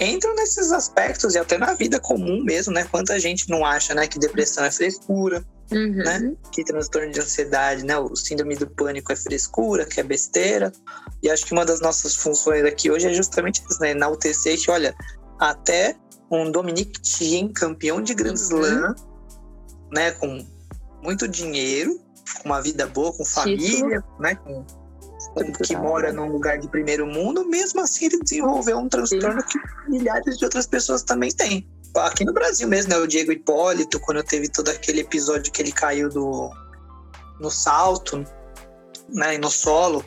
entram 0.01 0.35
nesses 0.35 0.71
aspectos 0.71 1.35
e 1.35 1.39
até 1.39 1.59
na 1.59 1.75
vida 1.75 1.99
comum 1.99 2.43
mesmo, 2.45 2.73
né? 2.73 2.85
Quanta 2.85 3.19
gente 3.19 3.49
não 3.51 3.65
acha, 3.65 3.95
né, 3.95 4.07
que 4.07 4.19
depressão 4.19 4.65
é 4.65 4.71
frescura, 4.71 5.45
uhum. 5.73 5.97
né? 5.97 6.35
Que 6.53 6.63
transtorno 6.65 7.11
de 7.11 7.21
ansiedade, 7.21 7.85
né? 7.85 7.99
O 7.99 8.15
síndrome 8.15 8.55
do 8.55 8.67
pânico 8.67 9.13
é 9.13 9.17
frescura, 9.17 9.85
que 9.85 9.99
é 9.99 10.03
besteira. 10.03 10.73
E 11.23 11.29
acho 11.29 11.45
que 11.45 11.53
uma 11.53 11.65
das 11.65 11.81
nossas 11.81 12.15
funções 12.15 12.65
aqui 12.65 12.91
hoje 12.91 13.09
é 13.09 13.13
justamente 13.13 13.63
isso, 13.69 13.81
né? 13.81 13.91
Enaltecer 13.91 14.57
que, 14.63 14.71
olha, 14.71 14.95
até 15.39 15.97
um 16.31 16.51
Dominic 16.51 17.01
Thiem, 17.01 17.49
campeão 17.53 18.03
de 18.03 18.15
Grand 18.15 18.31
uhum. 18.31 18.35
Slam, 18.35 18.95
né, 19.91 20.11
com 20.13 20.45
muito 21.03 21.27
dinheiro, 21.27 21.99
com 22.43 22.49
uma 22.49 22.61
vida 22.61 22.87
boa, 22.87 23.13
com 23.13 23.25
família, 23.25 24.01
Título. 24.01 24.21
né, 24.21 24.35
com, 24.35 24.65
com 25.35 25.53
que 25.53 25.77
mora 25.77 26.13
num 26.13 26.31
lugar 26.31 26.59
de 26.59 26.69
primeiro 26.69 27.07
mundo, 27.07 27.45
mesmo 27.47 27.81
assim 27.81 28.07
ele 28.07 28.21
desenvolveu 28.21 28.79
um 28.79 28.89
transtorno 28.89 29.41
Sim. 29.41 29.47
que 29.49 29.91
milhares 29.91 30.37
de 30.37 30.45
outras 30.45 30.67
pessoas 30.67 31.03
também 31.03 31.31
têm. 31.31 31.67
Aqui 31.97 32.25
no 32.25 32.33
Brasil 32.33 32.69
mesmo, 32.69 32.91
né, 32.91 32.99
o 32.99 33.07
Diego 33.07 33.33
Hipólito, 33.33 33.99
quando 34.01 34.23
teve 34.23 34.49
todo 34.49 34.69
aquele 34.69 35.01
episódio 35.01 35.51
que 35.51 35.63
ele 35.63 35.73
caiu 35.73 36.09
do 36.09 36.51
no 37.41 37.51
salto, 37.51 38.25
né, 39.09 39.37
e 39.37 39.39
no 39.39 39.51
solo, 39.51 40.05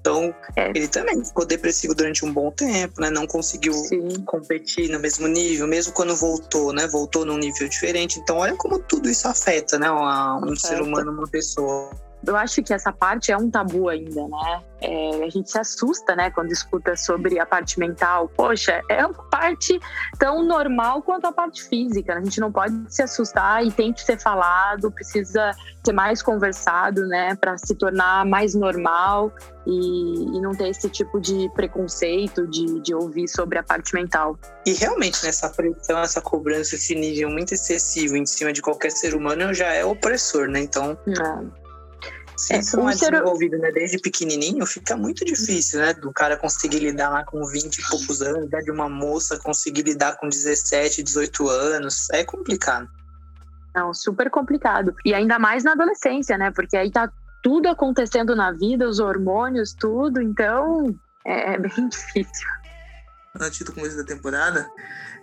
então, 0.00 0.34
é. 0.56 0.70
ele 0.70 0.88
também 0.88 1.22
ficou 1.22 1.44
depressivo 1.44 1.94
durante 1.94 2.24
um 2.24 2.32
bom 2.32 2.50
tempo, 2.50 3.00
né? 3.00 3.10
Não 3.10 3.26
conseguiu 3.26 3.74
Sim. 3.74 4.22
competir 4.24 4.88
no 4.88 4.98
mesmo 4.98 5.28
nível, 5.28 5.66
mesmo 5.66 5.92
quando 5.92 6.16
voltou, 6.16 6.72
né? 6.72 6.86
Voltou 6.86 7.24
num 7.26 7.36
nível 7.36 7.68
diferente. 7.68 8.18
Então, 8.18 8.38
olha 8.38 8.56
como 8.56 8.78
tudo 8.78 9.10
isso 9.10 9.28
afeta, 9.28 9.78
né? 9.78 9.90
Um, 9.90 10.52
um 10.52 10.56
ser 10.56 10.80
humano, 10.80 11.12
uma 11.12 11.28
pessoa. 11.28 11.90
Eu 12.26 12.36
acho 12.36 12.62
que 12.62 12.72
essa 12.72 12.92
parte 12.92 13.32
é 13.32 13.36
um 13.36 13.50
tabu 13.50 13.88
ainda, 13.88 14.28
né? 14.28 14.62
É, 14.82 15.24
a 15.24 15.28
gente 15.28 15.50
se 15.50 15.58
assusta, 15.58 16.16
né, 16.16 16.30
quando 16.30 16.50
escuta 16.52 16.96
sobre 16.96 17.38
a 17.38 17.44
parte 17.44 17.78
mental. 17.78 18.30
Poxa, 18.34 18.80
é 18.88 19.04
uma 19.04 19.22
parte 19.24 19.78
tão 20.18 20.42
normal 20.42 21.02
quanto 21.02 21.26
a 21.26 21.32
parte 21.32 21.62
física. 21.62 22.14
A 22.14 22.20
gente 22.20 22.40
não 22.40 22.50
pode 22.50 22.74
se 22.88 23.02
assustar 23.02 23.64
e 23.64 23.70
tem 23.70 23.92
que 23.92 24.02
ser 24.02 24.18
falado, 24.18 24.90
precisa 24.90 25.52
ser 25.84 25.92
mais 25.92 26.22
conversado, 26.22 27.06
né, 27.06 27.34
para 27.34 27.56
se 27.58 27.74
tornar 27.74 28.24
mais 28.24 28.54
normal 28.54 29.32
e, 29.66 30.36
e, 30.36 30.40
não 30.40 30.52
ter 30.52 30.68
esse 30.68 30.88
tipo 30.88 31.20
de 31.20 31.50
preconceito 31.54 32.46
de, 32.46 32.80
de 32.80 32.94
ouvir 32.94 33.28
sobre 33.28 33.58
a 33.58 33.62
parte 33.62 33.94
mental. 33.94 34.38
E 34.66 34.72
realmente, 34.72 35.24
nessa 35.24 35.48
pressão, 35.50 35.98
essa 36.00 36.20
cobrança, 36.20 36.74
esse 36.74 36.94
nível 36.94 37.30
muito 37.30 37.52
excessivo 37.52 38.16
em 38.16 38.26
cima 38.26 38.52
de 38.52 38.62
qualquer 38.62 38.90
ser 38.90 39.14
humano 39.14 39.52
já 39.52 39.72
é 39.72 39.84
opressor, 39.84 40.48
né? 40.48 40.60
Então. 40.60 40.98
É 41.06 41.59
se 42.40 42.58
isso 42.58 42.76
não 42.78 42.88
é 42.88 42.94
desenvolvido 42.94 43.58
né, 43.58 43.70
desde 43.70 43.98
pequenininho, 43.98 44.64
fica 44.64 44.96
muito 44.96 45.24
difícil, 45.24 45.80
né? 45.80 45.92
Do 45.92 46.10
cara 46.10 46.36
conseguir 46.36 46.78
lidar 46.78 47.10
lá 47.10 47.22
com 47.22 47.44
20 47.44 47.78
e 47.78 47.88
poucos 47.88 48.22
anos, 48.22 48.48
né, 48.50 48.60
de 48.60 48.70
uma 48.70 48.88
moça 48.88 49.38
conseguir 49.38 49.82
lidar 49.82 50.16
com 50.16 50.28
17, 50.28 51.02
18 51.02 51.48
anos. 51.48 52.08
É 52.10 52.24
complicado. 52.24 52.88
Não, 53.74 53.92
super 53.92 54.30
complicado. 54.30 54.94
E 55.04 55.12
ainda 55.12 55.38
mais 55.38 55.64
na 55.64 55.72
adolescência, 55.72 56.38
né? 56.38 56.50
Porque 56.50 56.76
aí 56.76 56.90
tá 56.90 57.12
tudo 57.42 57.68
acontecendo 57.68 58.34
na 58.34 58.52
vida, 58.52 58.88
os 58.88 58.98
hormônios, 58.98 59.74
tudo. 59.74 60.20
Então, 60.22 60.98
é, 61.26 61.54
é 61.54 61.58
bem 61.58 61.70
difícil. 61.88 62.48
Antes 63.38 63.60
do 63.60 63.72
começo 63.72 63.96
da 63.98 64.04
temporada, 64.04 64.66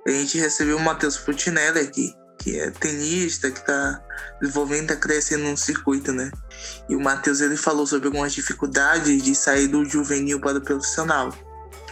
a 0.06 0.12
gente 0.12 0.38
recebeu 0.38 0.78
o 0.78 0.82
Matheus 0.82 1.18
Putinelli 1.18 1.80
aqui 1.80 2.14
que 2.38 2.60
é 2.60 2.70
tenista, 2.72 3.50
que 3.52 3.60
está 3.60 4.02
desenvolvendo, 4.42 4.84
está 4.84 4.96
crescendo 4.96 5.44
no 5.44 5.58
circuito, 5.58 6.12
né? 6.12 6.32
E 6.88 6.96
o 6.96 7.00
Matheus 7.00 7.42
ele 7.42 7.58
falou 7.58 7.86
sobre 7.86 8.08
algumas 8.08 8.34
dificuldades 8.34 9.22
de 9.22 9.36
sair 9.36 9.68
do 9.68 9.84
juvenil 9.84 10.40
para 10.40 10.58
o 10.58 10.62
profissional. 10.62 11.34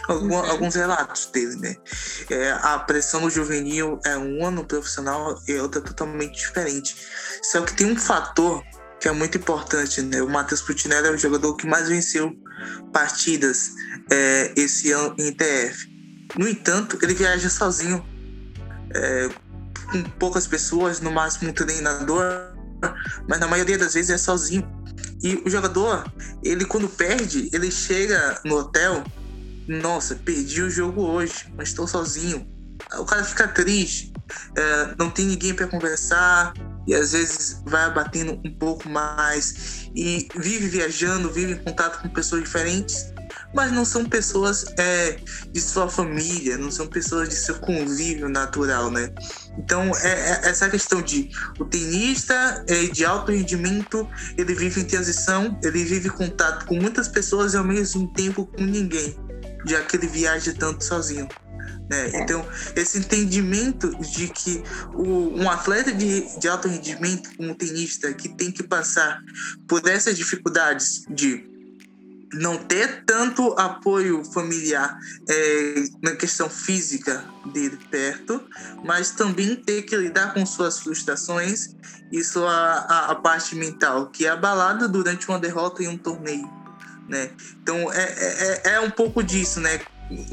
Algum, 0.08 0.34
uhum. 0.34 0.50
Alguns 0.50 0.74
relatos 0.76 1.26
dele, 1.26 1.56
né? 1.56 1.76
É, 2.30 2.52
a 2.52 2.78
pressão 2.78 3.20
no 3.20 3.30
juvenil 3.30 3.98
é 4.04 4.16
uma, 4.16 4.50
no 4.50 4.64
profissional 4.64 5.40
e 5.48 5.54
outra 5.54 5.80
totalmente 5.80 6.38
diferente. 6.38 6.96
Só 7.42 7.62
que 7.62 7.74
tem 7.74 7.90
um 7.90 7.96
fator 7.96 8.62
que 9.00 9.08
é 9.08 9.12
muito 9.12 9.36
importante, 9.36 10.00
né? 10.02 10.22
O 10.22 10.28
Matheus 10.28 10.62
Putinelli 10.62 11.08
é 11.08 11.10
o 11.10 11.18
jogador 11.18 11.54
que 11.56 11.66
mais 11.66 11.88
venceu 11.88 12.32
partidas 12.92 13.72
é, 14.10 14.52
esse 14.56 14.92
ano 14.92 15.14
em 15.18 15.28
ITF. 15.28 15.96
No 16.38 16.48
entanto, 16.48 16.98
ele 17.02 17.14
viaja 17.14 17.48
sozinho 17.50 18.04
é, 18.94 19.28
com 19.90 20.02
poucas 20.02 20.46
pessoas, 20.46 21.00
no 21.00 21.10
máximo 21.10 21.50
um 21.50 21.52
treinador, 21.52 22.52
mas 23.28 23.40
na 23.40 23.46
maioria 23.46 23.78
das 23.78 23.94
vezes 23.94 24.10
é 24.10 24.18
sozinho. 24.18 24.66
E 25.22 25.42
o 25.44 25.50
jogador, 25.50 26.04
ele 26.42 26.64
quando 26.64 26.88
perde, 26.88 27.48
ele 27.52 27.70
chega 27.70 28.40
no 28.44 28.58
hotel, 28.58 29.02
nossa, 29.66 30.14
perdi 30.14 30.62
o 30.62 30.70
jogo 30.70 31.02
hoje, 31.02 31.52
mas 31.56 31.68
estou 31.68 31.86
sozinho. 31.86 32.46
O 32.98 33.04
cara 33.04 33.24
fica 33.24 33.48
triste, 33.48 34.12
é, 34.56 34.94
não 34.98 35.10
tem 35.10 35.26
ninguém 35.26 35.54
para 35.54 35.66
conversar 35.66 36.52
e 36.86 36.94
às 36.94 37.12
vezes 37.12 37.62
vai 37.64 37.84
abatendo 37.84 38.40
um 38.44 38.54
pouco 38.58 38.88
mais 38.88 39.88
e 39.94 40.28
vive 40.36 40.68
viajando, 40.68 41.32
vive 41.32 41.52
em 41.52 41.64
contato 41.64 42.02
com 42.02 42.08
pessoas 42.08 42.42
diferentes 42.42 43.15
mas 43.56 43.72
não 43.72 43.86
são 43.86 44.04
pessoas 44.04 44.66
é, 44.76 45.18
de 45.50 45.60
sua 45.62 45.88
família, 45.88 46.58
não 46.58 46.70
são 46.70 46.86
pessoas 46.86 47.30
de 47.30 47.34
seu 47.34 47.54
convívio 47.54 48.28
natural, 48.28 48.90
né? 48.90 49.10
Então, 49.58 49.90
é, 49.96 50.08
é 50.08 50.50
essa 50.50 50.68
questão 50.68 51.00
de 51.00 51.30
o 51.58 51.64
tenista 51.64 52.62
é, 52.68 52.84
de 52.84 53.02
alto 53.06 53.32
rendimento, 53.32 54.06
ele 54.36 54.54
vive 54.54 54.82
em 54.82 54.84
transição, 54.84 55.58
ele 55.64 55.82
vive 55.84 56.08
em 56.08 56.12
contato 56.12 56.66
com 56.66 56.78
muitas 56.78 57.08
pessoas 57.08 57.54
e 57.54 57.56
ao 57.56 57.64
mesmo 57.64 58.12
tempo 58.12 58.44
com 58.44 58.62
ninguém, 58.62 59.18
já 59.66 59.80
que 59.80 59.96
ele 59.96 60.06
viaja 60.06 60.52
tanto 60.52 60.84
sozinho. 60.84 61.26
Né? 61.90 62.10
É. 62.12 62.22
Então, 62.22 62.46
esse 62.74 62.98
entendimento 62.98 63.90
de 64.00 64.28
que 64.28 64.62
o, 64.92 65.34
um 65.34 65.48
atleta 65.48 65.94
de, 65.94 66.38
de 66.38 66.46
alto 66.46 66.68
rendimento, 66.68 67.34
como 67.38 67.52
um 67.52 67.54
tenista, 67.54 68.12
que 68.12 68.28
tem 68.28 68.52
que 68.52 68.62
passar 68.62 69.22
por 69.66 69.88
essas 69.88 70.14
dificuldades 70.14 71.06
de 71.08 71.55
não 72.32 72.56
ter 72.56 73.04
tanto 73.04 73.54
apoio 73.58 74.24
familiar 74.24 74.98
é, 75.28 75.84
na 76.02 76.16
questão 76.16 76.50
física 76.50 77.24
dele 77.52 77.78
perto, 77.90 78.42
mas 78.84 79.12
também 79.12 79.54
ter 79.56 79.82
que 79.82 79.96
lidar 79.96 80.34
com 80.34 80.44
suas 80.44 80.80
frustrações 80.80 81.74
e 82.10 82.22
sua 82.22 82.52
a, 82.52 83.12
a 83.12 83.14
parte 83.14 83.54
mental, 83.54 84.06
que 84.10 84.26
é 84.26 84.30
abalada 84.30 84.88
durante 84.88 85.28
uma 85.28 85.38
derrota 85.38 85.82
em 85.82 85.88
um 85.88 85.96
torneio. 85.98 86.48
Né? 87.08 87.30
Então 87.62 87.92
é, 87.92 88.02
é, 88.02 88.62
é, 88.64 88.74
é 88.74 88.80
um 88.80 88.90
pouco 88.90 89.22
disso, 89.22 89.60
né? 89.60 89.80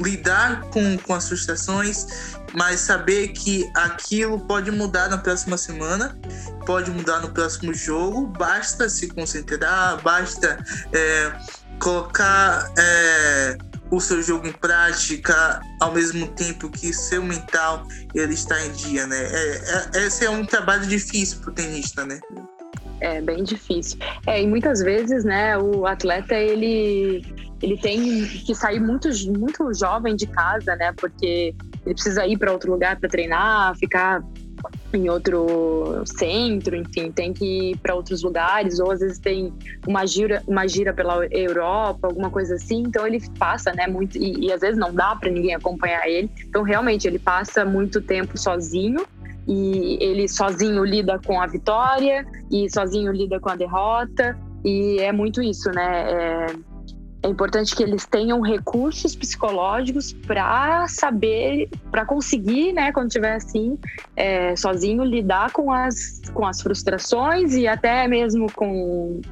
Lidar 0.00 0.62
com, 0.70 0.96
com 0.98 1.14
as 1.14 1.28
frustrações, 1.28 2.06
mas 2.52 2.80
saber 2.80 3.28
que 3.28 3.68
aquilo 3.74 4.38
pode 4.40 4.70
mudar 4.70 5.08
na 5.08 5.18
próxima 5.18 5.56
semana, 5.56 6.16
pode 6.64 6.90
mudar 6.90 7.20
no 7.20 7.30
próximo 7.30 7.74
jogo, 7.74 8.26
basta 8.26 8.88
se 8.88 9.08
concentrar, 9.08 10.00
basta 10.02 10.64
é, 10.92 11.32
colocar 11.80 12.72
é, 12.78 13.58
o 13.90 14.00
seu 14.00 14.22
jogo 14.22 14.46
em 14.46 14.52
prática 14.52 15.60
ao 15.80 15.92
mesmo 15.92 16.28
tempo 16.28 16.70
que 16.70 16.92
seu 16.92 17.22
mental 17.22 17.86
ele 18.14 18.34
está 18.34 18.64
em 18.64 18.72
dia, 18.72 19.06
né? 19.06 19.16
É, 19.16 19.90
é, 19.94 20.06
esse 20.06 20.24
é 20.24 20.30
um 20.30 20.44
trabalho 20.44 20.86
difícil 20.86 21.38
para 21.40 21.50
o 21.50 21.54
tenista, 21.54 22.04
né? 22.04 22.20
É 23.00 23.20
bem 23.20 23.42
difícil. 23.42 23.98
É, 24.26 24.42
e 24.42 24.46
muitas 24.46 24.80
vezes, 24.80 25.24
né, 25.24 25.58
o 25.58 25.86
atleta 25.86 26.34
ele 26.34 27.24
ele 27.62 27.78
tem 27.78 28.26
que 28.26 28.54
sair 28.54 28.80
muito 28.80 29.08
muito 29.38 29.72
jovem 29.72 30.14
de 30.14 30.26
casa, 30.26 30.76
né? 30.76 30.92
Porque 30.92 31.54
ele 31.84 31.94
precisa 31.94 32.26
ir 32.26 32.38
para 32.38 32.52
outro 32.52 32.70
lugar 32.70 32.98
para 32.98 33.08
treinar, 33.08 33.74
ficar 33.76 34.22
em 34.92 35.10
outro 35.10 36.02
centro, 36.06 36.76
enfim, 36.76 37.10
tem 37.10 37.32
que 37.32 37.70
ir 37.70 37.78
para 37.78 37.94
outros 37.94 38.22
lugares, 38.22 38.78
ou 38.78 38.90
às 38.90 39.00
vezes 39.00 39.18
tem 39.18 39.52
uma 39.86 40.06
gira, 40.06 40.42
uma 40.46 40.66
gira 40.66 40.92
pela 40.92 41.26
Europa, 41.26 42.06
alguma 42.06 42.30
coisa 42.30 42.54
assim, 42.54 42.82
então 42.86 43.06
ele 43.06 43.20
passa, 43.38 43.72
né, 43.72 43.86
muito, 43.86 44.16
e, 44.16 44.46
e 44.46 44.52
às 44.52 44.60
vezes 44.60 44.78
não 44.78 44.94
dá 44.94 45.16
para 45.16 45.30
ninguém 45.30 45.54
acompanhar 45.54 46.06
ele, 46.08 46.30
então 46.38 46.62
realmente 46.62 47.06
ele 47.06 47.18
passa 47.18 47.64
muito 47.64 48.00
tempo 48.00 48.38
sozinho, 48.38 49.04
e 49.46 49.98
ele 50.00 50.28
sozinho 50.28 50.84
lida 50.84 51.18
com 51.24 51.40
a 51.40 51.46
vitória, 51.46 52.26
e 52.50 52.68
sozinho 52.70 53.12
lida 53.12 53.38
com 53.40 53.50
a 53.50 53.56
derrota, 53.56 54.36
e 54.64 54.98
é 54.98 55.12
muito 55.12 55.42
isso, 55.42 55.70
né, 55.70 56.10
é, 56.10 56.46
é 57.24 57.28
importante 57.28 57.74
que 57.74 57.82
eles 57.82 58.04
tenham 58.04 58.40
recursos 58.42 59.16
psicológicos 59.16 60.12
para 60.12 60.86
saber, 60.88 61.70
para 61.90 62.04
conseguir, 62.04 62.74
né, 62.74 62.92
quando 62.92 63.08
estiver 63.08 63.36
assim, 63.36 63.78
é, 64.14 64.54
sozinho, 64.54 65.02
lidar 65.02 65.50
com 65.50 65.72
as, 65.72 66.20
com 66.34 66.46
as 66.46 66.60
frustrações 66.60 67.54
e 67.54 67.66
até 67.66 68.06
mesmo 68.06 68.52
com, 68.52 69.22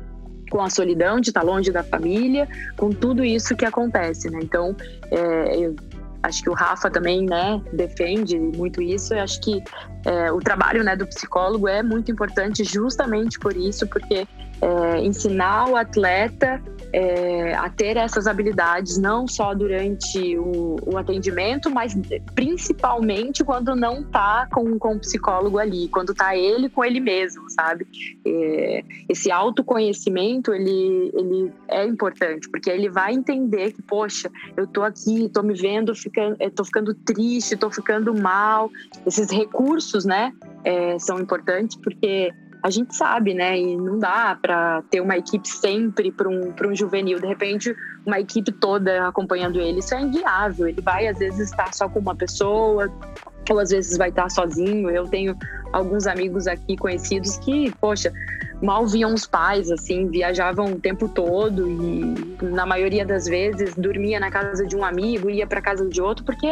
com 0.50 0.62
a 0.62 0.70
solidão 0.70 1.20
de 1.20 1.28
estar 1.28 1.42
longe 1.42 1.70
da 1.70 1.82
família, 1.82 2.48
com 2.78 2.90
tudo 2.90 3.22
isso 3.22 3.54
que 3.54 3.64
acontece, 3.66 4.30
né? 4.30 4.40
Então, 4.42 4.74
é, 5.10 5.56
eu 5.58 5.76
acho 6.22 6.42
que 6.42 6.50
o 6.50 6.52
Rafa 6.52 6.90
também, 6.90 7.26
né, 7.26 7.60
defende 7.72 8.38
muito 8.38 8.80
isso. 8.80 9.14
Eu 9.14 9.20
acho 9.20 9.40
que 9.40 9.62
é, 10.04 10.30
o 10.32 10.38
trabalho, 10.38 10.84
né, 10.84 10.96
do 10.96 11.06
psicólogo 11.06 11.68
é 11.68 11.82
muito 11.82 12.10
importante 12.10 12.64
justamente 12.64 13.38
por 13.38 13.56
isso, 13.56 13.86
porque 13.86 14.26
é, 14.60 15.00
ensinar 15.00 15.68
o 15.68 15.76
atleta 15.76 16.62
é, 16.92 17.54
a 17.54 17.70
ter 17.70 17.96
essas 17.96 18.26
habilidades, 18.26 18.98
não 18.98 19.26
só 19.26 19.54
durante 19.54 20.36
o, 20.36 20.76
o 20.84 20.98
atendimento, 20.98 21.70
mas 21.70 21.96
principalmente 22.34 23.42
quando 23.42 23.74
não 23.74 24.00
está 24.00 24.46
com, 24.52 24.78
com 24.78 24.94
o 24.94 24.98
psicólogo 24.98 25.58
ali, 25.58 25.88
quando 25.88 26.12
está 26.12 26.36
ele 26.36 26.68
com 26.68 26.84
ele 26.84 27.00
mesmo, 27.00 27.48
sabe? 27.50 27.86
É, 28.26 28.84
esse 29.08 29.30
autoconhecimento, 29.30 30.52
ele, 30.52 31.10
ele 31.14 31.52
é 31.68 31.86
importante, 31.86 32.48
porque 32.50 32.70
ele 32.70 32.90
vai 32.90 33.14
entender 33.14 33.72
que, 33.72 33.82
poxa, 33.82 34.30
eu 34.56 34.66
tô 34.66 34.82
aqui, 34.82 35.30
tô 35.30 35.42
me 35.42 35.54
vendo, 35.54 35.94
ficando, 35.94 36.36
tô 36.54 36.64
ficando 36.64 36.94
triste, 36.94 37.56
tô 37.56 37.70
ficando 37.70 38.14
mal. 38.14 38.70
Esses 39.06 39.30
recursos, 39.30 40.04
né, 40.04 40.32
é, 40.64 40.98
são 40.98 41.18
importantes, 41.18 41.76
porque 41.76 42.32
a 42.62 42.70
gente 42.70 42.94
sabe, 42.94 43.34
né? 43.34 43.58
E 43.58 43.76
não 43.76 43.98
dá 43.98 44.38
para 44.40 44.82
ter 44.90 45.00
uma 45.00 45.16
equipe 45.16 45.48
sempre 45.48 46.12
para 46.12 46.28
um, 46.28 46.54
um 46.64 46.74
juvenil. 46.74 47.18
De 47.18 47.26
repente, 47.26 47.74
uma 48.06 48.20
equipe 48.20 48.52
toda 48.52 49.08
acompanhando 49.08 49.60
ele, 49.60 49.80
isso 49.80 49.94
é 49.94 50.00
inviável. 50.00 50.68
Ele 50.68 50.80
vai, 50.80 51.08
às 51.08 51.18
vezes, 51.18 51.50
estar 51.50 51.74
só 51.74 51.88
com 51.88 51.98
uma 51.98 52.14
pessoa, 52.14 52.88
ou 53.50 53.58
às 53.58 53.70
vezes 53.70 53.96
vai 53.96 54.10
estar 54.10 54.30
sozinho. 54.30 54.90
Eu 54.90 55.06
tenho 55.08 55.36
alguns 55.72 56.06
amigos 56.06 56.46
aqui 56.46 56.76
conhecidos 56.76 57.38
que, 57.38 57.72
poxa, 57.80 58.12
mal 58.62 58.86
viam 58.86 59.12
os 59.12 59.26
pais, 59.26 59.70
assim, 59.70 60.06
viajavam 60.08 60.72
o 60.72 60.80
tempo 60.80 61.08
todo 61.08 61.68
e, 61.68 62.36
na 62.42 62.64
maioria 62.64 63.04
das 63.04 63.26
vezes, 63.26 63.74
dormia 63.74 64.20
na 64.20 64.30
casa 64.30 64.64
de 64.64 64.76
um 64.76 64.84
amigo, 64.84 65.28
ia 65.28 65.46
para 65.46 65.60
casa 65.60 65.88
de 65.88 66.00
outro, 66.00 66.24
porque 66.24 66.46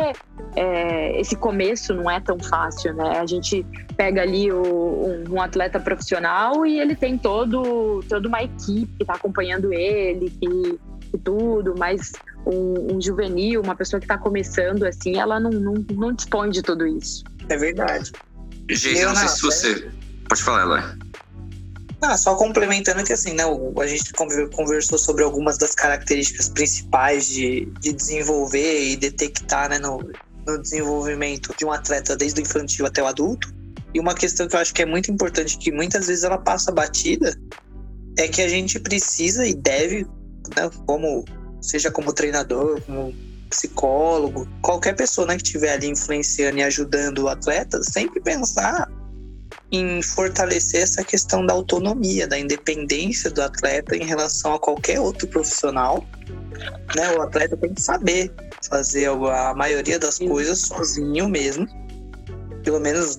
é, 0.57 1.20
esse 1.20 1.36
começo 1.36 1.95
não 1.95 2.11
é 2.11 2.18
tão 2.18 2.38
fácil, 2.38 2.95
né? 2.95 3.18
A 3.18 3.26
gente 3.26 3.64
pega 3.97 4.22
ali 4.22 4.51
o, 4.51 4.62
um, 4.62 5.34
um, 5.34 5.41
atleta 5.41 5.78
profissional 5.78 6.66
e 6.66 6.80
ele 6.80 6.97
tem 6.97 7.16
todo, 7.16 8.03
toda 8.09 8.26
uma 8.26 8.43
equipe 8.43 8.91
que 8.97 9.03
está 9.03 9.14
acompanhando 9.14 9.72
ele, 9.72 10.30
que, 10.30 10.80
tudo, 11.18 11.74
mas 11.78 12.12
um, 12.47 12.97
um, 12.97 13.01
juvenil, 13.01 13.61
uma 13.61 13.74
pessoa 13.74 14.01
que 14.01 14.05
está 14.05 14.18
começando, 14.18 14.84
assim, 14.84 15.18
ela 15.18 15.38
não, 15.38 15.51
não, 15.51 15.74
não 15.93 16.12
dispõe 16.12 16.51
de 16.51 16.62
tudo 16.62 16.86
isso. 16.86 17.24
É 17.49 17.57
verdade. 17.57 18.12
Gente, 18.68 19.05
não 19.05 19.16
sei 19.16 19.28
se 19.28 19.43
você. 19.43 19.91
Pode 20.28 20.43
falar, 20.43 20.62
Eloy. 20.62 20.80
Ah, 22.03 22.16
só 22.16 22.34
complementando 22.34 23.05
que 23.05 23.12
assim, 23.12 23.34
né, 23.34 23.43
a 23.45 23.86
gente 23.86 24.12
conversou 24.55 24.97
sobre 24.97 25.22
algumas 25.22 25.59
das 25.59 25.74
características 25.74 26.49
principais 26.49 27.28
de, 27.28 27.66
de 27.80 27.93
desenvolver 27.93 28.84
e 28.84 28.97
detectar 28.97 29.68
né, 29.68 29.78
no, 29.78 29.99
no 30.47 30.62
desenvolvimento 30.62 31.55
de 31.59 31.64
um 31.66 31.70
atleta 31.70 32.16
desde 32.16 32.41
o 32.41 32.43
infantil 32.43 32.86
até 32.86 33.03
o 33.03 33.07
adulto. 33.07 33.53
E 33.93 34.01
uma 34.01 34.14
questão 34.14 34.49
que 34.49 34.57
eu 34.57 34.61
acho 34.61 34.72
que 34.72 34.80
é 34.80 34.86
muito 34.86 35.11
importante, 35.11 35.59
que 35.59 35.70
muitas 35.70 36.07
vezes 36.07 36.24
ela 36.24 36.38
passa 36.38 36.72
batida, 36.72 37.36
é 38.16 38.28
que 38.28 38.41
a 38.41 38.49
gente 38.49 38.78
precisa 38.80 39.47
e 39.47 39.53
deve, 39.53 40.07
né, 40.57 40.70
como 40.86 41.24
seja 41.61 41.90
como 41.90 42.12
treinador, 42.12 42.80
como 42.82 43.14
psicólogo, 43.48 44.48
qualquer 44.62 44.94
pessoa 44.94 45.26
né, 45.26 45.36
que 45.36 45.42
estiver 45.42 45.72
ali 45.72 45.88
influenciando 45.88 46.58
e 46.58 46.62
ajudando 46.62 47.18
o 47.18 47.28
atleta, 47.28 47.82
sempre 47.82 48.20
pensar 48.20 48.88
em 49.72 50.02
fortalecer 50.02 50.82
essa 50.82 51.04
questão 51.04 51.44
da 51.44 51.52
autonomia, 51.54 52.26
da 52.26 52.38
independência 52.38 53.30
do 53.30 53.42
atleta 53.42 53.96
em 53.96 54.04
relação 54.04 54.54
a 54.54 54.58
qualquer 54.58 55.00
outro 55.00 55.28
profissional. 55.28 56.04
Né? 56.96 57.16
O 57.16 57.22
atleta 57.22 57.56
tem 57.56 57.74
que 57.74 57.80
saber 57.80 58.32
fazer 58.68 59.08
a 59.08 59.54
maioria 59.54 59.98
das 59.98 60.18
coisas 60.18 60.61
sozinho 60.62 61.28
mesmo, 61.28 61.66
pelo 62.64 62.80
menos 62.80 63.18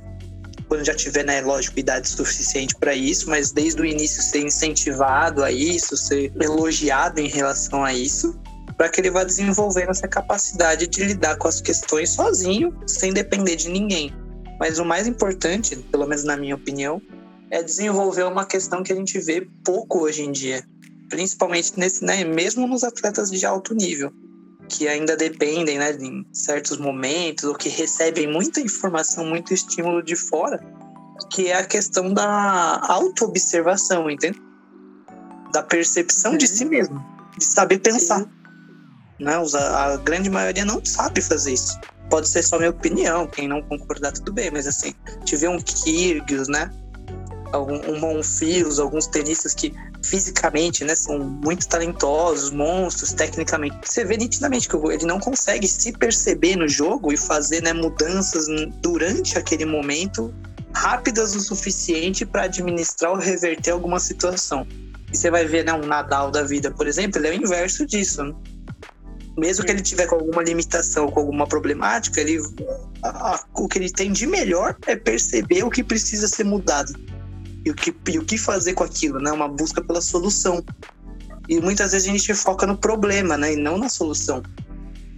quando 0.71 0.85
já 0.85 0.95
tiver, 0.95 1.25
né, 1.25 1.41
lógico, 1.41 1.77
idade 1.77 2.07
suficiente 2.07 2.73
para 2.79 2.95
isso, 2.95 3.29
mas 3.29 3.51
desde 3.51 3.81
o 3.81 3.85
início 3.85 4.23
ser 4.23 4.39
incentivado 4.39 5.43
a 5.43 5.51
isso, 5.51 5.97
ser 5.97 6.31
elogiado 6.41 7.19
em 7.19 7.27
relação 7.27 7.83
a 7.83 7.93
isso, 7.93 8.39
para 8.77 8.87
que 8.87 9.01
ele 9.01 9.11
vá 9.11 9.25
desenvolvendo 9.25 9.89
essa 9.89 10.07
capacidade 10.07 10.87
de 10.87 11.03
lidar 11.03 11.35
com 11.35 11.49
as 11.49 11.59
questões 11.59 12.11
sozinho, 12.11 12.73
sem 12.87 13.11
depender 13.11 13.57
de 13.57 13.67
ninguém. 13.67 14.15
Mas 14.57 14.79
o 14.79 14.85
mais 14.85 15.07
importante, 15.07 15.75
pelo 15.75 16.07
menos 16.07 16.23
na 16.23 16.37
minha 16.37 16.55
opinião, 16.55 17.01
é 17.49 17.61
desenvolver 17.61 18.23
uma 18.23 18.45
questão 18.45 18.81
que 18.81 18.93
a 18.93 18.95
gente 18.95 19.19
vê 19.19 19.45
pouco 19.65 19.99
hoje 19.99 20.23
em 20.23 20.31
dia, 20.31 20.63
principalmente 21.09 21.73
nesse, 21.77 22.01
né, 22.01 22.23
mesmo 22.23 22.65
nos 22.65 22.85
atletas 22.85 23.29
de 23.29 23.45
alto 23.45 23.75
nível, 23.75 24.13
que 24.71 24.87
ainda 24.87 25.17
dependem, 25.17 25.77
né, 25.77 25.91
em 25.99 26.25
certos 26.31 26.77
momentos 26.77 27.43
ou 27.43 27.53
que 27.53 27.67
recebem 27.67 28.31
muita 28.31 28.61
informação, 28.61 29.25
muito 29.25 29.53
estímulo 29.53 30.01
de 30.01 30.15
fora, 30.15 30.59
que 31.29 31.49
é 31.49 31.57
a 31.57 31.65
questão 31.65 32.13
da 32.13 32.81
autoobservação, 32.87 34.09
entende? 34.09 34.41
Da 35.51 35.61
percepção 35.61 36.37
de 36.37 36.47
si 36.47 36.63
mesmo, 36.63 37.03
de 37.37 37.43
saber 37.43 37.79
pensar. 37.79 38.21
Sim. 38.21 38.29
Né? 39.19 39.33
A 39.75 39.97
grande 39.97 40.29
maioria 40.29 40.63
não 40.63 40.83
sabe 40.83 41.21
fazer 41.21 41.53
isso 41.53 41.77
pode 42.09 42.27
ser 42.27 42.43
só 42.43 42.57
minha 42.57 42.69
opinião, 42.69 43.25
quem 43.25 43.47
não 43.47 43.61
concordar, 43.61 44.11
tudo 44.11 44.33
bem, 44.33 44.51
mas 44.51 44.67
assim, 44.67 44.93
tive 45.23 45.47
um 45.47 45.57
Kyrgios, 45.57 46.49
né? 46.49 46.69
Algum, 47.53 47.79
um 47.89 47.99
Monfilos, 47.99 48.79
alguns 48.79 49.07
tenistas 49.07 49.53
que 49.53 49.73
fisicamente, 50.03 50.83
né, 50.83 50.95
são 50.95 51.19
muito 51.19 51.67
talentosos, 51.67 52.51
monstros, 52.51 53.13
tecnicamente. 53.13 53.77
Você 53.83 54.03
vê 54.03 54.17
nitidamente 54.17 54.67
que 54.67 54.75
ele 54.75 55.05
não 55.05 55.19
consegue 55.19 55.67
se 55.67 55.91
perceber 55.93 56.55
no 56.55 56.67
jogo 56.67 57.13
e 57.13 57.17
fazer, 57.17 57.61
né, 57.61 57.73
mudanças 57.73 58.47
durante 58.81 59.37
aquele 59.37 59.65
momento 59.65 60.33
rápidas 60.73 61.35
o 61.35 61.39
suficiente 61.39 62.25
para 62.25 62.43
administrar 62.43 63.11
ou 63.11 63.17
reverter 63.17 63.71
alguma 63.71 63.99
situação. 63.99 64.65
E 65.11 65.17
você 65.17 65.29
vai 65.29 65.45
ver, 65.45 65.65
né, 65.65 65.73
um 65.73 65.85
Nadal 65.85 66.31
da 66.31 66.43
vida, 66.43 66.71
por 66.71 66.87
exemplo, 66.87 67.19
ele 67.19 67.27
é 67.27 67.31
o 67.31 67.43
inverso 67.43 67.85
disso. 67.85 68.23
Né? 68.23 68.33
mesmo 69.37 69.63
que 69.63 69.71
ele 69.71 69.81
tiver 69.81 70.07
com 70.07 70.15
alguma 70.15 70.43
limitação, 70.43 71.09
com 71.09 71.19
alguma 71.21 71.47
problemática, 71.47 72.19
ele, 72.19 72.39
a, 73.01 73.41
o 73.55 73.67
que 73.67 73.79
ele 73.79 73.89
tem 73.89 74.11
de 74.11 74.27
melhor 74.27 74.75
é 74.85 74.95
perceber 74.95 75.63
o 75.63 75.69
que 75.69 75.83
precisa 75.83 76.27
ser 76.27 76.43
mudado 76.43 76.93
e 77.65 77.71
o 77.71 77.75
que, 77.75 77.95
e 78.09 78.17
o 78.17 78.25
que 78.25 78.37
fazer 78.37 78.73
com 78.73 78.83
aquilo, 78.83 79.19
né? 79.19 79.31
Uma 79.31 79.47
busca 79.47 79.83
pela 79.83 80.01
solução. 80.01 80.63
E 81.47 81.59
muitas 81.59 81.91
vezes 81.91 82.07
a 82.07 82.11
gente 82.11 82.33
foca 82.33 82.65
no 82.65 82.77
problema, 82.77 83.37
né? 83.37 83.53
E 83.53 83.55
não 83.55 83.77
na 83.77 83.89
solução. 83.89 84.41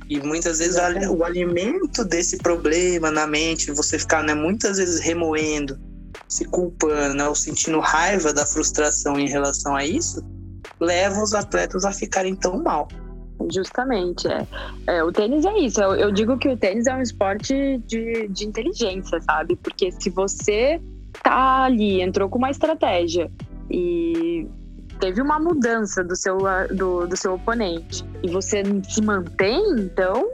E 0.10 0.20
muitas 0.20 0.60
vezes 0.60 0.78
o 1.10 1.24
alimento 1.24 2.04
desse 2.04 2.38
problema 2.38 3.10
na 3.10 3.26
mente, 3.26 3.72
você 3.72 3.98
ficar, 3.98 4.24
né, 4.24 4.34
muitas 4.34 4.78
vezes 4.78 5.00
remoendo, 5.00 5.80
se 6.28 6.46
culpando, 6.46 7.16
né, 7.16 7.28
ou 7.28 7.34
sentindo 7.34 7.80
raiva 7.80 8.34
da 8.34 8.46
frustração 8.46 9.18
em 9.20 9.28
relação 9.28 9.76
a 9.76 9.86
isso, 9.86 10.22
leva 10.80 11.22
os 11.22 11.34
atletas 11.34 11.86
a 11.86 11.92
ficarem 11.92 12.36
tão 12.36 12.62
mal. 12.62 12.88
Justamente, 13.52 14.28
é. 14.28 14.46
é. 14.88 15.04
O 15.04 15.12
tênis 15.12 15.46
é 15.46 15.58
isso. 15.58 15.82
Eu, 15.82 15.96
eu, 15.96 16.12
digo 16.12 16.38
que 16.38 16.48
o 16.48 16.58
tênis 16.58 16.86
é 16.86 16.94
um 16.94 17.02
esporte 17.02 17.82
de, 17.88 18.28
de 18.28 18.46
inteligência, 18.46 19.20
sabe? 19.22 19.56
Porque 19.56 19.92
se 19.92 20.10
você 20.10 20.82
tá 21.22 21.64
ali, 21.64 22.02
entrou 22.02 22.30
com 22.30 22.38
uma 22.38 22.50
estratégia 22.50 23.30
e 23.70 24.48
teve 25.00 25.22
uma 25.22 25.40
mudança 25.40 26.04
do 26.04 26.16
seu, 26.16 26.38
do, 26.74 27.08
do 27.08 27.18
seu 27.18 27.34
oponente 27.34 28.06
e 28.22 28.30
você 28.30 28.64
se 28.88 29.02
mantém, 29.02 29.62
então, 29.78 30.30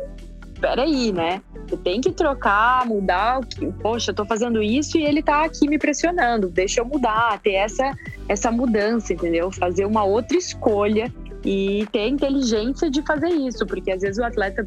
peraí, 0.60 1.12
né? 1.12 1.42
Você 1.68 1.78
tem 1.78 2.02
que 2.02 2.12
trocar, 2.12 2.86
mudar. 2.86 3.40
Poxa, 3.82 4.12
eu 4.12 4.16
tô 4.16 4.26
fazendo 4.26 4.62
isso 4.62 4.98
e 4.98 5.04
ele 5.04 5.22
tá 5.22 5.44
aqui 5.44 5.68
me 5.68 5.78
pressionando. 5.78 6.50
Deixa 6.50 6.82
eu 6.82 6.86
mudar, 6.86 7.40
ter 7.40 7.54
essa, 7.54 7.96
essa 8.28 8.52
mudança, 8.52 9.14
entendeu? 9.14 9.52
Fazer 9.52 9.86
uma 9.86 10.04
outra 10.04 10.38
escolha 10.38 11.14
e 11.46 11.88
ter 11.92 12.08
inteligência 12.08 12.90
de 12.90 13.02
fazer 13.04 13.30
isso, 13.30 13.66
porque 13.66 13.92
às 13.92 14.02
vezes 14.02 14.18
o 14.18 14.24
atleta 14.24 14.66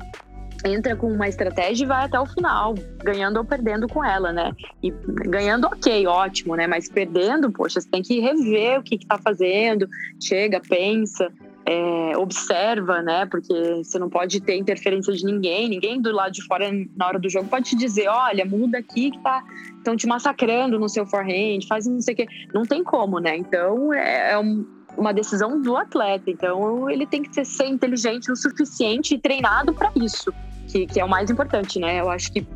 entra 0.65 0.97
com 0.97 1.13
uma 1.13 1.29
estratégia 1.29 1.85
e 1.85 1.87
vai 1.87 2.05
até 2.05 2.19
o 2.19 2.27
final, 2.27 2.75
ganhando 3.03 3.39
ou 3.39 3.45
perdendo 3.45 3.89
com 3.89 4.05
ela, 4.05 4.33
né? 4.33 4.53
E 4.83 4.91
ganhando, 5.29 5.67
ok, 5.67 6.07
ótimo, 6.07 6.55
né? 6.57 6.67
Mas 6.67 6.89
perdendo, 6.89 7.51
poxa, 7.51 7.81
você 7.81 7.89
tem 7.89 8.03
que 8.03 8.21
rever 8.21 8.81
o 8.81 8.83
que, 8.83 8.97
está 8.97 9.19
fazendo, 9.19 9.89
chega, 10.21 10.61
pensa. 10.61 11.31
É, 11.65 12.17
observa, 12.17 13.03
né? 13.03 13.25
Porque 13.27 13.55
você 13.85 13.97
não 13.97 14.11
pode 14.11 14.41
ter 14.41 14.57
interferência 14.57 15.13
de 15.13 15.25
ninguém, 15.25 15.69
ninguém 15.69 16.01
do 16.01 16.11
lado 16.11 16.33
de 16.33 16.45
fora 16.45 16.69
na 16.97 17.07
hora 17.07 17.21
do 17.21 17.31
jogo 17.31 17.49
pode 17.49 17.71
te 17.71 17.77
dizer, 17.77 18.09
olha, 18.09 18.45
muda 18.45 18.79
aqui 18.79 19.13
que 19.13 19.19
tá 19.21 19.45
estão 19.79 19.97
te 19.97 20.07
massacrando 20.07 20.79
no 20.79 20.89
seu 20.89 21.07
forehand, 21.07 21.61
faz 21.69 21.87
não 21.87 22.01
sei 22.01 22.15
o 22.15 22.17
quê. 22.17 22.27
Não 22.53 22.63
tem 22.63 22.83
como, 22.83 23.21
né? 23.21 23.37
Então 23.37 23.93
é, 23.93 24.33
é 24.33 24.39
um, 24.39 24.67
uma 24.97 25.13
decisão 25.13 25.61
do 25.61 25.77
atleta. 25.77 26.31
Então 26.31 26.89
ele 26.89 27.07
tem 27.07 27.23
que 27.23 27.45
ser, 27.45 27.67
inteligente 27.67 28.31
o 28.31 28.37
suficiente 28.37 29.15
e 29.15 29.19
treinado 29.19 29.73
para 29.73 29.91
isso 29.97 30.33
que, 30.73 30.87
que 30.87 31.01
é 31.01 31.05
o 31.05 31.09
mais 31.09 31.31
importante, 31.31 31.79
né? 31.79 32.01
Eu 32.01 32.11
acho 32.11 32.33
que 32.33 32.47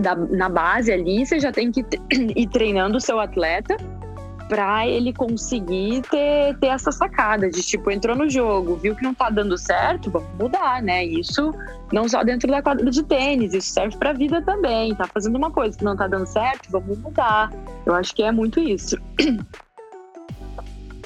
da, 0.00 0.14
na 0.14 0.48
base 0.48 0.90
ali 0.90 1.24
você 1.24 1.38
já 1.38 1.52
tem 1.52 1.70
que 1.70 1.84
ir 2.36 2.48
treinando 2.48 2.96
o 2.96 3.00
seu 3.00 3.20
atleta 3.20 3.76
para 4.48 4.86
ele 4.86 5.14
conseguir 5.14 6.02
ter, 6.10 6.58
ter 6.58 6.66
essa 6.66 6.92
sacada 6.92 7.48
de 7.48 7.62
tipo, 7.62 7.90
entrou 7.90 8.14
no 8.14 8.28
jogo, 8.28 8.76
viu 8.76 8.94
que 8.94 9.02
não 9.02 9.14
tá 9.14 9.30
dando 9.30 9.56
certo, 9.56 10.10
vamos 10.10 10.28
mudar, 10.38 10.82
né? 10.82 11.06
Isso 11.06 11.54
não 11.90 12.06
só 12.06 12.22
dentro 12.22 12.50
da 12.50 12.60
quadra 12.60 12.90
de 12.90 13.02
tênis, 13.02 13.54
isso 13.54 13.72
serve 13.72 13.96
para 13.96 14.10
a 14.10 14.12
vida 14.12 14.42
também. 14.42 14.94
Tá 14.94 15.06
fazendo 15.06 15.36
uma 15.36 15.50
coisa 15.50 15.78
que 15.78 15.84
não 15.84 15.96
tá 15.96 16.06
dando 16.06 16.26
certo, 16.26 16.70
vamos 16.70 16.98
mudar. 16.98 17.50
Eu 17.86 17.94
acho 17.94 18.14
que 18.14 18.22
é 18.22 18.32
muito 18.32 18.60
isso. 18.60 18.98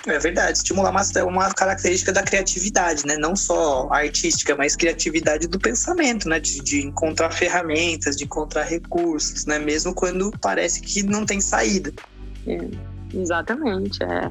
É 0.07 0.19
verdade, 0.21 0.59
estimular 0.59 0.91
uma, 0.91 1.03
uma 1.25 1.53
característica 1.53 2.13
da 2.13 2.23
criatividade, 2.23 3.05
né? 3.05 3.17
Não 3.17 3.35
só 3.35 3.89
artística, 3.91 4.55
mas 4.55 4.77
criatividade 4.77 5.49
do 5.49 5.59
pensamento, 5.59 6.29
né? 6.29 6.39
De, 6.39 6.61
de 6.63 6.87
encontrar 6.87 7.33
ferramentas, 7.33 8.17
de 8.17 8.25
encontrar 8.25 8.63
recursos, 8.63 9.45
né? 9.47 9.59
Mesmo 9.59 9.93
quando 9.93 10.31
parece 10.41 10.81
que 10.81 11.03
não 11.03 11.27
tem 11.27 11.41
saída. 11.41 11.93
É, 12.47 12.59
exatamente, 13.13 14.01
é. 14.05 14.31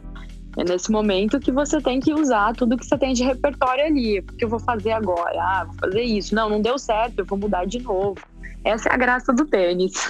É 0.58 0.64
nesse 0.64 0.90
momento 0.90 1.38
que 1.40 1.52
você 1.52 1.82
tem 1.82 2.00
que 2.00 2.14
usar 2.14 2.54
tudo 2.56 2.78
que 2.78 2.86
você 2.86 2.98
tem 2.98 3.14
de 3.14 3.24
repertório 3.24 3.84
ali. 3.86 4.20
O 4.20 4.24
que 4.24 4.46
eu 4.46 4.50
vou 4.50 4.60
fazer 4.60 4.94
agora? 4.94 5.38
Ah, 5.38 5.66
vou 5.66 5.76
fazer 5.76 6.04
isso. 6.04 6.34
Não, 6.34 6.50
não 6.50 6.62
deu 6.62 6.80
certo, 6.80 7.20
eu 7.20 7.26
vou 7.26 7.38
mudar 7.38 7.66
de 7.66 7.80
novo. 7.80 8.18
Essa 8.64 8.88
é 8.88 8.94
a 8.94 8.98
graça 8.98 9.34
do 9.34 9.46
tênis. 9.46 9.94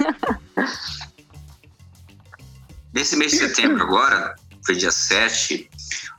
Nesse 2.94 3.18
mês 3.18 3.32
de 3.32 3.40
setembro 3.40 3.84
agora, 3.84 4.36
foi 4.66 4.76
dia 4.76 4.92
7, 4.92 5.70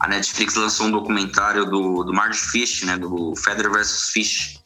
a 0.01 0.09
Netflix 0.09 0.55
lançou 0.55 0.87
um 0.87 0.91
documentário 0.91 1.65
do, 1.65 2.05
do 2.05 2.13
Marge 2.13 2.39
Fish, 2.39 2.83
né? 2.83 2.97
Do 2.97 3.35
Federer 3.37 3.73
versus 3.73 4.11
Fish. 4.11 4.61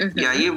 Uhum. 0.00 0.12
E 0.16 0.26
aí, 0.26 0.50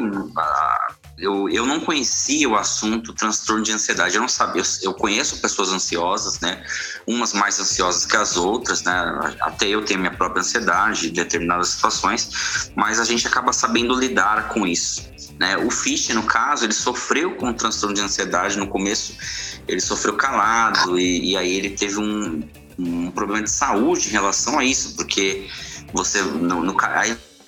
eu, 1.19 1.49
eu 1.49 1.65
não 1.65 1.79
conhecia 1.79 2.47
o 2.47 2.55
assunto 2.55 3.13
transtorno 3.13 3.63
de 3.63 3.71
ansiedade. 3.71 4.15
Eu 4.15 4.21
não 4.21 4.29
sabia. 4.29 4.61
Eu, 4.61 4.65
eu, 4.89 4.93
conheço 4.93 5.41
pessoas 5.41 5.69
ansiosas, 5.69 6.39
né? 6.39 6.63
Umas 7.05 7.33
mais 7.33 7.59
ansiosas 7.59 8.05
que 8.05 8.15
as 8.15 8.37
outras, 8.37 8.83
né? 8.83 9.35
Até 9.41 9.67
eu 9.67 9.83
tenho 9.83 9.99
minha 9.99 10.13
própria 10.13 10.41
ansiedade 10.41 11.09
em 11.09 11.13
determinadas 11.13 11.69
situações, 11.69 12.71
mas 12.75 12.99
a 12.99 13.03
gente 13.03 13.27
acaba 13.27 13.51
sabendo 13.51 13.93
lidar 13.93 14.49
com 14.49 14.65
isso. 14.65 15.09
Né? 15.39 15.57
O 15.57 15.69
Fish, 15.69 16.09
no 16.09 16.23
caso, 16.23 16.65
ele 16.65 16.73
sofreu 16.73 17.35
com 17.35 17.53
transtorno 17.53 17.95
de 17.95 18.01
ansiedade 18.01 18.57
no 18.57 18.67
começo. 18.67 19.15
Ele 19.67 19.79
sofreu 19.79 20.15
calado 20.15 20.99
e, 20.99 21.31
e 21.31 21.37
aí 21.37 21.53
ele 21.53 21.69
teve 21.69 21.97
um, 21.97 22.41
um 22.77 23.11
problema 23.11 23.43
de 23.43 23.51
saúde 23.51 24.09
em 24.09 24.11
relação 24.11 24.57
a 24.59 24.65
isso, 24.65 24.95
porque 24.95 25.47
você 25.93 26.21
no, 26.21 26.63
no 26.63 26.73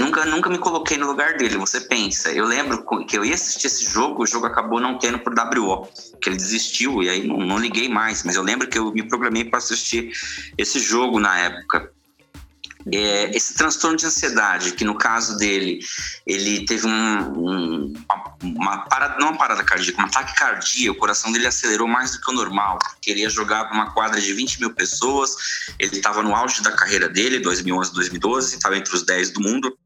nunca 0.01 0.25
nunca 0.25 0.49
me 0.49 0.57
coloquei 0.57 0.97
no 0.97 1.07
lugar 1.07 1.37
dele. 1.37 1.57
Você 1.57 1.81
pensa, 1.81 2.31
eu 2.31 2.45
lembro 2.45 2.83
que 3.05 3.17
eu 3.17 3.23
ia 3.23 3.35
assistir 3.35 3.67
esse 3.67 3.85
jogo, 3.85 4.23
o 4.23 4.27
jogo 4.27 4.45
acabou 4.45 4.79
não 4.79 4.97
tendo 4.97 5.19
por 5.19 5.33
WO, 5.33 5.87
que 6.21 6.29
ele 6.29 6.37
desistiu 6.37 7.01
e 7.03 7.09
aí 7.09 7.27
não, 7.27 7.37
não 7.37 7.57
liguei 7.57 7.87
mais. 7.87 8.23
Mas 8.23 8.35
eu 8.35 8.43
lembro 8.43 8.67
que 8.67 8.77
eu 8.77 8.91
me 8.91 9.03
programei 9.03 9.45
para 9.45 9.59
assistir 9.59 10.11
esse 10.57 10.79
jogo 10.79 11.19
na 11.19 11.37
época. 11.37 11.91
É, 12.91 13.35
esse 13.35 13.53
transtorno 13.53 13.95
de 13.95 14.07
ansiedade, 14.07 14.71
que 14.71 14.83
no 14.83 14.95
caso 14.95 15.37
dele, 15.37 15.79
ele 16.25 16.65
teve 16.65 16.87
um, 16.87 16.91
um, 16.91 17.93
uma, 18.09 18.37
uma, 18.41 18.77
parada, 18.85 19.19
não 19.19 19.29
uma 19.29 19.37
parada 19.37 19.63
cardíaca, 19.63 20.01
um 20.01 20.05
ataque 20.05 20.35
cardíaco, 20.35 20.97
o 20.97 20.99
coração 20.99 21.31
dele 21.31 21.45
acelerou 21.45 21.87
mais 21.87 22.11
do 22.11 22.21
que 22.21 22.31
o 22.31 22.33
normal, 22.33 22.79
porque 22.79 23.11
ele 23.11 23.21
ia 23.21 23.29
jogar 23.29 23.65
para 23.65 23.75
uma 23.75 23.91
quadra 23.91 24.19
de 24.19 24.33
20 24.33 24.61
mil 24.61 24.73
pessoas, 24.73 25.35
ele 25.77 25.97
estava 25.97 26.23
no 26.23 26.35
auge 26.35 26.63
da 26.63 26.71
carreira 26.71 27.07
dele, 27.07 27.39
2011, 27.39 27.93
2012, 27.93 28.55
estava 28.55 28.75
entre 28.75 28.95
os 28.95 29.03
10 29.03 29.29
do 29.29 29.41
mundo, 29.41 29.77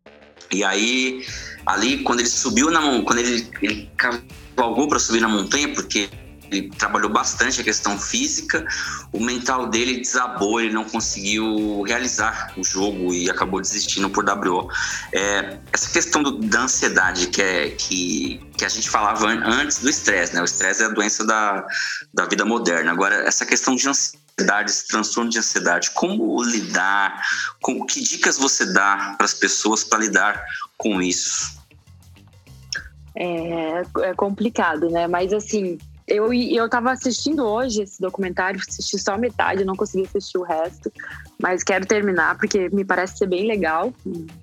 e 0.55 0.63
aí, 0.63 1.25
ali, 1.65 2.03
quando 2.03 2.19
ele 2.19 2.29
subiu 2.29 2.71
na 2.71 3.01
quando 3.01 3.19
ele, 3.19 3.47
ele 3.61 3.89
cavalgou 3.97 4.87
para 4.87 4.99
subir 4.99 5.21
na 5.21 5.27
montanha, 5.27 5.73
porque 5.73 6.09
ele 6.51 6.69
trabalhou 6.69 7.09
bastante 7.09 7.61
a 7.61 7.63
questão 7.63 7.99
física, 7.99 8.65
o 9.11 9.19
mental 9.19 9.67
dele 9.67 9.97
desabou, 9.99 10.61
ele 10.61 10.73
não 10.73 10.83
conseguiu 10.83 11.81
realizar 11.83 12.53
o 12.57 12.63
jogo 12.63 13.13
e 13.13 13.29
acabou 13.29 13.61
desistindo 13.61 14.09
por 14.09 14.23
WO. 14.23 14.69
É, 15.11 15.59
essa 15.71 15.91
questão 15.91 16.21
do, 16.23 16.39
da 16.39 16.61
ansiedade 16.61 17.27
que, 17.27 17.41
é, 17.41 17.69
que, 17.71 18.39
que 18.57 18.65
a 18.65 18.69
gente 18.69 18.89
falava 18.89 19.27
antes 19.27 19.79
do 19.79 19.89
estresse, 19.89 20.33
né? 20.33 20.41
O 20.41 20.45
estresse 20.45 20.83
é 20.83 20.85
a 20.85 20.89
doença 20.89 21.25
da, 21.25 21.65
da 22.13 22.25
vida 22.25 22.45
moderna. 22.45 22.91
Agora, 22.91 23.15
essa 23.27 23.45
questão 23.45 23.75
de 23.75 23.87
ansiedade, 23.87 24.24
esse 24.65 24.87
transtorno 24.87 25.29
de 25.29 25.39
ansiedade, 25.39 25.91
como 25.91 26.41
lidar, 26.43 27.21
com, 27.61 27.85
que 27.85 28.01
dicas 28.01 28.37
você 28.37 28.65
dá 28.65 29.15
para 29.17 29.25
as 29.25 29.33
pessoas 29.33 29.83
para 29.83 29.99
lidar 29.99 30.45
com 30.77 31.01
isso? 31.01 31.57
É, 33.15 33.81
é 34.01 34.13
complicado, 34.13 34.89
né? 34.89 35.07
Mas 35.07 35.31
assim, 35.31 35.77
eu, 36.05 36.33
eu 36.33 36.69
tava 36.69 36.91
assistindo 36.91 37.43
hoje 37.45 37.81
esse 37.81 38.01
documentário, 38.01 38.59
assisti 38.59 38.99
só 38.99 39.17
metade, 39.17 39.63
não 39.63 39.75
consegui 39.75 40.05
assistir 40.05 40.37
o 40.37 40.43
resto, 40.43 40.91
mas 41.39 41.63
quero 41.63 41.85
terminar 41.85 42.37
porque 42.37 42.69
me 42.69 42.83
parece 42.83 43.17
ser 43.17 43.27
bem 43.27 43.47
legal, 43.47 43.93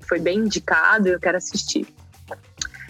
foi 0.08 0.18
bem 0.18 0.38
indicado, 0.38 1.08
eu 1.08 1.20
quero 1.20 1.36
assistir. 1.36 1.86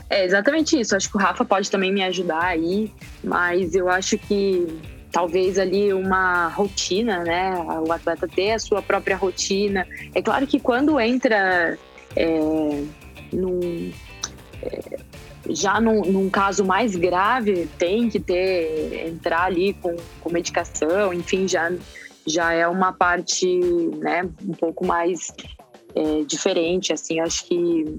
É 0.08 0.24
exatamente 0.24 0.78
isso, 0.78 0.94
acho 0.94 1.10
que 1.10 1.16
o 1.16 1.20
Rafa 1.20 1.44
pode 1.44 1.70
também 1.70 1.92
me 1.92 2.02
ajudar 2.02 2.44
aí, 2.44 2.92
mas 3.24 3.74
eu 3.74 3.88
acho 3.88 4.16
que 4.18 4.66
talvez 5.12 5.58
ali 5.58 5.92
uma 5.92 6.48
rotina, 6.48 7.22
né? 7.22 7.52
O 7.86 7.92
atleta 7.92 8.26
ter 8.26 8.52
a 8.52 8.58
sua 8.58 8.80
própria 8.80 9.16
rotina. 9.16 9.86
É 10.14 10.22
claro 10.22 10.46
que 10.46 10.58
quando 10.58 10.98
entra 10.98 11.78
é, 12.16 12.40
num, 13.32 13.92
é, 14.62 14.96
já 15.50 15.80
num, 15.80 16.00
num, 16.00 16.30
caso 16.30 16.64
mais 16.64 16.96
grave, 16.96 17.68
tem 17.78 18.08
que 18.08 18.18
ter, 18.18 19.06
entrar 19.06 19.44
ali 19.44 19.74
com, 19.74 19.94
com 20.20 20.30
medicação, 20.30 21.12
enfim, 21.12 21.46
já, 21.46 21.70
já 22.26 22.52
é 22.52 22.66
uma 22.66 22.92
parte 22.92 23.46
né, 23.98 24.28
um 24.42 24.52
pouco 24.52 24.86
mais 24.86 25.32
é, 25.94 26.22
diferente, 26.24 26.92
assim, 26.92 27.20
acho 27.20 27.44
que 27.44 27.98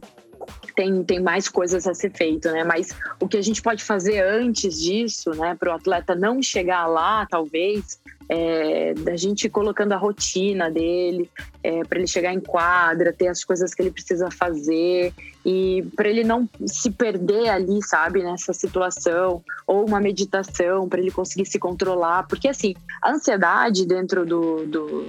tem, 0.76 1.04
tem 1.04 1.20
mais 1.20 1.48
coisas 1.48 1.88
a 1.88 1.94
ser 1.94 2.12
feito, 2.12 2.50
né? 2.52 2.64
Mas 2.64 2.96
o 3.20 3.28
que 3.28 3.38
a 3.38 3.42
gente 3.42 3.62
pode 3.62 3.84
fazer 3.84 4.22
antes 4.22 4.82
disso, 4.82 5.32
né, 5.32 5.56
para 5.56 5.72
o 5.72 5.76
atleta 5.76 6.16
não 6.16 6.42
chegar 6.42 6.86
lá, 6.88 7.26
talvez, 7.26 8.00
é, 8.30 8.94
da 8.94 9.16
gente 9.16 9.50
colocando 9.50 9.94
a 9.94 9.98
rotina 9.98 10.70
dele, 10.70 11.30
é, 11.64 11.84
para 11.84 12.00
ele 12.00 12.08
chegar 12.08 12.34
em 12.34 12.40
quadra, 12.40 13.14
ter 13.14 13.28
as 13.28 13.44
coisas 13.44 13.74
que 13.74 13.82
ele 13.82 13.92
precisa 13.92 14.30
fazer 14.32 15.14
e 15.46 15.86
para 15.96 16.10
ele 16.10 16.24
não 16.24 16.48
se 16.66 16.90
perder 16.90 17.50
ali, 17.50 17.82
sabe, 17.84 18.24
nessa 18.24 18.54
situação, 18.54 19.44
ou 19.68 19.86
uma 19.86 20.00
meditação 20.00 20.88
para 20.88 21.00
ele 21.00 21.12
conseguir 21.12 21.46
se 21.46 21.60
controlar, 21.60 22.24
porque 22.28 22.48
assim, 22.48 22.74
a 23.02 23.12
ansiedade 23.12 23.86
dentro 23.86 24.26
do, 24.26 24.66
do 24.66 25.08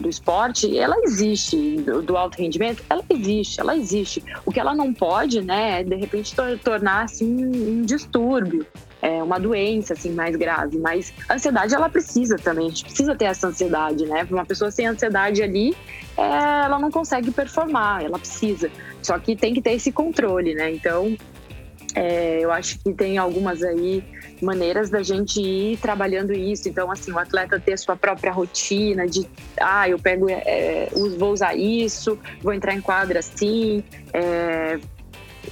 do 0.00 0.08
esporte, 0.08 0.76
ela 0.78 0.96
existe, 1.04 1.76
do, 1.76 2.02
do, 2.02 2.16
alto 2.16 2.38
rendimento, 2.38 2.82
ela 2.88 3.02
existe, 3.08 3.60
ela 3.60 3.76
existe. 3.76 4.22
O 4.44 4.52
que 4.52 4.60
ela 4.60 4.74
não 4.74 4.92
pode, 4.92 5.40
né, 5.42 5.80
é 5.80 5.84
de 5.84 5.94
repente 5.94 6.34
tornar 6.62 7.04
assim 7.04 7.46
um 7.46 7.82
distúrbio, 7.82 8.66
é 9.00 9.22
uma 9.22 9.38
doença 9.38 9.94
assim 9.94 10.12
mais 10.12 10.36
grave. 10.36 10.78
Mas 10.78 11.12
ansiedade 11.30 11.74
ela 11.74 11.88
precisa 11.88 12.36
também, 12.36 12.66
a 12.66 12.68
gente 12.68 12.84
precisa 12.84 13.14
ter 13.14 13.26
essa 13.26 13.48
ansiedade, 13.48 14.06
né? 14.06 14.26
Uma 14.30 14.44
pessoa 14.44 14.70
sem 14.70 14.86
ansiedade 14.86 15.42
ali, 15.42 15.74
é, 16.16 16.64
ela 16.64 16.78
não 16.78 16.90
consegue 16.90 17.30
performar, 17.30 18.04
ela 18.04 18.18
precisa. 18.18 18.70
Só 19.02 19.18
que 19.18 19.36
tem 19.36 19.54
que 19.54 19.62
ter 19.62 19.72
esse 19.72 19.92
controle, 19.92 20.54
né? 20.54 20.72
Então 20.72 21.16
É, 21.96 22.40
eu 22.42 22.52
acho 22.52 22.78
que 22.78 22.92
tem 22.92 23.16
algumas 23.16 23.62
aí 23.62 24.04
maneiras 24.42 24.90
da 24.90 25.02
gente 25.02 25.40
ir 25.40 25.78
trabalhando 25.78 26.30
isso. 26.34 26.68
Então, 26.68 26.90
assim, 26.90 27.10
o 27.10 27.18
atleta 27.18 27.58
ter 27.58 27.72
a 27.72 27.76
sua 27.78 27.96
própria 27.96 28.30
rotina 28.30 29.06
de, 29.06 29.26
ah, 29.58 29.88
eu 29.88 29.98
pego, 29.98 30.28
é, 30.28 30.90
vou 31.18 31.32
usar 31.32 31.56
isso, 31.56 32.18
vou 32.42 32.52
entrar 32.52 32.74
em 32.74 32.82
quadra 32.82 33.20
assim. 33.20 33.82
É, 34.12 34.78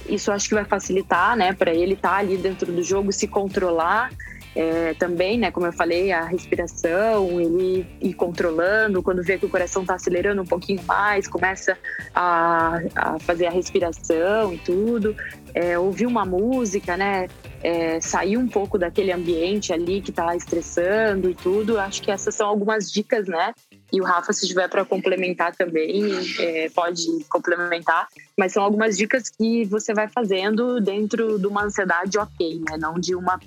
isso 0.07 0.31
acho 0.31 0.47
que 0.47 0.53
vai 0.53 0.65
facilitar, 0.65 1.35
né, 1.35 1.51
para 1.51 1.73
ele 1.73 1.93
estar 1.93 2.11
tá 2.11 2.17
ali 2.17 2.37
dentro 2.37 2.71
do 2.71 2.83
jogo, 2.83 3.11
se 3.11 3.27
controlar 3.27 4.11
é, 4.55 4.93
também, 4.93 5.37
né, 5.37 5.51
como 5.51 5.65
eu 5.65 5.73
falei, 5.73 6.11
a 6.11 6.23
respiração, 6.23 7.41
ele 7.41 7.85
ir 8.01 8.13
controlando, 8.13 9.03
quando 9.03 9.21
vê 9.21 9.37
que 9.37 9.45
o 9.45 9.49
coração 9.49 9.81
está 9.81 9.95
acelerando 9.95 10.41
um 10.41 10.45
pouquinho 10.45 10.81
mais, 10.83 11.27
começa 11.27 11.77
a, 12.13 12.79
a, 12.95 13.19
fazer 13.19 13.47
a 13.47 13.51
respiração 13.51 14.53
e 14.53 14.57
tudo, 14.57 15.15
é, 15.53 15.77
ouvir 15.77 16.05
uma 16.05 16.25
música, 16.25 16.95
né, 16.95 17.27
é, 17.61 17.99
sair 17.99 18.37
um 18.37 18.47
pouco 18.47 18.77
daquele 18.77 19.11
ambiente 19.11 19.73
ali 19.73 20.01
que 20.01 20.11
está 20.11 20.35
estressando 20.35 21.29
e 21.29 21.33
tudo. 21.33 21.79
Acho 21.79 22.01
que 22.01 22.11
essas 22.11 22.35
são 22.35 22.47
algumas 22.47 22.91
dicas, 22.91 23.27
né, 23.27 23.53
e 23.95 24.01
o 24.01 24.03
Rafa, 24.03 24.33
se 24.33 24.45
tiver 24.45 24.67
para 24.67 24.83
complementar 24.83 25.55
também, 25.55 26.03
é, 26.37 26.69
pode 26.69 27.05
complementar. 27.29 28.09
Mas 28.37 28.51
são 28.51 28.61
algumas 28.61 28.97
dicas 28.97 29.29
que 29.29 29.63
você 29.63 29.93
vai 29.93 30.09
fazendo 30.09 30.81
dentro 30.81 31.39
de 31.39 31.47
uma 31.47 31.63
ansiedade 31.63 32.17
ok, 32.17 32.61
né? 32.69 32.75
Não 32.77 32.95
de 32.95 33.15
uma 33.15 33.39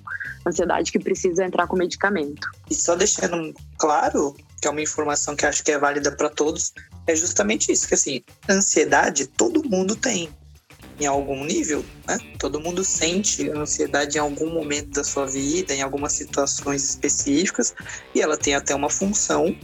ansiedade 0.46 0.90
que 0.90 0.98
precisa 0.98 1.44
entrar 1.44 1.66
com 1.66 1.76
medicamento. 1.76 2.48
E 2.70 2.74
só 2.74 2.96
deixando 2.96 3.54
claro, 3.76 4.34
que 4.58 4.66
é 4.66 4.70
uma 4.70 4.80
informação 4.80 5.36
que 5.36 5.44
acho 5.44 5.62
que 5.62 5.70
é 5.70 5.78
válida 5.78 6.10
para 6.10 6.30
todos, 6.30 6.72
é 7.06 7.14
justamente 7.14 7.70
isso, 7.70 7.86
que 7.86 7.92
assim, 7.92 8.22
ansiedade 8.48 9.26
todo 9.26 9.62
mundo 9.68 9.94
tem 9.94 10.30
em 10.98 11.06
algum 11.06 11.44
nível, 11.44 11.84
né? 12.06 12.18
Todo 12.38 12.58
mundo 12.58 12.82
sente 12.82 13.50
ansiedade 13.50 14.16
em 14.16 14.20
algum 14.20 14.50
momento 14.50 14.92
da 14.92 15.04
sua 15.04 15.26
vida, 15.26 15.74
em 15.74 15.82
algumas 15.82 16.14
situações 16.14 16.88
específicas, 16.88 17.74
e 18.14 18.22
ela 18.22 18.36
tem 18.36 18.54
até 18.54 18.74
uma 18.74 18.88
função 18.88 19.54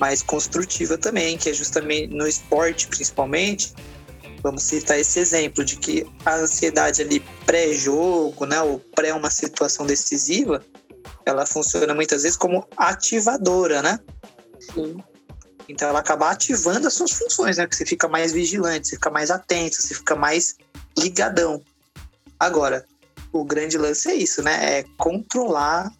mais 0.00 0.22
construtiva 0.22 0.96
também, 0.96 1.36
que 1.36 1.50
é 1.50 1.52
justamente 1.52 2.12
no 2.12 2.26
esporte, 2.26 2.88
principalmente. 2.88 3.74
Vamos 4.42 4.62
citar 4.62 4.98
esse 4.98 5.20
exemplo 5.20 5.62
de 5.62 5.76
que 5.76 6.06
a 6.24 6.36
ansiedade 6.36 7.02
ali 7.02 7.20
pré-jogo, 7.44 8.46
né, 8.46 8.60
ou 8.62 8.78
pré 8.78 9.12
uma 9.12 9.30
situação 9.30 9.84
decisiva, 9.84 10.64
ela 11.26 11.44
funciona 11.44 11.94
muitas 11.94 12.22
vezes 12.22 12.38
como 12.38 12.66
ativadora, 12.76 13.82
né? 13.82 14.00
Sim. 14.58 14.96
Então 15.68 15.88
ela 15.88 16.00
acaba 16.00 16.30
ativando 16.30 16.88
as 16.88 16.94
suas 16.94 17.12
funções, 17.12 17.58
né? 17.58 17.64
Porque 17.64 17.76
você 17.76 17.86
fica 17.86 18.08
mais 18.08 18.32
vigilante, 18.32 18.88
você 18.88 18.96
fica 18.96 19.10
mais 19.10 19.30
atento, 19.30 19.80
você 19.80 19.94
fica 19.94 20.16
mais 20.16 20.56
ligadão. 20.98 21.62
Agora, 22.38 22.86
o 23.32 23.44
grande 23.44 23.76
lance 23.76 24.10
é 24.10 24.14
isso, 24.14 24.42
né? 24.42 24.78
É 24.78 24.84
controlar 24.96 25.92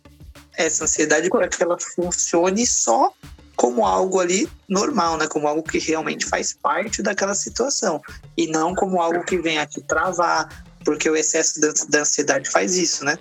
essa 0.56 0.84
ansiedade 0.84 1.28
para 1.28 1.46
que 1.46 1.62
ela 1.62 1.78
funcione 1.78 2.66
só 2.66 3.12
como 3.60 3.84
algo 3.84 4.18
ali 4.18 4.48
normal, 4.66 5.18
né? 5.18 5.28
Como 5.28 5.46
algo 5.46 5.62
que 5.62 5.78
realmente 5.78 6.24
faz 6.24 6.54
parte 6.54 7.02
daquela 7.02 7.34
situação. 7.34 8.00
E 8.34 8.46
não 8.46 8.74
como 8.74 9.02
algo 9.02 9.22
que 9.22 9.36
vem 9.36 9.58
aqui 9.58 9.82
travar, 9.82 10.64
porque 10.82 11.10
o 11.10 11.14
excesso 11.14 11.60
da 11.90 12.00
ansiedade 12.00 12.48
faz 12.48 12.78
isso, 12.78 13.04
né? 13.04 13.18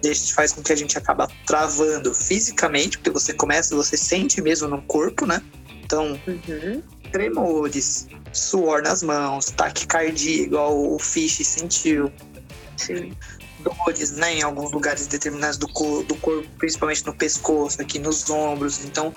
Deixa, 0.00 0.32
faz 0.32 0.52
com 0.52 0.62
que 0.62 0.72
a 0.72 0.76
gente 0.76 0.96
acaba 0.96 1.28
travando 1.46 2.14
fisicamente, 2.14 2.96
porque 2.96 3.10
você 3.10 3.34
começa, 3.34 3.76
você 3.76 3.94
sente 3.94 4.40
mesmo 4.40 4.68
no 4.68 4.80
corpo, 4.80 5.26
né? 5.26 5.42
Então, 5.84 6.18
uhum. 6.26 6.82
tremores, 7.12 8.08
suor 8.32 8.80
nas 8.80 9.02
mãos, 9.02 9.50
taquicardia, 9.50 10.44
igual 10.44 10.94
o 10.94 10.98
Fish 10.98 11.46
sentiu. 11.46 12.10
Sim. 12.78 13.14
Dores, 13.60 14.12
né, 14.12 14.32
em 14.32 14.42
alguns 14.42 14.72
lugares 14.72 15.06
determinados 15.06 15.58
do, 15.58 15.66
do 16.04 16.14
corpo, 16.16 16.48
principalmente 16.56 17.04
no 17.04 17.14
pescoço, 17.14 17.82
aqui 17.82 17.98
nos 17.98 18.30
ombros. 18.30 18.82
Então, 18.82 19.14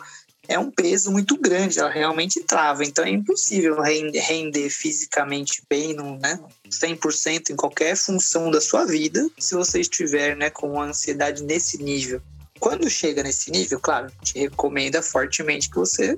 é 0.48 0.58
um 0.58 0.72
peso 0.72 1.12
muito 1.12 1.38
grande, 1.38 1.80
ela 1.80 1.90
realmente 1.90 2.42
trava. 2.42 2.84
Então 2.84 3.04
é 3.04 3.10
impossível 3.10 3.82
render 3.82 4.70
fisicamente 4.70 5.62
bem, 5.70 5.94
no, 5.94 6.18
né, 6.18 6.40
100% 6.70 7.50
em 7.50 7.56
qualquer 7.56 7.96
função 7.96 8.50
da 8.50 8.62
sua 8.62 8.86
vida 8.86 9.30
se 9.38 9.56
você 9.56 9.82
estiver 9.82 10.36
né, 10.36 10.50
com 10.50 10.82
ansiedade 10.82 11.44
nesse 11.44 11.82
nível. 11.82 12.22
Quando 12.60 12.90
chega 12.90 13.22
nesse 13.22 13.52
nível, 13.52 13.80
claro, 13.80 14.12
te 14.24 14.40
recomenda 14.40 15.02
fortemente 15.02 15.70
que 15.70 15.76
você 15.76 16.18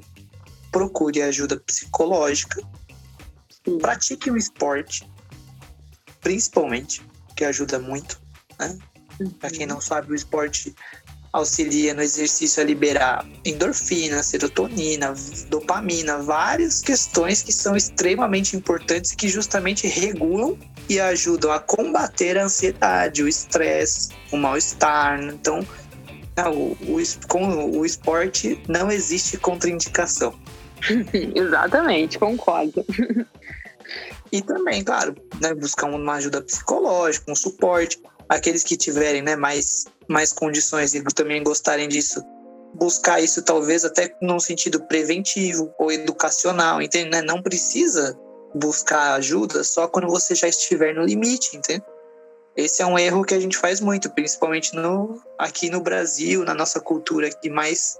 procure 0.72 1.22
ajuda 1.22 1.60
psicológica, 1.60 2.62
pratique 3.82 4.32
um 4.32 4.38
esporte, 4.38 5.10
principalmente, 6.22 7.02
que 7.36 7.44
ajuda 7.44 7.80
muito. 7.80 8.22
Né? 8.58 8.78
Para 9.40 9.50
quem 9.50 9.66
não 9.66 9.82
sabe, 9.82 10.12
o 10.12 10.16
esporte 10.16 10.74
auxilia 11.32 11.94
no 11.94 12.02
exercício 12.02 12.62
a 12.62 12.66
liberar 12.66 13.26
endorfina, 13.46 14.24
serotonina, 14.24 15.14
dopamina, 15.50 16.18
várias 16.18 16.82
questões 16.82 17.42
que 17.42 17.54
são 17.54 17.76
extremamente 17.76 18.56
importantes 18.56 19.12
que 19.12 19.28
justamente 19.28 19.88
regulam 19.88 20.58
e 20.90 21.00
ajudam 21.00 21.52
a 21.52 21.60
combater 21.60 22.38
a 22.38 22.46
ansiedade, 22.46 23.24
o 23.24 23.28
estresse, 23.28 24.10
o 24.32 24.38
mal-estar. 24.38 25.22
Então, 25.22 25.60
o, 26.48 26.72
o, 26.72 27.28
com 27.28 27.78
o 27.78 27.86
esporte 27.86 28.62
não 28.68 28.90
existe 28.90 29.38
contraindicação. 29.38 30.34
Exatamente, 31.36 32.18
concordo. 32.18 32.86
E 34.32 34.42
também, 34.42 34.84
claro, 34.84 35.16
né, 35.42 35.54
buscar 35.54 35.88
uma 35.88 36.14
ajuda 36.14 36.42
psicológica, 36.42 37.32
um 37.32 37.36
suporte. 37.36 38.00
Aqueles 38.30 38.64
que 38.64 38.78
tiverem 38.78 39.22
né, 39.22 39.36
mais 39.36 39.86
mais 40.08 40.32
condições 40.32 40.94
e 40.96 41.04
também 41.04 41.44
gostarem 41.44 41.88
disso, 41.88 42.24
buscar 42.74 43.22
isso 43.22 43.44
talvez 43.44 43.86
até 43.86 44.16
num 44.22 44.40
sentido 44.40 44.82
preventivo 44.88 45.74
ou 45.78 45.92
educacional, 45.92 46.82
entende? 46.82 47.10
Né? 47.10 47.22
Não 47.22 47.42
precisa 47.42 48.18
buscar 48.56 49.14
ajuda 49.14 49.64
só 49.64 49.88
quando 49.88 50.08
você 50.08 50.34
já 50.34 50.48
estiver 50.48 50.94
no 50.94 51.04
limite, 51.04 51.56
entende? 51.56 51.84
Esse 52.56 52.82
é 52.82 52.86
um 52.86 52.98
erro 52.98 53.24
que 53.24 53.34
a 53.34 53.40
gente 53.40 53.58
faz 53.58 53.80
muito, 53.80 54.10
principalmente 54.10 54.76
no, 54.76 55.22
aqui 55.38 55.70
no 55.70 55.80
Brasil, 55.80 56.44
na 56.44 56.54
nossa 56.54 56.80
cultura 56.80 57.28
aqui 57.28 57.50
mais 57.50 57.98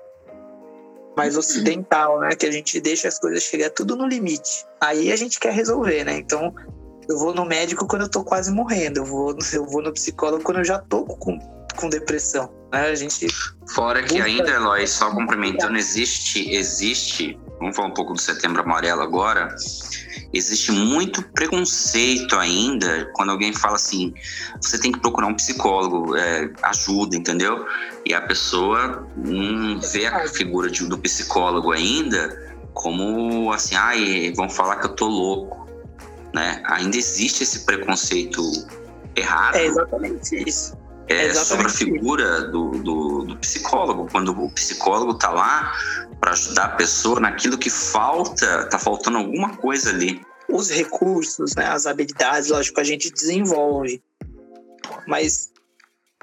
mais 1.16 1.36
ocidental, 1.36 2.20
né? 2.20 2.30
Que 2.36 2.46
a 2.46 2.52
gente 2.52 2.80
deixa 2.80 3.08
as 3.08 3.20
coisas 3.20 3.44
chegar 3.44 3.70
tudo 3.72 3.96
no 3.96 4.08
limite. 4.08 4.66
Aí 4.82 5.12
a 5.12 5.16
gente 5.16 5.40
quer 5.40 5.54
resolver, 5.54 6.04
né? 6.06 6.18
Então, 6.18 6.54
eu 7.10 7.18
vou 7.18 7.34
no 7.34 7.44
médico 7.44 7.88
quando 7.88 8.04
eu 8.04 8.10
tô 8.10 8.24
quase 8.24 8.52
morrendo, 8.52 9.00
eu 9.00 9.06
vou, 9.06 9.36
eu 9.52 9.66
vou 9.66 9.82
no 9.82 9.92
psicólogo 9.92 10.44
quando 10.44 10.60
eu 10.60 10.66
já 10.66 10.80
tô 10.80 11.04
com 11.04 11.60
com 11.80 11.90
depressão. 11.90 12.52
Né? 12.72 12.88
A 12.88 12.96
gente. 12.96 13.28
Fora 13.74 14.04
que 14.04 14.20
ainda, 14.22 14.52
Eloy, 14.52 14.86
só 14.86 15.12
complementando, 15.12 15.78
existe, 15.78 16.52
existe, 16.54 17.40
vamos 17.60 17.76
falar 17.76 17.88
um 17.88 17.94
pouco 17.94 18.14
do 18.14 18.22
setembro 18.22 18.62
amarelo 18.62 19.02
agora. 19.02 19.56
Existe 20.34 20.72
muito 20.72 21.24
preconceito 21.30 22.36
ainda 22.36 23.10
quando 23.14 23.32
alguém 23.32 23.54
fala 23.54 23.76
assim: 23.76 24.14
você 24.62 24.78
tem 24.78 24.92
que 24.92 25.00
procurar 25.00 25.28
um 25.28 25.34
psicólogo, 25.34 26.16
é, 26.16 26.52
ajuda, 26.64 27.16
entendeu? 27.16 27.66
E 28.06 28.14
a 28.14 28.22
pessoa 28.22 29.08
não 29.16 29.80
vê 29.80 30.06
a 30.06 30.28
figura 30.28 30.70
de, 30.70 30.86
do 30.86 30.98
psicólogo 30.98 31.72
ainda 31.72 32.50
como 32.74 33.52
assim, 33.52 33.76
ai, 33.76 34.32
vão 34.36 34.50
falar 34.50 34.78
que 34.78 34.86
eu 34.86 34.96
tô 34.96 35.06
louco, 35.08 35.69
né? 36.34 36.62
Ainda 36.66 36.98
existe 36.98 37.44
esse 37.44 37.66
preconceito 37.66 38.42
errado. 39.16 39.56
É 39.56 39.66
exatamente 39.66 40.36
isso 40.48 40.78
é, 41.10 41.34
sobre 41.34 41.66
a 41.66 41.70
figura 41.70 42.44
do, 42.50 42.72
do, 42.72 43.24
do, 43.26 43.38
psicólogo. 43.38 44.08
Quando 44.12 44.32
o 44.32 44.52
psicólogo 44.52 45.14
está 45.14 45.32
lá 45.32 45.74
para 46.20 46.32
ajudar 46.32 46.66
a 46.66 46.70
pessoa 46.70 47.20
naquilo 47.20 47.58
que 47.58 47.70
falta, 47.70 48.64
está 48.64 48.78
faltando 48.78 49.18
alguma 49.18 49.58
coisa 49.58 49.90
ali. 49.90 50.22
Os 50.48 50.70
recursos, 50.70 51.56
né, 51.56 51.66
as 51.66 51.88
habilidades, 51.88 52.50
lógico, 52.50 52.80
a 52.80 52.84
gente 52.84 53.12
desenvolve. 53.12 54.02
Mas 55.08 55.50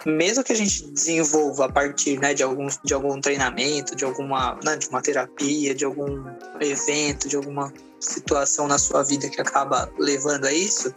mesmo 0.05 0.45
que 0.45 0.53
a 0.53 0.57
gente 0.57 0.87
desenvolva 0.87 1.67
a 1.67 1.73
partir 1.73 2.19
né, 2.21 2.33
de, 2.33 2.45
algum, 2.45 2.69
de 2.85 2.95
algum 2.95 3.21
treinamento, 3.21 3.97
de 3.97 4.05
alguma 4.05 4.59
né, 4.63 4.77
de 4.77 4.89
uma 4.89 5.03
terapia, 5.03 5.75
de 5.75 5.85
algum 5.85 6.25
evento, 6.61 7.29
de 7.29 7.35
alguma 7.35 7.73
situação 8.01 8.67
na 8.67 8.79
sua 8.79 9.03
vida 9.03 9.29
que 9.29 9.41
acaba 9.41 9.91
levando 9.99 10.47
a 10.47 10.53
isso, 10.53 10.95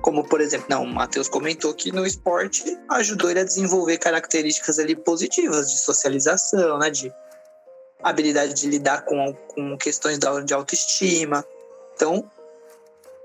como, 0.00 0.24
por 0.24 0.40
exemplo, 0.40 0.66
não, 0.70 0.84
o 0.84 0.86
Matheus 0.86 1.28
comentou 1.28 1.74
que 1.74 1.92
no 1.92 2.06
esporte 2.06 2.64
ajudou 2.88 3.30
ele 3.30 3.40
a 3.40 3.44
desenvolver 3.44 3.98
características 3.98 4.78
ali 4.78 4.96
positivas 4.96 5.70
de 5.70 5.78
socialização, 5.78 6.78
né? 6.78 6.90
De 6.90 7.12
habilidade 8.02 8.54
de 8.54 8.66
lidar 8.66 9.04
com, 9.04 9.34
com 9.48 9.76
questões 9.76 10.18
de 10.18 10.54
autoestima. 10.54 11.44
Então, 11.94 12.30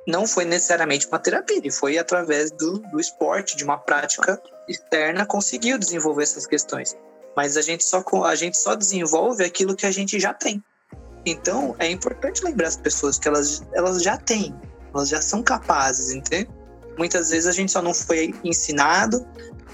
não 0.06 0.28
foi 0.28 0.44
necessariamente 0.44 1.08
uma 1.08 1.18
terapia, 1.18 1.58
ele 1.58 1.72
foi 1.72 1.98
através 1.98 2.52
do, 2.52 2.80
do 2.80 3.00
esporte, 3.00 3.56
de 3.56 3.64
uma 3.64 3.78
prática 3.78 4.42
externa, 4.68 5.26
conseguiu 5.26 5.78
desenvolver 5.78 6.24
essas 6.24 6.46
questões. 6.46 6.96
Mas 7.36 7.58
a 7.58 7.62
gente 7.62 7.84
só, 7.84 8.04
a 8.26 8.36
gente 8.36 8.58
só 8.58 8.76
desenvolve 8.76 9.44
aquilo 9.44 9.76
que 9.76 9.86
a 9.86 9.92
gente 9.92 10.20
já 10.20 10.34
tem. 10.34 10.64
Então, 11.26 11.76
é 11.80 11.90
importante 11.90 12.44
lembrar 12.44 12.68
as 12.68 12.78
pessoas 12.78 13.18
que 13.18 13.28
elas, 13.28 13.64
elas 13.74 14.04
já 14.04 14.18
têm, 14.18 14.54
elas 14.94 15.10
já 15.10 15.22
são 15.22 15.42
capazes, 15.42 16.14
entende? 16.14 16.50
Muitas 16.98 17.30
vezes 17.30 17.48
a 17.48 17.52
gente 17.52 17.72
só 17.72 17.82
não 17.82 17.94
foi 17.94 18.34
ensinado, 18.44 19.26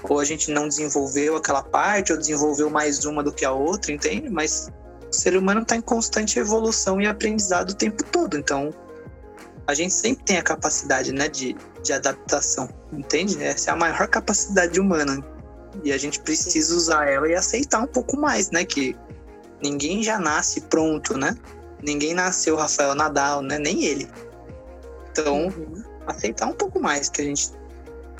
ou 0.02 0.18
a 0.18 0.24
gente 0.24 0.50
não 0.50 0.66
desenvolveu 0.66 1.36
aquela 1.36 1.62
parte, 1.62 2.12
ou 2.12 2.18
desenvolveu 2.18 2.70
mais 2.70 3.04
uma 3.04 3.22
do 3.22 3.32
que 3.32 3.44
a 3.44 3.52
outra, 3.52 3.92
entende? 3.92 4.28
Mas 4.28 4.68
o 5.08 5.14
ser 5.14 5.36
humano 5.36 5.62
está 5.62 5.76
em 5.76 5.80
constante 5.80 6.38
evolução 6.38 7.00
e 7.00 7.06
aprendizado 7.06 7.70
o 7.70 7.74
tempo 7.74 8.02
todo. 8.04 8.36
Então, 8.36 8.70
a 9.66 9.74
gente 9.74 9.94
sempre 9.94 10.24
tem 10.24 10.38
a 10.38 10.42
capacidade 10.42 11.12
né, 11.12 11.28
de, 11.28 11.54
de 11.82 11.92
adaptação, 11.92 12.68
entende? 12.92 13.42
Essa 13.42 13.70
é 13.70 13.72
a 13.74 13.76
maior 13.76 14.08
capacidade 14.08 14.80
humana. 14.80 15.24
E 15.84 15.92
a 15.92 15.98
gente 15.98 16.20
precisa 16.20 16.74
usar 16.74 17.08
ela 17.08 17.28
e 17.28 17.34
aceitar 17.34 17.80
um 17.80 17.86
pouco 17.86 18.16
mais, 18.16 18.50
né? 18.50 18.64
Que 18.64 18.96
ninguém 19.62 20.02
já 20.02 20.18
nasce 20.18 20.60
pronto, 20.62 21.16
né? 21.16 21.36
Ninguém 21.82 22.14
nasceu 22.14 22.56
Rafael 22.56 22.94
Nadal, 22.94 23.42
né? 23.42 23.58
Nem 23.58 23.84
ele. 23.84 24.08
Então, 25.10 25.46
uhum. 25.46 25.82
aceitar 26.06 26.46
um 26.46 26.52
pouco 26.52 26.80
mais, 26.80 27.08
que 27.08 27.20
a 27.20 27.24
gente 27.24 27.50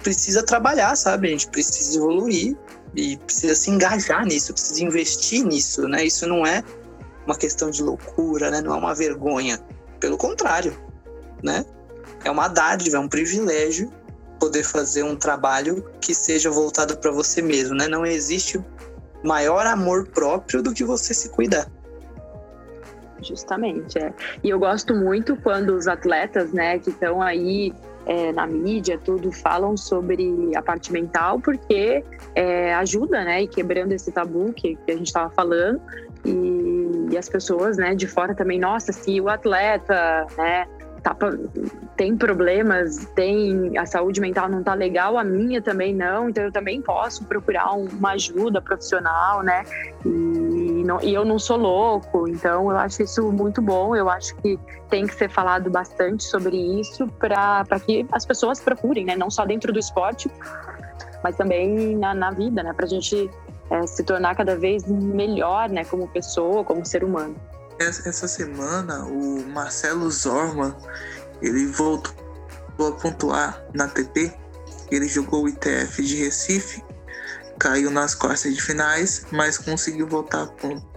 precisa 0.03 0.43
trabalhar, 0.43 0.95
sabe? 0.97 1.29
A 1.29 1.31
gente 1.31 1.49
precisa 1.49 1.97
evoluir 1.97 2.57
e 2.95 3.17
precisa 3.19 3.55
se 3.55 3.71
engajar 3.71 4.25
nisso, 4.25 4.53
precisa 4.53 4.85
investir 4.85 5.45
nisso, 5.45 5.89
né? 5.89 6.05
Isso 6.05 6.27
não 6.27 6.47
é 6.47 6.63
uma 7.27 7.37
questão 7.37 7.71
de 7.71 7.83
loucura, 7.83 8.51
né? 8.51 8.61
Não 8.61 8.75
é 8.75 8.77
uma 8.77 8.95
vergonha. 8.95 9.59
Pelo 10.01 10.17
contrário, 10.17 10.77
né? 11.43 11.65
É 12.25 12.31
uma 12.31 12.49
dádiva, 12.49 12.97
é 12.97 13.01
um 13.01 13.09
privilégio 13.09 13.93
poder 14.39 14.65
fazer 14.65 15.05
um 15.05 15.15
trabalho 15.15 15.89
que 16.01 16.13
seja 16.13 16.51
voltado 16.51 16.97
para 16.97 17.13
você 17.13 17.41
mesmo, 17.41 17.77
né? 17.77 17.87
Não 17.87 18.05
existe 18.05 18.61
maior 19.23 19.67
amor 19.67 20.07
próprio 20.09 20.63
do 20.63 20.73
que 20.73 20.85
você 20.85 21.15
se 21.15 21.29
cuidar. 21.31 21.67
Justamente, 23.21 23.99
é. 23.99 24.13
E 24.43 24.51
eu 24.51 24.59
gosto 24.59 24.95
muito 24.95 25.37
quando 25.37 25.71
os 25.71 25.87
atletas, 25.87 26.53
né, 26.53 26.79
que 26.79 26.91
estão 26.91 27.23
aí 27.23 27.73
é, 28.05 28.33
na 28.33 28.47
mídia, 28.47 28.99
tudo, 28.99 29.31
falam 29.31 29.77
sobre 29.77 30.51
a 30.57 30.63
parte 30.63 30.93
mental, 30.93 31.41
porque 31.41 32.05
é, 32.35 32.75
ajuda, 32.75 33.25
né, 33.25 33.43
e 33.43 33.47
quebrando 33.47 33.93
esse 33.93 34.11
tabu 34.11 34.53
que, 34.53 34.77
que 34.77 34.91
a 34.91 34.97
gente 34.97 35.07
estava 35.07 35.31
falando, 35.31 35.81
e, 36.25 37.13
e, 37.13 37.19
as 37.19 37.29
pessoas, 37.29 37.77
né, 37.77 37.95
de 37.95 38.07
fora 38.07 38.35
também, 38.35 38.59
nossa, 38.59 38.93
se 38.93 39.21
o 39.21 39.29
atleta, 39.29 40.27
né, 40.37 40.67
tá, 41.03 41.17
tem 41.97 42.17
problemas, 42.17 43.05
tem 43.15 43.77
a 43.77 43.85
saúde 43.85 44.21
mental 44.21 44.49
não 44.49 44.63
tá 44.63 44.75
legal, 44.75 45.19
a 45.19 45.25
minha 45.25 45.61
também 45.61 45.95
não, 45.95 46.29
então 46.29 46.45
eu 46.45 46.53
também 46.53 46.81
posso 46.81 47.25
procurar 47.25 47.73
uma 47.73 48.13
ajuda 48.13 48.61
profissional, 48.63 49.43
né? 49.43 49.65
E, 50.05 50.83
não, 50.85 51.01
e 51.03 51.13
eu 51.13 51.25
não 51.25 51.39
sou 51.39 51.57
louco, 51.57 52.29
então 52.29 52.71
eu 52.71 52.77
acho 52.77 53.03
isso 53.03 53.31
muito 53.33 53.61
bom. 53.61 53.97
Eu 53.97 54.09
acho 54.09 54.35
que 54.37 54.59
tem 54.89 55.07
que 55.07 55.15
ser 55.15 55.29
falado 55.29 55.71
bastante 55.71 56.23
sobre 56.25 56.57
isso 56.57 57.07
para 57.19 57.65
que 57.85 58.07
as 58.13 58.25
pessoas 58.25 58.61
procurem, 58.61 59.05
né? 59.05 59.17
Não 59.17 59.31
só 59.31 59.45
dentro 59.45 59.73
do 59.73 59.79
esporte, 59.79 60.31
mas 61.23 61.37
também 61.37 61.97
na, 61.97 62.15
na 62.15 62.31
vida, 62.31 62.63
né? 62.63 62.73
Para 62.73 62.87
a 62.87 62.89
gente 62.89 63.29
é, 63.71 63.87
se 63.87 64.05
tornar 64.05 64.37
cada 64.37 64.57
vez 64.57 64.87
melhor, 64.87 65.69
né? 65.69 65.85
Como 65.85 66.07
pessoa, 66.09 66.65
como 66.65 66.85
ser 66.87 67.03
humano 67.03 67.35
essa 67.79 68.29
semana 68.29 69.05
o 69.05 69.45
Marcelo 69.49 70.11
Zorman 70.11 70.75
ele 71.41 71.67
voltou 71.67 72.15
a 72.79 72.93
pontuar 72.93 73.65
na 73.75 73.89
TP. 73.89 74.33
Ele 74.91 75.09
jogou 75.09 75.45
o 75.45 75.49
ITF 75.49 76.03
de 76.03 76.17
Recife, 76.17 76.83
caiu 77.59 77.91
nas 77.91 78.15
quartas 78.15 78.55
de 78.55 78.63
finais, 78.63 79.25
mas 79.33 79.59
conseguiu 79.59 80.07
voltar 80.07 80.49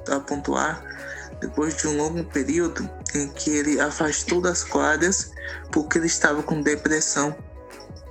a 0.10 0.20
pontuar 0.20 0.84
depois 1.42 1.76
de 1.76 1.88
um 1.88 1.98
longo 1.98 2.24
período 2.26 2.90
em 3.14 3.28
que 3.30 3.50
ele 3.50 3.80
afastou 3.80 4.42
das 4.42 4.64
quadras 4.64 5.32
porque 5.72 5.98
ele 5.98 6.08
estava 6.08 6.44
com 6.44 6.62
depressão. 6.62 7.36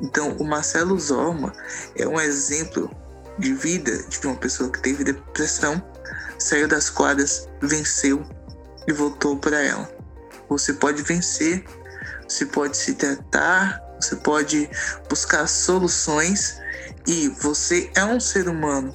Então, 0.01 0.37
o 0.39 0.45
Marcelo 0.45 0.99
Zorma 0.99 1.53
é 1.97 2.07
um 2.07 2.21
exemplo 2.21 2.91
de 3.39 3.53
vida 3.55 4.03
de 4.05 4.27
uma 4.27 4.37
pessoa 4.37 4.71
que 4.71 4.81
teve 4.81 5.05
depressão, 5.05 5.83
saiu 6.39 6.69
das 6.69 6.91
quadras, 6.91 7.49
venceu 7.61 8.25
e 8.87 8.93
voltou 8.93 9.37
para 9.37 9.61
ela. 9.61 9.91
Você 10.49 10.73
pode 10.73 11.03
vencer, 11.03 11.65
você 12.29 12.47
pode 12.47 12.77
se 12.77 12.95
tratar, 12.95 13.81
você 14.01 14.17
pode 14.17 14.69
buscar 15.09 15.47
soluções 15.47 16.59
e 17.07 17.29
você 17.29 17.91
é 17.95 18.05
um 18.05 18.21
ser 18.21 18.49
humano. 18.49 18.95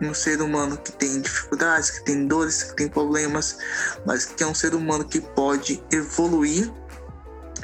Um 0.00 0.14
ser 0.14 0.42
humano 0.42 0.76
que 0.76 0.90
tem 0.92 1.20
dificuldades, 1.20 1.90
que 1.90 2.04
tem 2.04 2.26
dores, 2.26 2.64
que 2.64 2.74
tem 2.74 2.88
problemas, 2.88 3.58
mas 4.04 4.24
que 4.24 4.42
é 4.42 4.46
um 4.46 4.54
ser 4.54 4.74
humano 4.74 5.04
que 5.04 5.20
pode 5.20 5.82
evoluir 5.92 6.72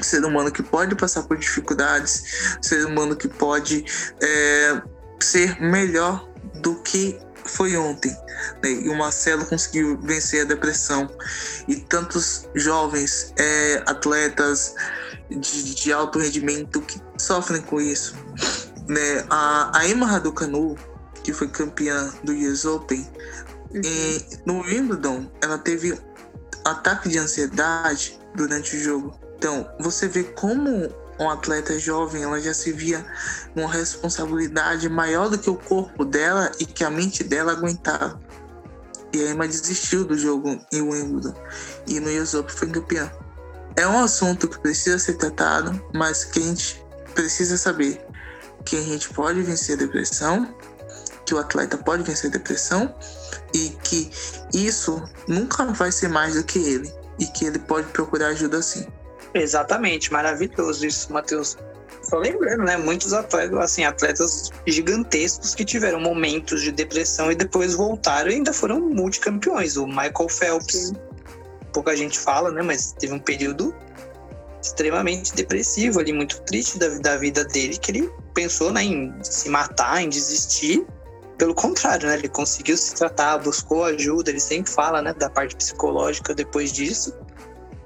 ser 0.01 0.23
humano 0.23 0.51
que 0.51 0.63
pode 0.63 0.95
passar 0.95 1.23
por 1.23 1.37
dificuldades, 1.37 2.57
ser 2.61 2.85
humano 2.85 3.15
que 3.15 3.27
pode 3.27 3.83
é, 4.21 4.81
ser 5.19 5.61
melhor 5.61 6.27
do 6.61 6.75
que 6.81 7.19
foi 7.45 7.75
ontem. 7.75 8.15
Né? 8.63 8.71
E 8.71 8.89
o 8.89 8.97
Marcelo 8.97 9.45
conseguiu 9.45 9.99
vencer 10.01 10.41
a 10.41 10.45
depressão. 10.45 11.09
E 11.67 11.75
tantos 11.77 12.47
jovens 12.55 13.33
é, 13.37 13.83
atletas 13.85 14.75
de, 15.29 15.75
de, 15.75 15.93
alto 15.93 16.19
rendimento 16.19 16.81
que 16.81 17.01
sofrem 17.17 17.61
com 17.61 17.79
isso. 17.79 18.15
Né? 18.87 19.25
A, 19.29 19.71
a 19.77 19.87
Emma 19.87 20.05
Raducanu, 20.05 20.75
que 21.23 21.33
foi 21.33 21.47
campeã 21.47 22.11
do 22.23 22.33
US 22.33 22.65
Open, 22.65 23.07
uhum. 23.71 23.81
e, 23.83 24.25
no 24.45 24.61
Wimbledon, 24.61 25.31
ela 25.41 25.57
teve 25.57 25.99
ataque 26.65 27.09
de 27.09 27.17
ansiedade 27.17 28.19
durante 28.35 28.75
o 28.75 28.79
jogo. 28.79 29.19
Então, 29.37 29.69
você 29.79 30.07
vê 30.07 30.23
como 30.23 30.93
uma 31.19 31.33
atleta 31.33 31.77
jovem, 31.77 32.23
ela 32.23 32.39
já 32.39 32.53
se 32.53 32.71
via 32.71 33.05
uma 33.55 33.71
responsabilidade 33.71 34.87
maior 34.87 35.29
do 35.29 35.37
que 35.37 35.49
o 35.49 35.55
corpo 35.55 36.05
dela 36.05 36.51
e 36.59 36.65
que 36.65 36.83
a 36.83 36.89
mente 36.89 37.23
dela 37.23 37.51
aguentava. 37.51 38.19
E 39.13 39.25
a 39.25 39.31
Emma 39.31 39.47
desistiu 39.47 40.05
do 40.05 40.17
jogo 40.17 40.59
em 40.71 40.81
Wimbledon 40.81 41.33
e 41.87 41.99
no 41.99 42.09
US 42.21 42.33
Open 42.33 42.55
foi 42.55 42.69
campeã. 42.69 43.11
É 43.75 43.87
um 43.87 43.99
assunto 43.99 44.47
que 44.47 44.59
precisa 44.59 44.99
ser 44.99 45.13
tratado, 45.13 45.81
mas 45.93 46.25
que 46.25 46.39
a 46.39 46.43
gente 46.43 46.85
precisa 47.15 47.57
saber 47.57 48.05
que 48.65 48.75
a 48.75 48.81
gente 48.81 49.09
pode 49.09 49.41
vencer 49.41 49.75
a 49.75 49.79
depressão, 49.79 50.53
que 51.25 51.33
o 51.33 51.39
atleta 51.39 51.77
pode 51.77 52.03
vencer 52.03 52.29
a 52.29 52.33
depressão 52.33 52.93
e 53.53 53.69
que 53.83 54.11
isso 54.53 55.01
nunca 55.27 55.65
vai 55.65 55.91
ser 55.91 56.09
mais 56.09 56.35
do 56.35 56.43
que 56.43 56.59
ele 56.59 56.93
e 57.17 57.25
que 57.25 57.45
ele 57.45 57.59
pode 57.59 57.87
procurar 57.91 58.27
ajuda 58.27 58.61
sim. 58.61 58.85
Exatamente, 59.33 60.11
maravilhoso 60.11 60.85
isso, 60.85 61.11
Matheus. 61.13 61.57
Só 62.09 62.17
lembrando, 62.17 62.63
né? 62.63 62.75
Muitos 62.75 63.13
atletas, 63.13 63.57
assim, 63.59 63.83
atletas 63.83 64.49
gigantescos 64.65 65.53
que 65.53 65.63
tiveram 65.63 65.99
momentos 65.99 66.63
de 66.63 66.71
depressão 66.71 67.31
e 67.31 67.35
depois 67.35 67.75
voltaram 67.75 68.31
e 68.31 68.35
ainda 68.35 68.51
foram 68.51 68.79
multicampeões. 68.79 69.77
O 69.77 69.85
Michael 69.85 70.27
Phelps, 70.27 70.91
pouca 71.71 71.95
gente 71.95 72.17
fala, 72.17 72.49
né? 72.51 72.63
Mas 72.63 72.93
teve 72.93 73.13
um 73.13 73.19
período 73.19 73.75
extremamente 74.59 75.35
depressivo 75.35 75.99
ali, 75.99 76.11
muito 76.11 76.41
triste 76.41 76.79
da, 76.79 76.89
da 76.97 77.17
vida 77.17 77.45
dele, 77.45 77.77
que 77.77 77.91
ele 77.91 78.09
pensou 78.33 78.73
né, 78.73 78.83
em 78.83 79.13
se 79.21 79.47
matar, 79.47 80.01
em 80.01 80.09
desistir. 80.09 80.85
Pelo 81.37 81.53
contrário, 81.53 82.07
né? 82.07 82.15
Ele 82.15 82.27
conseguiu 82.27 82.75
se 82.75 82.95
tratar, 82.95 83.37
buscou 83.37 83.83
ajuda, 83.83 84.31
ele 84.31 84.39
sempre 84.39 84.71
fala, 84.71 84.99
né, 84.99 85.13
da 85.13 85.29
parte 85.29 85.55
psicológica 85.55 86.33
depois 86.33 86.71
disso 86.73 87.13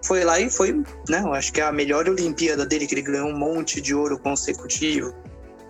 foi 0.04 0.24
lá 0.24 0.39
e 0.39 0.49
foi, 0.49 0.74
né? 1.10 1.22
Eu 1.24 1.34
acho 1.34 1.51
que 1.54 1.62
é 1.62 1.64
a 1.64 1.72
melhor 1.72 2.08
Olimpíada 2.08 2.66
dele, 2.66 2.86
que 2.86 2.93
ele 2.93 3.01
ganhou 3.01 3.30
um 3.30 3.38
monte 3.38 3.80
de 3.80 3.95
ouro 3.95 4.20
consecutivo. 4.20 5.14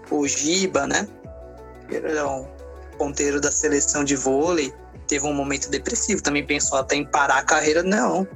O 0.09 0.27
Giba, 0.27 0.88
né? 0.88 1.07
Ele 1.89 2.07
era 2.07 2.27
um 2.27 2.47
ponteiro 2.97 3.39
da 3.39 3.51
seleção 3.51 4.03
de 4.03 4.15
vôlei. 4.15 4.73
Teve 5.07 5.25
um 5.27 5.34
momento 5.34 5.69
depressivo, 5.69 6.21
também 6.21 6.45
pensou 6.45 6.77
até 6.77 6.95
em 6.95 7.05
parar 7.05 7.38
a 7.38 7.43
carreira, 7.43 7.84
não. 7.84 8.27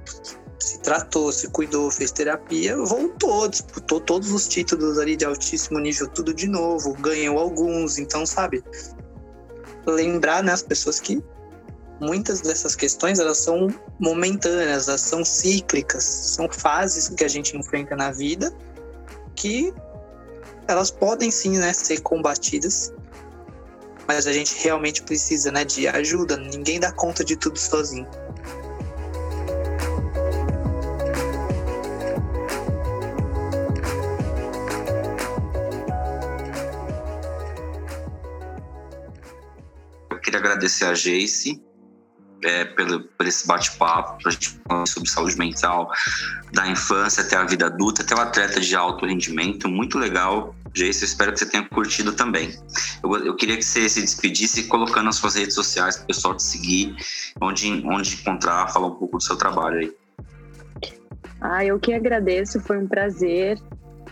Se 0.59 0.79
tratou, 0.79 1.31
se 1.31 1.47
cuidou, 1.49 1.89
fez 1.89 2.11
terapia, 2.11 2.75
voltou, 2.77 3.47
disputou 3.47 4.01
todos 4.01 4.31
os 4.31 4.47
títulos 4.47 4.99
ali 4.99 5.15
de 5.15 5.25
altíssimo 5.25 5.79
nível, 5.79 6.07
tudo 6.07 6.33
de 6.33 6.47
novo, 6.47 6.93
ganhou 6.93 7.39
alguns, 7.39 7.97
então, 7.97 8.25
sabe? 8.25 8.63
Lembrar, 9.85 10.43
né, 10.43 10.51
as 10.51 10.61
pessoas 10.61 10.99
que 10.99 11.23
muitas 11.99 12.41
dessas 12.41 12.75
questões 12.75 13.19
elas 13.19 13.37
são 13.37 13.67
momentâneas, 13.99 14.87
elas 14.87 15.01
são 15.01 15.23
cíclicas, 15.25 16.03
são 16.03 16.49
fases 16.49 17.09
que 17.09 17.23
a 17.23 17.27
gente 17.27 17.57
enfrenta 17.57 17.95
na 17.95 18.11
vida 18.11 18.53
que 19.35 19.73
elas 20.67 20.91
podem 20.91 21.31
sim 21.31 21.57
né, 21.57 21.71
ser 21.71 22.01
combatidas, 22.01 22.91
mas 24.07 24.27
a 24.27 24.33
gente 24.33 24.55
realmente 24.63 25.03
precisa 25.03 25.51
né, 25.51 25.63
de 25.63 25.87
ajuda, 25.87 26.35
ninguém 26.37 26.79
dá 26.79 26.91
conta 26.91 27.23
de 27.23 27.37
tudo 27.37 27.57
sozinho. 27.57 28.07
Agradecer 40.57 40.85
a 40.85 40.93
Jace 40.93 41.66
é, 42.43 42.65
pelo, 42.65 43.01
por 43.01 43.25
esse 43.25 43.47
bate-papo, 43.47 44.21
para 44.21 44.29
a 44.29 44.33
gente 44.33 44.59
falar 44.67 44.85
sobre 44.85 45.09
saúde 45.09 45.37
mental, 45.37 45.91
da 46.53 46.67
infância 46.67 47.23
até 47.23 47.35
a 47.35 47.43
vida 47.43 47.65
adulta, 47.65 48.01
até 48.01 48.15
o 48.15 48.19
atleta 48.19 48.59
de 48.59 48.75
alto 48.75 49.05
rendimento. 49.05 49.67
Muito 49.67 49.97
legal. 49.97 50.55
Eu 50.75 50.87
espero 50.89 51.33
que 51.33 51.39
você 51.39 51.45
tenha 51.45 51.67
curtido 51.67 52.13
também. 52.13 52.53
Eu, 53.03 53.25
eu 53.25 53.35
queria 53.35 53.57
que 53.57 53.65
você 53.65 53.89
se 53.89 54.01
despedisse 54.01 54.63
colocando 54.65 55.05
nas 55.05 55.15
suas 55.15 55.35
redes 55.35 55.55
sociais 55.55 55.97
para 55.97 56.03
o 56.03 56.07
pessoal 56.07 56.35
te 56.35 56.43
seguir, 56.43 56.95
onde, 57.41 57.83
onde 57.85 58.15
encontrar, 58.15 58.67
falar 58.67 58.87
um 58.87 58.95
pouco 58.95 59.17
do 59.17 59.23
seu 59.23 59.35
trabalho 59.35 59.79
aí. 59.79 59.93
Ah, 61.41 61.65
eu 61.65 61.79
que 61.79 61.93
agradeço, 61.93 62.59
foi 62.59 62.77
um 62.77 62.87
prazer. 62.87 63.59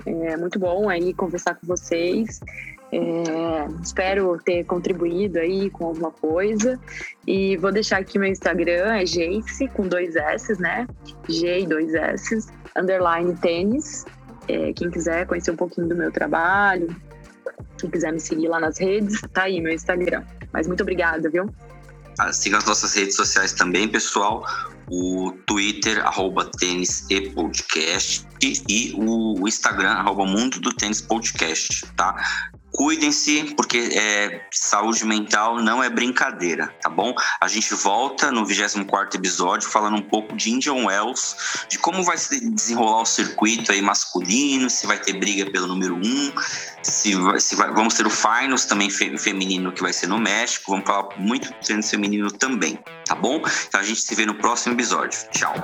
É 0.06 0.38
muito 0.38 0.60
bom 0.60 0.90
aí 0.90 1.14
conversar 1.14 1.56
com 1.56 1.68
vocês. 1.68 2.40
É, 2.96 3.68
espero 3.84 4.40
ter 4.46 4.64
contribuído 4.64 5.38
aí 5.38 5.70
com 5.70 5.88
alguma 5.88 6.12
coisa. 6.12 6.80
E 7.28 7.58
vou 7.58 7.72
deixar 7.72 7.98
aqui 7.98 8.18
meu 8.18 8.30
Instagram, 8.30 8.96
é 8.96 9.04
Jace, 9.04 9.68
com 9.74 9.86
dois 9.86 10.16
S, 10.16 10.60
né? 10.62 10.88
G 11.28 11.60
e 11.62 11.68
dois 11.68 11.94
S, 11.94 12.48
underline 12.76 13.36
tênis. 13.36 14.06
É, 14.48 14.72
quem 14.72 14.90
quiser 14.90 15.28
conhecer 15.28 15.52
um 15.52 15.58
pouquinho 15.58 15.90
do 15.90 15.96
meu 15.96 16.10
trabalho, 16.10 16.96
quem 17.78 17.90
quiser 17.90 18.14
me 18.14 18.20
seguir 18.20 18.48
lá 18.48 18.60
nas 18.60 18.78
redes, 18.78 19.20
tá 19.34 19.44
aí 19.44 19.60
meu 19.60 19.74
Instagram. 19.74 20.24
Mas 20.54 20.66
muito 20.66 20.82
obrigada, 20.82 21.30
viu? 21.30 21.50
Ah, 22.18 22.32
siga 22.32 22.60
as 22.60 22.66
nossas 22.66 22.94
redes 22.94 23.16
sociais 23.16 23.52
também, 23.52 23.90
pessoal. 23.90 24.46
O 24.90 25.34
Twitter, 25.46 26.06
arroba 26.06 26.46
tênis 26.46 27.06
e 27.10 27.30
podcast. 27.32 28.26
E 28.42 28.94
o 28.96 29.46
Instagram, 29.46 29.90
arroba 29.90 30.26
mundo 30.26 30.62
do 30.62 30.72
tênis 30.74 31.02
podcast, 31.02 31.86
tá? 31.98 32.16
Cuidem-se, 32.76 33.54
porque 33.56 33.90
é, 33.94 34.42
saúde 34.52 35.06
mental 35.06 35.62
não 35.62 35.82
é 35.82 35.90
brincadeira, 35.90 36.68
tá 36.82 36.90
bom? 36.90 37.16
A 37.40 37.48
gente 37.48 37.74
volta 37.74 38.30
no 38.32 38.46
24 38.46 39.18
episódio 39.18 39.70
falando 39.70 39.96
um 39.96 40.02
pouco 40.02 40.36
de 40.36 40.52
Indian 40.52 40.86
Wells, 40.86 41.38
de 41.70 41.80
como 41.80 42.04
vai 42.04 42.18
se 42.18 42.50
desenrolar 42.50 43.04
o 43.04 43.06
circuito 43.06 43.72
aí 43.72 43.82
masculino, 43.82 44.70
se 44.70 44.86
vai 44.86 45.00
ter 45.00 45.14
briga 45.14 45.50
pelo 45.50 45.68
número 45.68 45.96
um, 45.96 46.34
se, 46.84 47.14
se 47.40 47.56
vai, 47.56 47.72
vamos 47.72 47.94
ter 47.94 48.06
o 48.06 48.10
Finals 48.10 48.66
também 48.66 48.90
feminino 48.90 49.72
que 49.72 49.82
vai 49.82 49.94
ser 49.94 50.08
no 50.08 50.20
México, 50.20 50.72
vamos 50.72 50.86
falar 50.86 51.08
muito 51.18 51.48
do 51.48 51.56
treino 51.62 51.82
feminino 51.82 52.30
também, 52.30 52.78
tá 53.06 53.16
bom? 53.16 53.42
Então 53.68 53.80
a 53.80 53.84
gente 53.84 54.02
se 54.02 54.14
vê 54.14 54.26
no 54.26 54.36
próximo 54.36 54.76
episódio. 54.76 55.18
Tchau! 55.32 55.56